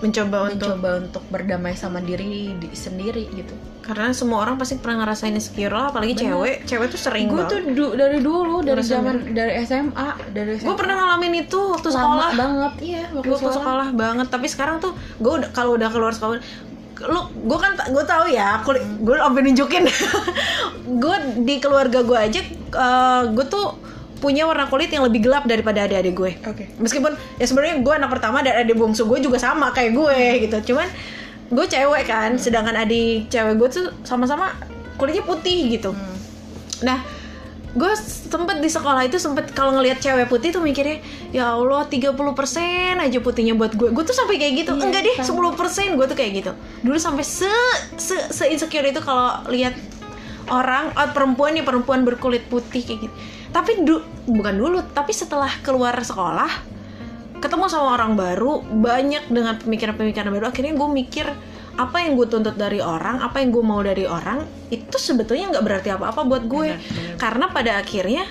mencoba 0.04 0.38
untuk 0.46 0.68
mencoba 0.70 0.90
untuk 1.00 1.24
berdamai 1.28 1.74
sama 1.74 1.98
diri 1.98 2.52
di- 2.54 2.76
sendiri 2.76 3.24
gitu. 3.32 3.56
Karena 3.80 4.12
semua 4.12 4.44
orang 4.44 4.56
pasti 4.56 4.76
pernah 4.76 5.02
ngerasain 5.02 5.32
insecure 5.32 5.72
lah 5.72 5.90
apalagi 5.90 6.14
Bener. 6.14 6.24
cewek. 6.30 6.56
Cewek 6.66 6.88
tuh 6.90 7.00
sering 7.00 7.26
gue 7.26 7.44
tuh 7.46 7.60
du- 7.72 7.96
dari 7.96 8.20
dulu 8.20 8.60
dari 8.60 8.80
zaman 8.80 9.32
dari 9.32 9.64
SMA 9.64 10.08
dari 10.30 10.56
SMA 10.56 10.68
gue 10.68 10.76
pernah 10.76 10.96
ngalamin 10.98 11.34
itu 11.42 11.56
waktu 11.58 11.88
lama 11.90 11.98
sekolah. 11.98 12.30
banget 12.34 12.74
iya 12.82 13.04
waktu 13.10 13.24
gue 13.24 13.34
waktu 13.34 13.48
sekolah, 13.50 13.58
sekolah 13.58 13.88
banget. 13.94 14.28
Tapi 14.28 14.48
sekarang 14.48 14.76
tuh 14.78 14.92
gue 15.18 15.34
udah 15.34 15.50
kalau 15.50 15.72
udah 15.74 15.88
keluar 15.88 16.12
sekolah 16.12 16.38
lu 17.04 17.20
gue 17.44 17.58
kan 17.58 17.74
gue 17.76 18.04
tahu 18.06 18.26
ya 18.30 18.62
kulit 18.62 18.84
gue 19.00 19.16
sampai 19.18 19.42
nunjukin. 19.42 19.84
Gue 21.04 21.16
di 21.42 21.58
keluarga 21.58 22.00
gue 22.00 22.16
aja 22.16 22.42
gue 23.26 23.46
tuh 23.46 23.76
punya 24.24 24.48
warna 24.48 24.72
kulit 24.72 24.88
yang 24.88 25.04
lebih 25.04 25.28
gelap 25.28 25.44
daripada 25.44 25.84
adik-adik 25.84 26.16
gue. 26.16 26.32
Oke. 26.48 26.72
Meskipun 26.80 27.12
ya 27.36 27.44
sebenarnya 27.44 27.84
gue 27.84 27.94
anak 27.94 28.08
pertama 28.08 28.40
dan 28.40 28.64
adik 28.64 28.80
bungsu 28.80 29.04
gue 29.04 29.20
juga 29.20 29.36
sama 29.36 29.76
kayak 29.76 29.92
gue 29.92 30.20
gitu. 30.48 30.72
Cuman 30.72 30.88
gue 31.52 31.66
cewek 31.68 32.08
kan 32.08 32.40
sedangkan 32.40 32.88
adik 32.88 33.28
cewek 33.28 33.60
gue 33.60 33.68
tuh 33.68 33.88
sama-sama 34.08 34.56
kulitnya 34.96 35.28
putih 35.28 35.68
gitu. 35.76 35.92
Hmm. 35.92 36.16
nah 36.88 37.00
gue 37.74 37.90
sempet 38.30 38.62
di 38.62 38.70
sekolah 38.70 39.10
itu 39.10 39.18
sempet 39.18 39.50
kalau 39.58 39.74
ngelihat 39.74 39.98
cewek 39.98 40.30
putih 40.30 40.54
tuh 40.54 40.62
mikirnya 40.62 41.02
ya 41.34 41.58
Allah 41.58 41.90
30% 41.90 42.14
aja 43.02 43.20
putihnya 43.20 43.60
buat 43.60 43.76
gue. 43.76 43.92
Gue 43.92 44.04
tuh 44.08 44.16
sampai 44.16 44.40
kayak 44.40 44.54
gitu. 44.64 44.72
Iya, 44.78 44.88
enggak 44.88 45.02
deh 45.04 45.16
sama. 45.20 45.52
10% 45.52 46.00
gue 46.00 46.06
tuh 46.08 46.18
kayak 46.18 46.32
gitu. 46.40 46.52
Dulu 46.86 46.96
sampai 46.96 47.28
se 47.28 47.52
se, 48.00 48.16
se 48.32 48.44
insecure 48.48 48.88
itu 48.88 49.04
kalau 49.04 49.44
lihat 49.52 49.76
orang 50.52 50.92
oh, 50.96 51.10
perempuan 51.12 51.56
nih 51.56 51.64
perempuan 51.64 52.04
berkulit 52.04 52.44
putih 52.48 52.84
kayak 52.84 53.00
gitu 53.08 53.16
tapi 53.54 53.86
du, 53.86 54.02
bukan 54.26 54.58
dulu 54.58 54.82
tapi 54.92 55.14
setelah 55.14 55.50
keluar 55.62 55.94
sekolah 55.94 56.74
ketemu 57.38 57.70
sama 57.70 57.96
orang 58.00 58.18
baru 58.18 58.66
banyak 58.66 59.30
dengan 59.30 59.60
pemikiran-pemikiran 59.62 60.32
baru 60.34 60.50
akhirnya 60.50 60.74
gue 60.74 60.90
mikir 60.90 61.28
apa 61.74 62.06
yang 62.06 62.14
gue 62.16 62.28
tuntut 62.30 62.56
dari 62.56 62.80
orang 62.80 63.22
apa 63.22 63.42
yang 63.42 63.50
gue 63.50 63.64
mau 63.66 63.82
dari 63.82 64.06
orang 64.06 64.46
itu 64.70 64.98
sebetulnya 64.98 65.54
nggak 65.58 65.66
berarti 65.66 65.90
apa-apa 65.94 66.22
buat 66.26 66.44
gue. 66.46 66.74
Benar, 66.74 66.82
benar. 66.82 67.18
karena 67.20 67.46
pada 67.50 67.72
akhirnya 67.82 68.24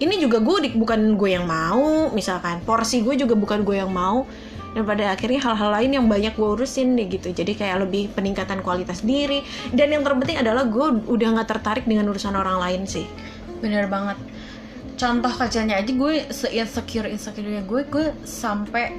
ini 0.00 0.14
juga 0.20 0.38
gue 0.44 0.74
bukan 0.76 1.16
gue 1.16 1.30
yang 1.34 1.46
mau 1.48 2.10
misalkan 2.12 2.60
porsi 2.62 3.00
gue 3.00 3.14
juga 3.16 3.32
bukan 3.32 3.62
gue 3.64 3.78
yang 3.78 3.92
mau 3.92 4.26
dan 4.70 4.86
pada 4.86 5.10
akhirnya 5.10 5.42
hal-hal 5.42 5.70
lain 5.82 5.90
yang 5.98 6.06
banyak 6.06 6.34
gue 6.38 6.46
urusin 6.46 6.94
deh 6.94 7.10
gitu. 7.10 7.34
Jadi 7.34 7.58
kayak 7.58 7.90
lebih 7.90 8.06
peningkatan 8.14 8.62
kualitas 8.62 9.02
diri 9.02 9.42
dan 9.74 9.90
yang 9.90 10.06
terpenting 10.06 10.38
adalah 10.38 10.62
gue 10.68 11.10
udah 11.10 11.28
nggak 11.38 11.48
tertarik 11.48 11.84
dengan 11.90 12.06
urusan 12.10 12.36
orang 12.38 12.58
lain 12.58 12.82
sih. 12.86 13.06
Bener 13.58 13.90
banget 13.90 14.18
contoh 15.00 15.32
kecilnya 15.32 15.80
aja 15.80 15.88
gue 15.88 16.14
se 16.28 16.46
insecure 16.52 17.08
insecure 17.08 17.48
gue 17.64 17.80
gue 17.88 18.06
sampai 18.22 18.92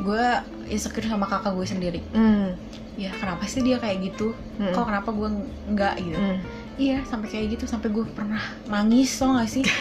gue 0.00 0.24
insecure 0.68 1.08
sama 1.08 1.24
kakak 1.24 1.52
gue 1.56 1.66
sendiri. 1.66 2.00
Hmm. 2.12 2.52
ya 3.00 3.08
kenapa 3.16 3.48
sih 3.48 3.64
dia 3.64 3.80
kayak 3.80 4.12
gitu? 4.12 4.36
Mm-mm. 4.60 4.76
kok 4.76 4.84
kenapa 4.84 5.08
gue 5.08 5.28
enggak 5.72 5.94
gitu? 6.04 6.20
Hmm. 6.20 6.38
iya 6.76 7.00
sampai 7.08 7.32
kayak 7.32 7.56
gitu 7.56 7.64
sampai 7.64 7.88
gue 7.88 8.04
pernah 8.12 8.40
nangis 8.68 9.08
tau 9.16 9.40
gak 9.40 9.48
sih? 9.48 9.64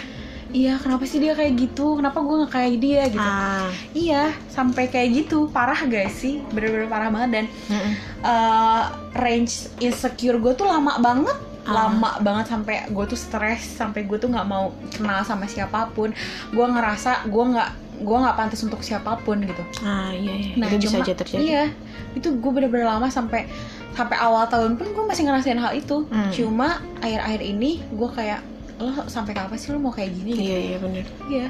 Iya 0.49 0.81
kenapa 0.81 1.05
sih 1.05 1.21
dia 1.21 1.37
kayak 1.37 1.61
gitu? 1.61 2.01
Kenapa 2.01 2.25
gue 2.25 2.35
nggak 2.41 2.53
kayak 2.57 2.73
dia 2.81 3.05
gitu? 3.05 3.21
Ah. 3.21 3.69
Iya 3.93 4.33
sampai 4.49 4.89
kayak 4.89 5.09
gitu. 5.13 5.45
Parah 5.53 5.77
gak 5.85 6.09
sih? 6.09 6.41
Bener-bener 6.49 6.89
parah 6.89 7.13
banget 7.13 7.29
dan 7.29 7.45
Mm-mm. 7.69 7.93
eh, 8.25 8.83
range 9.13 9.69
insecure 9.77 10.41
gue 10.41 10.53
tuh 10.57 10.65
lama 10.65 10.97
banget 10.97 11.37
Ah. 11.61 11.85
lama 11.85 12.17
banget 12.19 12.45
sampai 12.49 12.87
gue 12.87 13.05
tuh 13.05 13.15
stres 13.15 13.61
sampai 13.75 14.03
gue 14.03 14.15
tuh 14.15 14.27
nggak 14.27 14.43
mau 14.43 14.69
kenal 14.89 15.21
sama 15.21 15.45
siapa 15.45 15.89
pun 15.89 16.09
gue 16.47 16.65
ngerasa 16.65 17.25
gue 17.25 17.43
nggak 17.47 17.69
gue 17.99 18.17
nggak 18.17 18.31
pantas 18.33 18.61
untuk 18.61 18.79
siapa 18.79 19.19
pun 19.19 19.37
gitu 19.39 19.59
ah 19.81 20.09
iya, 20.09 20.33
iya. 20.33 20.51
nah 20.55 20.65
itu 20.65 20.79
bisa 20.81 20.95
cuma- 20.95 21.03
aja 21.03 21.13
terjadi 21.13 21.39
iya 21.41 21.63
itu 22.11 22.31
gue 22.31 22.47
bener-bener 22.49 22.87
lama 22.87 23.07
sampai 23.07 23.45
sampai 23.91 24.15
awal 24.17 24.45
tahun 24.45 24.75
pun 24.75 24.87
gue 24.87 25.03
masih 25.03 25.23
ngerasain 25.23 25.57
hal 25.57 25.73
itu 25.73 26.05
Hmm. 26.05 26.31
cuma 26.31 26.69
akhir-akhir 26.97 27.41
ini 27.43 27.83
gue 27.85 28.09
kayak 28.09 28.39
lo 28.79 28.95
sampai 29.05 29.33
kapan 29.33 29.57
sih 29.57 29.69
lo 29.69 29.77
mau 29.77 29.91
kayak 29.91 30.09
gini 30.11 30.31
gitu 30.31 30.43
iya 30.45 30.57
iya 30.65 30.77
bener 30.79 31.05
iya 31.27 31.47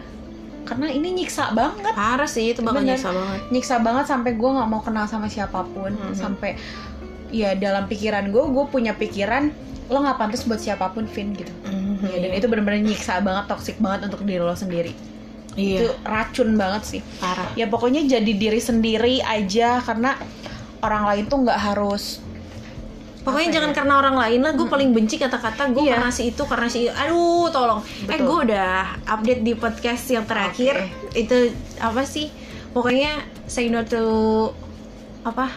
karena 0.62 0.86
ini 0.88 1.14
nyiksa 1.16 1.50
banget 1.52 1.94
parah 1.94 2.26
sih 2.26 2.50
itu 2.50 2.60
bakal 2.60 2.82
Bener. 2.82 2.94
nyiksa 2.94 3.10
banget 3.12 3.40
nyiksa 3.50 3.76
banget 3.80 4.06
sampai 4.06 4.32
gue 4.34 4.50
nggak 4.50 4.68
mau 4.68 4.82
kenal 4.82 5.06
sama 5.06 5.26
siapa 5.26 5.62
pun 5.64 5.94
Mhm. 5.94 6.14
sampai 6.14 6.58
ya 7.30 7.54
dalam 7.54 7.86
pikiran 7.86 8.26
gue 8.28 8.42
gue 8.44 8.66
punya 8.68 8.92
pikiran 8.92 9.54
lo 9.90 9.98
nggak 10.00 10.18
pantas 10.18 10.42
buat 10.44 10.58
siapa 10.58 10.90
pun 10.90 11.06
Vin 11.06 11.34
gitu 11.34 11.50
Mhm, 11.66 12.06
ya, 12.06 12.18
dan 12.20 12.32
itu 12.32 12.46
bener-bener 12.46 12.80
nyiksa 12.80 13.20
banget 13.20 13.46
toxic 13.48 13.76
banget 13.78 14.08
untuk 14.08 14.22
diri 14.22 14.40
lo 14.40 14.54
sendiri 14.54 14.94
iya 15.54 15.82
itu 15.82 15.88
racun 16.02 16.56
banget 16.56 16.84
sih 16.88 17.02
parah 17.18 17.50
ya 17.54 17.66
pokoknya 17.66 18.06
jadi 18.08 18.32
diri 18.32 18.58
sendiri 18.58 19.20
aja 19.20 19.82
karena 19.82 20.14
orang 20.80 21.04
lain 21.06 21.24
tuh 21.26 21.42
nggak 21.42 21.60
harus 21.60 22.22
Pokoknya 23.20 23.52
jangan 23.52 23.72
ya? 23.72 23.76
karena 23.76 23.94
orang 24.00 24.16
lain 24.16 24.40
lah. 24.42 24.56
Gue 24.56 24.66
paling 24.66 24.90
benci 24.90 25.20
kata-kata 25.20 25.70
gue 25.70 25.84
Iya. 25.84 26.00
karena 26.00 26.10
si 26.10 26.32
itu 26.32 26.44
karena 26.48 26.66
si 26.66 26.88
aduh 26.88 27.52
tolong. 27.52 27.84
Eh 28.08 28.16
Betul. 28.16 28.26
gue 28.26 28.38
udah 28.48 28.72
update 29.06 29.44
di 29.44 29.54
podcast 29.54 30.08
yang 30.08 30.24
terakhir 30.24 30.88
itu 31.12 31.52
apa 31.78 32.08
sih? 32.08 32.32
Pokoknya 32.72 33.20
say 33.44 33.68
no 33.68 33.84
to 33.84 34.02
apa? 35.22 35.52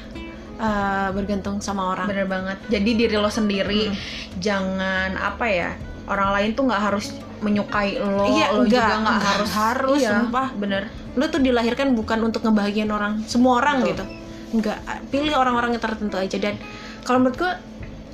Eh, 0.54 1.08
bergantung 1.10 1.58
sama 1.58 1.92
orang. 1.92 2.06
bener 2.06 2.26
banget 2.26 2.58
jadi 2.68 2.90
diri 2.92 3.16
lo 3.16 3.28
sendiri 3.28 3.88
Hmm. 3.88 3.96
jangan 4.38 5.10
apa 5.14 5.46
ya 5.46 5.70
orang 6.04 6.30
lain 6.32 6.50
tuh 6.52 6.66
nggak 6.66 6.82
harus 6.82 7.06
menyukai 7.38 7.96
lo 7.96 8.26
Iya, 8.28 8.46
lo 8.50 8.62
enggak, 8.62 8.82
juga 8.82 8.94
nggak 9.02 9.18
harus 9.20 9.50
harus, 9.50 9.98
iya, 9.98 10.10
sumpah. 10.16 10.48
bener 10.54 10.82
Lu 11.12 11.28
tuh 11.28 11.38
dilahirkan 11.38 11.92
bukan 11.92 12.24
untuk 12.24 12.40
ngebahagiain 12.40 12.88
orang, 12.88 13.20
semua 13.26 13.60
orang 13.60 13.84
Betul. 13.84 13.90
gitu. 13.92 14.04
Enggak, 14.52 14.78
pilih 15.08 15.34
orang-orang 15.36 15.76
yang 15.76 15.82
tertentu 15.82 16.16
aja 16.16 16.36
dan 16.38 16.56
kalau 17.02 17.20
menurut 17.20 17.36
gue 17.36 17.52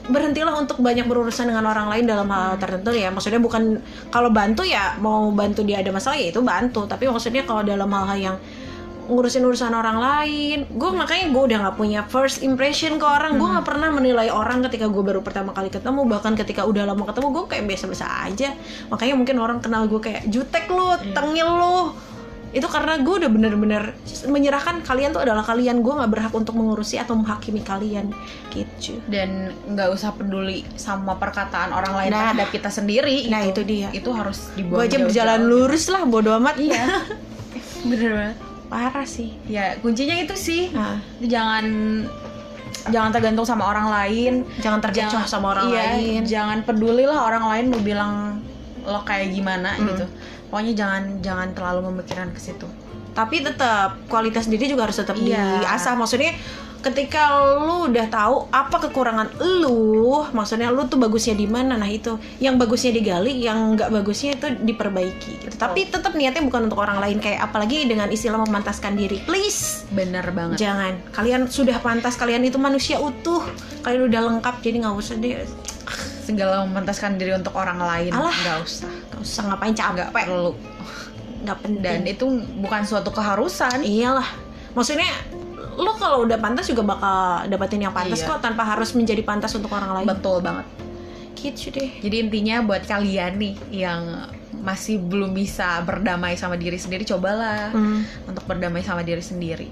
berhentilah 0.09 0.57
untuk 0.57 0.81
banyak 0.81 1.05
berurusan 1.05 1.47
dengan 1.47 1.69
orang 1.69 1.93
lain 1.93 2.09
dalam 2.09 2.25
hal 2.27 2.57
tertentu 2.57 2.91
ya 2.91 3.13
maksudnya 3.13 3.37
bukan 3.39 3.77
kalau 4.09 4.33
bantu 4.33 4.65
ya 4.65 4.97
mau 4.97 5.29
bantu 5.31 5.61
dia 5.63 5.79
ada 5.79 5.93
masalah 5.93 6.17
ya 6.17 6.33
itu 6.33 6.41
bantu 6.41 6.89
tapi 6.89 7.05
maksudnya 7.05 7.45
kalau 7.45 7.61
dalam 7.61 7.85
hal-hal 7.87 8.17
yang 8.17 8.37
ngurusin 9.09 9.43
urusan 9.43 9.73
orang 9.73 9.97
lain. 9.97 10.59
Gue 10.69 10.93
makanya 10.93 11.33
gue 11.33 11.43
udah 11.49 11.59
nggak 11.65 11.77
punya 11.77 12.01
first 12.07 12.45
impression 12.45 13.01
ke 13.01 13.07
orang. 13.09 13.41
Gue 13.41 13.49
nggak 13.49 13.67
pernah 13.67 13.89
menilai 13.89 14.29
orang 14.29 14.61
ketika 14.69 14.87
gue 14.87 15.01
baru 15.01 15.25
pertama 15.25 15.57
kali 15.57 15.73
ketemu. 15.73 16.05
Bahkan 16.05 16.37
ketika 16.37 16.69
udah 16.69 16.85
lama 16.85 17.09
ketemu 17.09 17.27
gue 17.33 17.45
kayak 17.49 17.65
biasa-biasa 17.67 18.07
aja. 18.29 18.53
Makanya 18.93 19.15
mungkin 19.17 19.37
orang 19.41 19.59
kenal 19.59 19.89
gue 19.89 19.99
kayak 19.99 20.29
jutek 20.29 20.69
lu 20.69 20.93
tengil 21.17 21.49
lu. 21.49 21.81
Itu 22.49 22.65
karena 22.65 22.97
gue 22.97 23.13
udah 23.13 23.29
bener-bener 23.29 23.93
menyerahkan 24.25 24.81
kalian 24.81 25.13
tuh 25.13 25.21
adalah 25.21 25.45
kalian. 25.45 25.85
Gue 25.85 25.93
nggak 25.97 26.09
berhak 26.09 26.33
untuk 26.33 26.57
mengurusi 26.57 26.97
atau 26.97 27.13
menghakimi 27.17 27.61
kalian. 27.61 28.09
Gitu. 28.49 29.01
Dan 29.05 29.53
nggak 29.69 29.89
usah 29.93 30.17
peduli 30.17 30.65
sama 30.77 31.17
perkataan 31.17 31.73
orang 31.73 31.93
lain 31.93 32.11
Nah. 32.13 32.33
terhadap 32.33 32.49
kita 32.49 32.71
sendiri. 32.73 33.29
Nah, 33.29 33.45
itu 33.45 33.61
dia. 33.65 33.93
itu 33.93 34.09
harus 34.13 34.49
gue 34.53 34.65
dibuang 34.65 34.81
aja 34.81 34.97
jauh-jauh. 34.97 35.05
berjalan 35.13 35.41
lurus 35.45 35.85
lah 35.89 36.03
bodo 36.09 36.33
amat. 36.41 36.57
Iya. 36.57 36.85
Bener 37.89 38.11
banget 38.17 38.48
parah 38.69 39.09
sih. 39.09 39.35
Ya 39.49 39.77
kuncinya 39.81 40.15
itu 40.15 40.37
sih. 40.37 40.69
Nah, 40.71 41.01
jangan 41.21 41.65
jangan 42.89 43.11
tergantung 43.11 43.49
sama 43.49 43.65
orang 43.69 43.89
lain. 43.89 44.33
Jangan 44.61 44.81
terkecoh 44.85 45.25
sama 45.27 45.57
orang 45.57 45.67
iya, 45.73 45.85
lain. 45.97 46.21
jangan 46.25 46.59
peduli 46.63 47.05
lah 47.05 47.27
orang 47.27 47.45
lain 47.49 47.65
mau 47.73 47.81
bilang 47.81 48.13
lo 48.85 49.01
kayak 49.05 49.33
gimana 49.35 49.75
Hmm. 49.77 49.89
gitu. 49.89 50.05
Pokoknya 50.49 50.73
jangan 50.77 51.03
jangan 51.21 51.49
terlalu 51.53 51.93
memikirkan 51.93 52.33
ke 52.33 52.41
situ 52.41 52.65
tapi 53.19 53.43
tetap 53.43 53.99
kualitas 54.07 54.47
diri 54.47 54.71
juga 54.71 54.87
harus 54.87 55.03
tetap 55.03 55.19
Iya. 55.19 55.67
diasah. 55.67 55.99
Maksudnya 55.99 56.39
ketika 56.79 57.43
lu 57.59 57.91
udah 57.91 58.07
tahu 58.07 58.47
apa 58.55 58.79
kekurangan 58.87 59.35
lu 59.43 60.23
maksudnya 60.31 60.71
lu 60.71 60.87
tuh 60.87 61.03
bagusnya 61.03 61.35
di 61.35 61.51
mana 61.51 61.75
nah 61.75 61.91
itu. 61.91 62.15
Yang 62.39 62.55
bagusnya 62.63 62.95
digali 62.95 63.43
yang 63.43 63.75
nggak 63.75 63.91
bagusnya 63.91 64.39
itu 64.39 64.47
diperbaiki. 64.63 65.51
Gitu. 65.51 65.55
tapi 65.59 65.91
tetap 65.91 66.15
niatnya 66.15 66.47
bukan 66.47 66.71
untuk 66.71 66.79
orang 66.79 67.03
lain. 67.03 67.19
Kayak 67.19 67.51
apalagi 67.51 67.91
dengan 67.91 68.07
istilah 68.07 68.39
memantaskan 68.39 68.95
diri. 68.95 69.19
Please. 69.27 69.83
Bener 69.91 70.23
banget. 70.31 70.63
Jangan. 70.63 70.95
Kalian 71.11 71.51
sudah 71.51 71.83
pantas 71.83 72.15
kalian 72.15 72.47
itu 72.47 72.63
manusia 72.63 73.03
utuh. 73.03 73.43
Kalian 73.83 74.07
udah 74.07 74.21
lengkap 74.31 74.63
jadi 74.63 74.87
nggak 74.87 74.95
usah 74.95 75.19
deh. 75.19 75.43
Segala 76.23 76.63
memantaskan 76.71 77.19
diri 77.19 77.35
untuk 77.35 77.59
orang 77.59 77.83
lain. 77.83 78.15
Nggak 78.15 78.63
usah. 78.63 78.87
Nggak 79.11 79.21
usah 79.27 79.43
ngapain 79.51 79.75
nggak 79.75 80.07
capek 80.15 80.27
perlu 80.31 80.55
nggak 81.41 81.59
penting. 81.61 81.83
Dan 81.83 82.01
itu 82.05 82.25
bukan 82.59 82.83
suatu 82.83 83.09
keharusan. 83.09 83.81
Iyalah. 83.81 84.27
Maksudnya 84.73 85.09
lo 85.75 85.95
kalau 85.95 86.23
udah 86.23 86.37
pantas 86.37 86.67
juga 86.67 86.83
bakal 86.83 87.47
dapetin 87.47 87.81
yang 87.81 87.93
pantas 87.93 88.19
Iya. 88.19 88.29
kok 88.29 88.41
tanpa 88.41 88.67
harus 88.67 88.91
menjadi 88.93 89.23
pantas 89.23 89.53
untuk 89.53 89.71
orang 89.71 89.95
lain. 89.95 90.07
Betul 90.07 90.39
banget. 90.41 90.67
Gitu 91.35 91.71
deh. 91.71 91.91
Jadi 91.99 92.17
intinya 92.21 92.63
buat 92.63 92.83
kalian 92.83 93.33
nih 93.37 93.55
yang 93.73 94.03
masih 94.59 94.99
belum 94.99 95.31
bisa 95.31 95.79
berdamai 95.83 96.35
sama 96.35 96.55
diri 96.55 96.75
sendiri 96.75 97.07
cobalah 97.07 97.71
Hmm, 97.71 98.03
untuk 98.27 98.43
berdamai 98.45 98.83
sama 98.83 99.01
diri 99.01 99.23
sendiri. 99.23 99.71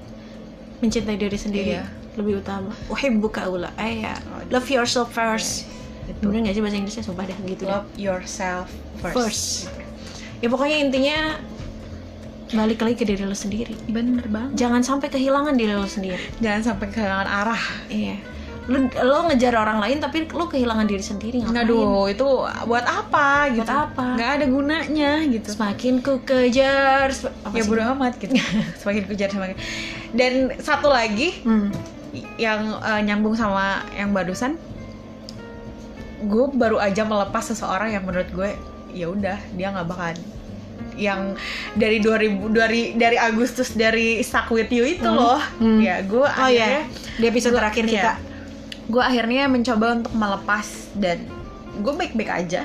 Mencintai 0.79 1.17
diri 1.17 1.35
sendiri 1.35 1.71
Iya. 1.75 1.85
lebih 2.15 2.39
utama. 2.39 2.71
Uhibbuka 2.87 3.49
ula 3.49 3.75
eh 3.77 4.01
ya. 4.01 4.15
Oh, 4.31 4.47
love 4.49 4.69
yourself 4.69 5.11
first. 5.11 5.67
Itu 6.07 6.23
bener 6.23 6.47
gak 6.47 6.55
sih 6.55 6.63
bahasa 6.63 6.77
Inggrisnya? 6.79 7.03
Sumpah 7.03 7.25
deh 7.25 7.35
gitu 7.45 7.67
deh. 7.67 7.73
Love 7.73 7.91
yourself 7.99 8.71
first, 8.97 9.17
First. 9.17 9.45
ya 10.39 10.47
pokoknya 10.47 10.77
intinya 10.79 11.19
balik 12.47 12.79
lagi 12.79 12.95
ke 12.95 13.05
diri 13.05 13.23
lo 13.23 13.35
sendiri 13.35 13.75
bener 13.89 14.27
banget 14.27 14.55
jangan 14.55 14.79
sampai 14.81 15.11
kehilangan 15.11 15.55
diri 15.55 15.75
lo 15.75 15.87
sendiri 15.87 16.21
jangan 16.39 16.63
sampai 16.65 16.87
kehilangan 16.89 17.27
arah 17.27 17.63
iya 17.91 18.15
lo, 18.67 18.83
lo 19.03 19.31
ngejar 19.31 19.55
orang 19.55 19.79
lain 19.79 19.99
tapi 19.99 20.27
lo 20.27 20.47
kehilangan 20.47 20.87
diri 20.87 20.99
sendiri 20.99 21.39
ngapain 21.39 21.67
Aduh, 21.67 22.07
itu 22.07 22.27
buat 22.67 22.83
apa 22.83 23.51
gitu? 23.55 23.63
Buat 23.63 23.95
apa? 23.95 24.07
Nggak 24.19 24.31
ada 24.31 24.47
gunanya 24.47 25.11
gitu. 25.23 25.49
semakin 25.55 26.03
ku 26.03 26.19
kejar 26.19 27.15
apa 27.47 27.55
ya 27.55 27.63
bodo 27.63 27.83
amat 27.95 28.19
gitu. 28.19 28.35
semakin 28.83 29.03
kejar 29.07 29.31
semakin. 29.31 29.57
Dan 30.11 30.33
satu 30.59 30.91
lagi 30.91 31.31
Hmm. 31.47 31.71
yang 32.43 32.75
eh, 32.83 33.01
nyambung 33.07 33.39
sama 33.39 33.87
yang 33.95 34.11
barusan, 34.11 34.59
gue 36.23 36.45
baru 36.51 36.83
aja 36.83 37.07
melepas 37.07 37.47
seseorang 37.47 37.95
yang 37.95 38.03
menurut 38.03 38.27
gue 38.33 38.51
ya 38.91 39.07
udah 39.07 39.39
dia 39.55 39.71
nggak 39.71 39.87
bakalan 39.87 40.19
yang 40.95 41.37
dari 41.73 41.99
2000 41.99 42.41
dari 42.49 42.83
dari 42.93 43.17
Agustus 43.17 43.73
dari 43.73 44.19
Stuck 44.21 44.49
With 44.49 44.69
You 44.69 44.85
itu 44.87 45.05
Hmm. 45.05 45.15
loh 45.15 45.41
Hmm. 45.59 45.79
ya 45.79 46.01
gue 46.01 46.19
Oh 46.19 46.25
akhirnya 46.25 46.81
ya, 46.83 46.89
di 47.15 47.25
episode 47.27 47.53
gua- 47.53 47.61
terakhir 47.63 47.85
iya. 47.85 47.93
kita. 47.93 48.13
gue 48.87 49.03
akhirnya 49.03 49.43
mencoba 49.47 49.87
untuk 49.95 50.13
melepas 50.13 50.67
dan 50.95 51.19
gue 51.77 51.93
baik-baik 51.93 52.31
aja 52.31 52.63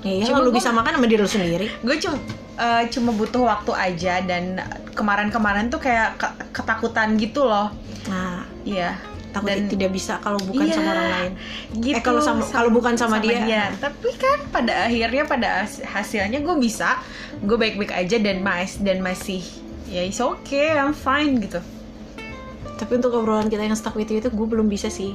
Iya, 0.00 0.24
Cuma 0.26 0.40
lu 0.40 0.48
gua- 0.48 0.56
bisa 0.56 0.68
makan 0.70 0.96
sama 0.96 1.06
diri 1.06 1.20
lu 1.20 1.28
sendiri. 1.30 1.66
gue 1.78 1.96
cuma 1.98 2.16
eh, 2.56 2.84
cuma 2.88 3.10
butuh 3.10 3.42
waktu 3.42 3.72
aja 3.72 4.14
dan 4.20 4.60
kemarin-kemarin 4.90 5.68
tuh 5.68 5.78
kayak 5.78 6.16
ke- 6.16 6.36
ketakutan 6.52 7.16
gitu 7.16 7.42
loh 7.42 7.72
Nah, 8.06 8.44
iya 8.62 8.96
takut 9.30 9.48
Dan- 9.48 9.66
tidak 9.66 9.90
bisa 9.90 10.18
kalau 10.18 10.36
bukan 10.38 10.62
Iya, 10.62 10.74
sama 10.74 10.90
orang 10.90 11.08
lain. 11.10 11.32
gitu 11.78 11.96
Eh, 11.96 12.02
kalau 12.02 12.20
sama- 12.20 12.46
kalau 12.46 12.70
bukan 12.70 12.94
sama 12.94 13.16
dia. 13.18 13.70
tapi 13.76 14.10
kan 14.12 14.38
pada 14.48 14.84
akhirnya 14.84 15.24
pada 15.24 15.48
has- 15.60 15.80
hasilnya 15.80 16.38
gue 16.38 16.56
bisa 16.56 16.98
gue 17.38 17.54
baik-baik 17.54 17.90
aja 17.90 18.16
dan 18.16 18.40
mas 18.40 18.76
dan 18.76 18.98
masih 18.98 19.40
ya 19.86 20.02
is 20.02 20.18
okay 20.18 20.70
I'm 20.72 20.92
fine 20.92 21.38
gitu 21.38 21.62
Tapi 22.72 22.96
untuk 22.96 23.12
obrolan 23.12 23.46
kita 23.46 23.60
yang 23.60 23.74
stuck 23.74 23.92
with 23.92 24.08
you 24.08 24.18
itu 24.18 24.28
gue 24.28 24.46
belum 24.46 24.64
bisa 24.64 24.88
sih. 24.88 25.12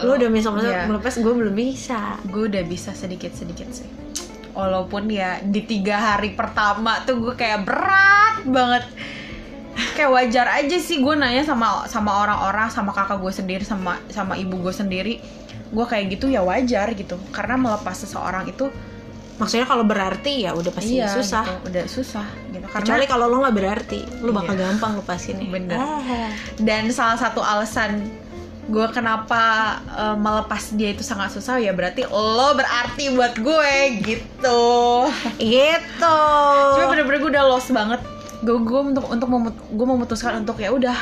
Lu 0.00 0.08
Oh, 0.08 0.16
udah 0.16 0.26
bisa 0.26 0.48
masa 0.48 0.64
iya. 0.66 0.88
melepas, 0.88 1.12
gue 1.14 1.28
belum 1.30 1.52
bisa. 1.52 2.16
gue 2.24 2.48
udah 2.48 2.64
bisa 2.64 2.90
sedikit-sedikit 2.92 3.68
sih 3.70 3.88
walaupun 4.50 5.08
ya 5.08 5.40
di 5.40 5.60
tiga 5.62 5.96
hari 5.96 6.32
pertama 6.32 7.00
tuh 7.02 7.16
gue 7.18 7.34
kayak 7.34 7.64
berat 7.64 8.44
banget 8.44 8.84
kayak 9.92 10.10
wajar 10.10 10.46
aja 10.48 10.76
sih 10.76 11.00
gue 11.00 11.14
nanya 11.14 11.42
sama 11.42 11.84
sama 11.86 12.22
orang-orang 12.22 12.68
sama 12.68 12.92
kakak 12.92 13.18
gue 13.18 13.32
sendiri 13.32 13.64
sama 13.64 13.96
sama 14.08 14.36
ibu 14.36 14.56
gue 14.58 14.72
sendiri 14.72 15.14
gue 15.72 15.84
kayak 15.84 16.12
gitu 16.12 16.28
ya 16.28 16.44
wajar 16.44 16.92
gitu 16.92 17.16
karena 17.32 17.56
melepas 17.56 17.96
seseorang 17.96 18.44
itu 18.46 18.68
Maksudnya 19.32 19.64
kalau 19.66 19.82
berarti 19.82 20.44
ya 20.44 20.52
udah 20.54 20.70
pasti 20.70 21.00
iya, 21.00 21.08
susah. 21.08 21.42
gitu. 21.42 21.72
udah 21.72 21.84
susah 21.88 22.26
gitu 22.52 22.62
karena 22.68 22.84
Kecuali 22.84 23.04
kalau 23.08 23.26
lo 23.26 23.42
nggak 23.42 23.56
berarti, 23.56 24.00
lo 24.22 24.30
bakal 24.30 24.54
Iya. 24.54 24.60
gampang 24.70 24.92
lepasinnya. 25.02 25.48
Bener. 25.50 25.78
Ah. 25.80 26.30
dan 26.60 26.92
salah 26.92 27.18
satu 27.18 27.40
alasan 27.42 28.06
gue 28.68 28.86
kenapa 28.94 29.42
eh, 29.88 30.14
melepas 30.14 30.76
dia 30.78 30.94
itu 30.94 31.02
sangat 31.02 31.34
susah 31.34 31.58
ya 31.58 31.74
berarti 31.74 32.06
lo 32.06 32.54
berarti 32.54 33.10
buat 33.10 33.34
gue 33.34 33.74
gitu 34.04 34.62
Gitu. 35.40 36.18
Cuma 36.78 36.86
bener-bener 36.86 37.18
gue 37.18 37.30
udah 37.32 37.44
lost 37.48 37.72
banget. 37.72 37.98
Gue 38.42 38.58
gue 38.58 38.80
untuk 38.84 39.06
untuk 39.06 39.28
memut- 39.28 39.62
gue 39.64 39.86
memutuskan 39.88 40.32
untuk 40.36 40.58
ya 40.58 40.68
udah 40.68 40.96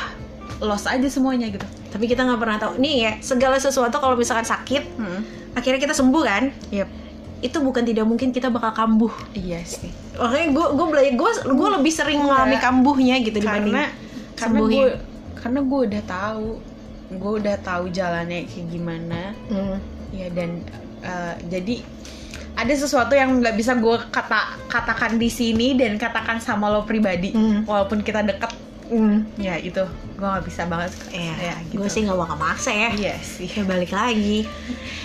lost 0.59 0.85
aja 0.85 1.05
semuanya 1.05 1.49
gitu. 1.49 1.65
Tapi 1.89 2.05
kita 2.05 2.21
nggak 2.21 2.37
pernah 2.37 2.57
tahu. 2.57 2.77
Nih 2.77 2.95
ya, 3.01 3.11
segala 3.19 3.57
sesuatu 3.57 3.97
kalau 3.97 4.13
misalkan 4.13 4.45
sakit, 4.45 4.83
Hmm. 4.95 5.25
akhirnya 5.51 5.81
kita 5.81 5.91
sembuh 5.91 6.21
kan? 6.21 6.43
Yep. 6.69 6.87
Itu 7.41 7.57
bukan 7.59 7.81
tidak 7.81 8.05
mungkin 8.05 8.29
kita 8.29 8.47
bakal 8.47 8.69
kambuh. 8.71 9.09
Iya 9.33 9.57
sih. 9.63 9.89
Makanya 10.13 10.47
gue 10.51 10.65
gue 10.71 10.85
belajar 10.87 11.11
gue 11.11 11.29
gue 11.51 11.69
lebih 11.75 11.91
sering 11.91 12.19
mengalami 12.19 12.55
Enggak. 12.55 12.63
kambuhnya 12.63 13.15
gitu 13.19 13.37
Karena 13.41 13.89
karena 14.33 14.59
gue 14.59 14.85
karena 15.35 15.59
gue 15.59 15.79
udah 15.83 16.03
tahu 16.03 16.47
gue 17.11 17.31
udah 17.37 17.55
tahu 17.59 17.83
jalannya 17.89 18.45
kayak 18.45 18.67
gimana 18.69 19.33
Hmm. 19.49 19.77
ya 20.11 20.29
dan 20.29 20.61
eh, 21.01 21.35
jadi 21.49 21.75
ada 22.61 22.73
sesuatu 22.73 23.11
yang 23.11 23.37
nggak 23.37 23.53
bisa 23.53 23.73
gue 23.75 23.97
kata 24.07 24.39
katakan 24.67 25.15
di 25.15 25.27
sini 25.27 25.73
dan 25.73 25.95
katakan 25.95 26.37
sama 26.37 26.67
lo 26.67 26.83
pribadi 26.83 27.31
Hmm. 27.31 27.63
walaupun 27.63 27.99
kita 27.99 28.21
deket 28.23 28.53
Hmm. 28.87 29.23
ya 29.35 29.55
itu 29.55 29.79
gue 30.13 30.27
nggak 30.27 30.43
bisa 30.43 30.67
banget 30.67 30.91
Ya, 31.09 31.31
ya 31.41 31.55
gitu 31.65 31.79
gue 31.79 31.87
sih 31.87 32.03
nggak 32.03 32.17
bakal 32.17 32.37
maksa 32.37 32.69
ya. 32.69 32.89
iya 32.91 33.15
sih 33.17 33.47
Ya 33.47 33.63
balik 33.63 33.89
lagi. 33.89 34.43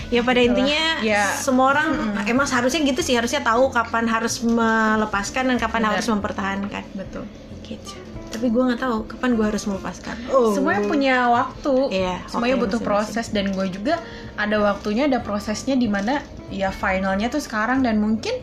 Ya 0.07 0.20
pada 0.20 0.36
Itulah. 0.36 0.59
intinya 0.59 0.84
Ya. 1.00 1.22
semua 1.32 1.70
orang 1.70 1.94
emang 2.24 2.44
seharusnya 2.44 2.82
gitu 2.82 2.98
sih 3.00 3.14
harusnya 3.14 3.40
tahu 3.40 3.70
kapan 3.70 4.04
harus 4.07 4.42
melepaskan 4.42 5.46
dan 5.46 5.57
kapan 5.57 5.80
Benar. 5.80 5.92
harus 5.94 6.07
mempertahankan. 6.09 6.82
betul 6.92 7.24
Gitu. 7.62 7.94
Tapi 8.26 8.46
gue 8.46 8.62
nggak 8.64 8.78
tahu 8.80 8.96
kapan 9.09 9.30
gue 9.32 9.46
harus 9.46 9.64
melepaskan. 9.64 10.16
Oh. 10.28 10.50
semuanya 10.50 10.82
punya 10.84 11.16
waktu 11.26 11.74
Iya, 11.92 12.26
semuanya 12.26 12.57
butuh 12.59 12.80
proses 12.80 13.30
dan 13.30 13.48
gue 13.48 13.66
juga 13.68 14.02
ada 14.34 14.57
waktunya 14.61 15.07
ada 15.07 15.18
prosesnya 15.18 15.72
di 15.72 15.86
mana 15.86 16.20
ya 16.49 16.70
finalnya 16.70 17.26
tuh 17.26 17.40
sekarang 17.40 17.82
dan 17.82 17.99
mungkin 17.99 18.38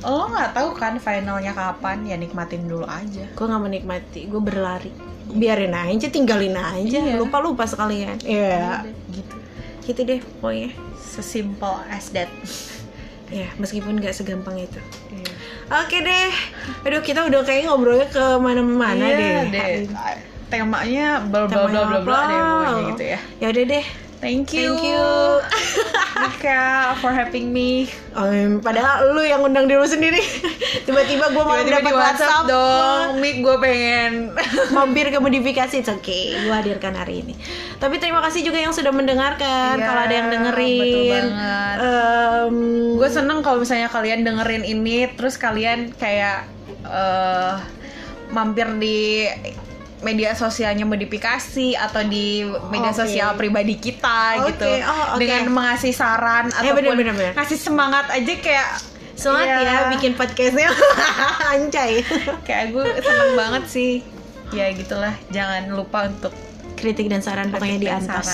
lo 0.00 0.28
nggak 0.28 0.52
tahu 0.52 0.68
kan 0.72 0.96
finalnya 0.96 1.50
kapan 1.50 2.04
ya 2.04 2.14
nikmatin 2.14 2.64
dulu 2.64 2.84
aja 2.84 3.24
Gue 3.32 3.44
nggak 3.44 3.62
menikmati, 3.62 4.20
gue 4.28 4.38
berlari. 4.38 4.92
Biarin 5.26 5.74
aja, 5.74 6.06
tinggalin 6.06 6.54
aja. 6.54 6.98
Iya. 7.02 7.16
Lupa 7.18 7.40
lupa 7.40 7.64
sekalian. 7.64 8.14
Iya. 8.22 8.86
gitu 9.10 9.34
Gitu 9.82 10.00
deh 10.02 10.20
pokoknya. 10.38 10.70
sesimpel 10.96 11.80
as 11.88 12.12
that 12.12 12.28
Ya 13.26 13.50
meskipun 13.56 13.98
nggak 13.98 14.14
segampang 14.14 14.60
itu. 14.60 14.78
Iya. 15.10 15.32
Oke 15.82 15.98
deh. 15.98 16.30
Aduh 16.84 17.02
kita 17.02 17.26
udah 17.26 17.42
kayak 17.42 17.66
ngobrolnya 17.66 18.06
ke 18.06 18.24
mana-mana 18.38 19.02
Iya 19.02 19.50
deh. 19.50 19.72
temanya 20.46 21.18
bla 21.20 21.50
bla 21.50 21.66
bla 21.66 21.82
bla 21.82 21.98
bla 22.00 22.20
deh 22.22 22.42
gitu 22.92 23.02
ya 23.02 23.20
Ya 23.40 23.46
udah 23.50 23.64
deh. 23.66 23.86
Thank 24.20 24.52
you. 24.52 24.74
Thank 24.74 24.84
you. 24.84 25.06
Nika 26.16 26.96
for 27.02 27.12
having 27.12 27.52
me. 27.52 27.90
Em, 28.16 28.58
padahal 28.64 29.12
lu 29.12 29.22
yang 29.22 29.44
undang 29.44 29.68
diri 29.68 29.76
lu 29.76 29.88
sendiri. 29.88 30.22
Tiba-tiba 30.86 31.28
gue 31.34 31.44
malah 31.44 31.64
tiba-tiba 31.66 31.92
dapat 31.92 31.92
WhatsApp 31.92 32.46
WhatsApp. 32.46 32.50
dong. 32.50 33.08
Mik 33.20 33.36
gue 33.44 33.56
pengen. 33.60 34.12
Mampir 34.76 35.12
ke 35.12 35.18
modifikasi 35.20 35.74
it's 35.76 35.92
okay. 35.92 36.36
Gue 36.46 36.54
hadirkan 36.54 36.96
hari 36.96 37.20
ini. 37.26 37.34
Tapi 37.76 38.00
terima 38.00 38.24
kasih 38.24 38.46
juga 38.46 38.56
yang 38.56 38.72
sudah 38.72 38.92
mendengarkan. 38.94 39.76
Iya, 39.76 39.84
kalau 39.84 40.00
ada 40.06 40.14
yang 40.14 40.28
dengerin 40.32 40.80
betul 40.80 41.04
banget. 41.12 41.76
Em, 41.76 42.56
gue 42.96 43.08
seneng 43.12 43.38
kalau 43.44 43.58
misalnya 43.60 43.88
kalian 43.92 44.24
dengerin 44.24 44.64
ini. 44.64 45.12
Terus 45.12 45.36
kalian 45.36 45.92
kayak 45.96 46.48
eh 46.86 47.54
mampir 48.30 48.66
di 48.78 49.30
media 50.06 50.30
sosialnya 50.32 50.86
modifikasi 50.86 51.74
atau 51.74 52.06
di 52.06 52.46
media 52.70 52.94
Oke. 52.94 53.00
sosial 53.02 53.34
pribadi 53.34 53.74
kita 53.74 54.46
Oke, 54.46 54.54
gitu. 54.54 54.70
oh, 54.86 55.04
oke. 55.12 55.18
dengan 55.18 55.50
mengasih 55.50 55.90
saran 55.90 56.54
ataupun 56.54 56.78
bener, 56.78 56.94
bener, 56.94 57.14
bener. 57.14 57.32
ngasih 57.34 57.58
semangat 57.58 58.06
aja 58.08 58.34
kayak 58.38 58.68
semangat 59.18 59.48
Iya. 59.48 59.66
ya 59.66 59.76
bikin 59.90 60.12
podcastnya. 60.14 60.68
Anjay. 61.52 62.04
Kayak 62.44 62.64
gue 62.70 62.84
seneng 63.00 63.32
banget 63.34 63.64
sih. 63.66 63.92
Ya 64.52 64.70
gitulah. 64.70 65.16
Jangan 65.28 65.72
lupa 65.72 66.06
untuk 66.06 66.30
kritik 66.76 67.08
dan 67.08 67.18
saran 67.18 67.48
pokoknya 67.48 67.78
di 67.80 67.88
Kritik 67.88 68.12
atas. 68.12 68.30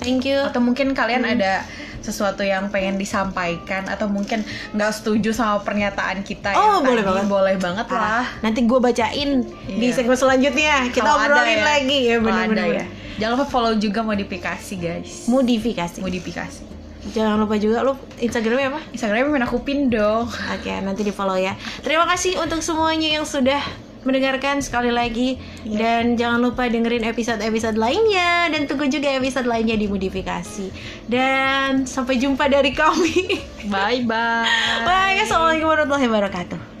thank 0.00 0.24
you. 0.24 0.40
Atau 0.40 0.58
mungkin 0.58 0.96
kalian 0.96 1.22
ada 1.22 1.62
sesuatu 2.02 2.42
yang 2.42 2.68
pengen 2.68 2.94
disampaikan 2.94 3.86
atau 3.86 4.06
mungkin 4.06 4.42
nggak 4.70 4.90
setuju 4.92 5.30
sama 5.30 5.58
pernyataan 5.60 6.20
kita 6.20 6.52
Oh, 6.52 6.78
yang 6.78 6.84
boleh 6.84 6.98
tadi, 6.98 7.08
banget. 7.08 7.26
boleh 7.26 7.56
banget 7.56 7.86
lah 7.88 8.24
Nanti 8.40 8.60
gue 8.60 8.78
bacain 8.78 9.30
di 9.64 9.86
Iya. 9.86 9.94
segmen 9.94 10.14
selanjutnya. 10.14 10.74
Kita 10.88 11.06
ada 11.06 11.16
obrolin 11.24 11.56
ya. 11.56 11.64
lagi 11.64 11.98
ya 12.02 12.16
Kalau 12.16 12.28
ada 12.28 12.44
benar-benar. 12.44 12.68
ya 12.68 12.84
jangan 13.14 13.32
lupa 13.34 13.46
follow 13.46 13.74
juga 13.76 14.00
modifikasi 14.02 14.74
guys 14.74 15.12
Modifikasi. 15.26 15.98
modifikasi 15.98 16.62
Jangan 17.04 17.34
lupa 17.36 17.54
juga 17.56 17.82
lu 17.82 17.92
Instagramnya 18.16 18.68
apa? 18.68 18.80
Instagramnya 18.88 19.26
menakupin 19.28 19.86
dong 19.86 20.26
Oke, 20.26 20.70
nanti 20.76 21.00
di 21.00 21.10
follow 21.10 21.34
ya. 21.34 21.54
Terima 21.78 22.06
kasih 22.06 22.36
untuk 22.36 22.60
semuanya 22.60 23.10
yang 23.12 23.24
sudah 23.24 23.58
mendengarkan 24.02 24.58
sekali 24.58 24.90
lagi 24.90 25.38
Iya. 25.62 25.78
dan 25.78 26.04
jangan 26.14 26.40
lupa 26.40 26.66
dengerin 26.66 27.02
episode-episode 27.04 27.74
lainnya 27.74 28.50
dan 28.50 28.66
tunggu 28.66 28.86
juga 28.86 29.08
episode 29.12 29.46
lainnya 29.46 29.74
di 29.74 29.86
modifikasi. 29.86 30.66
Dan 31.06 31.84
sampai 31.84 32.18
jumpa 32.18 32.46
dari 32.46 32.70
kami. 32.70 33.38
bye 33.66 34.02
bye 34.02 34.46
Bye. 34.88 35.22
Assalamualaikum 35.22 35.68
warahmatullahi 35.68 36.08
wabarakatuh. 36.08 36.71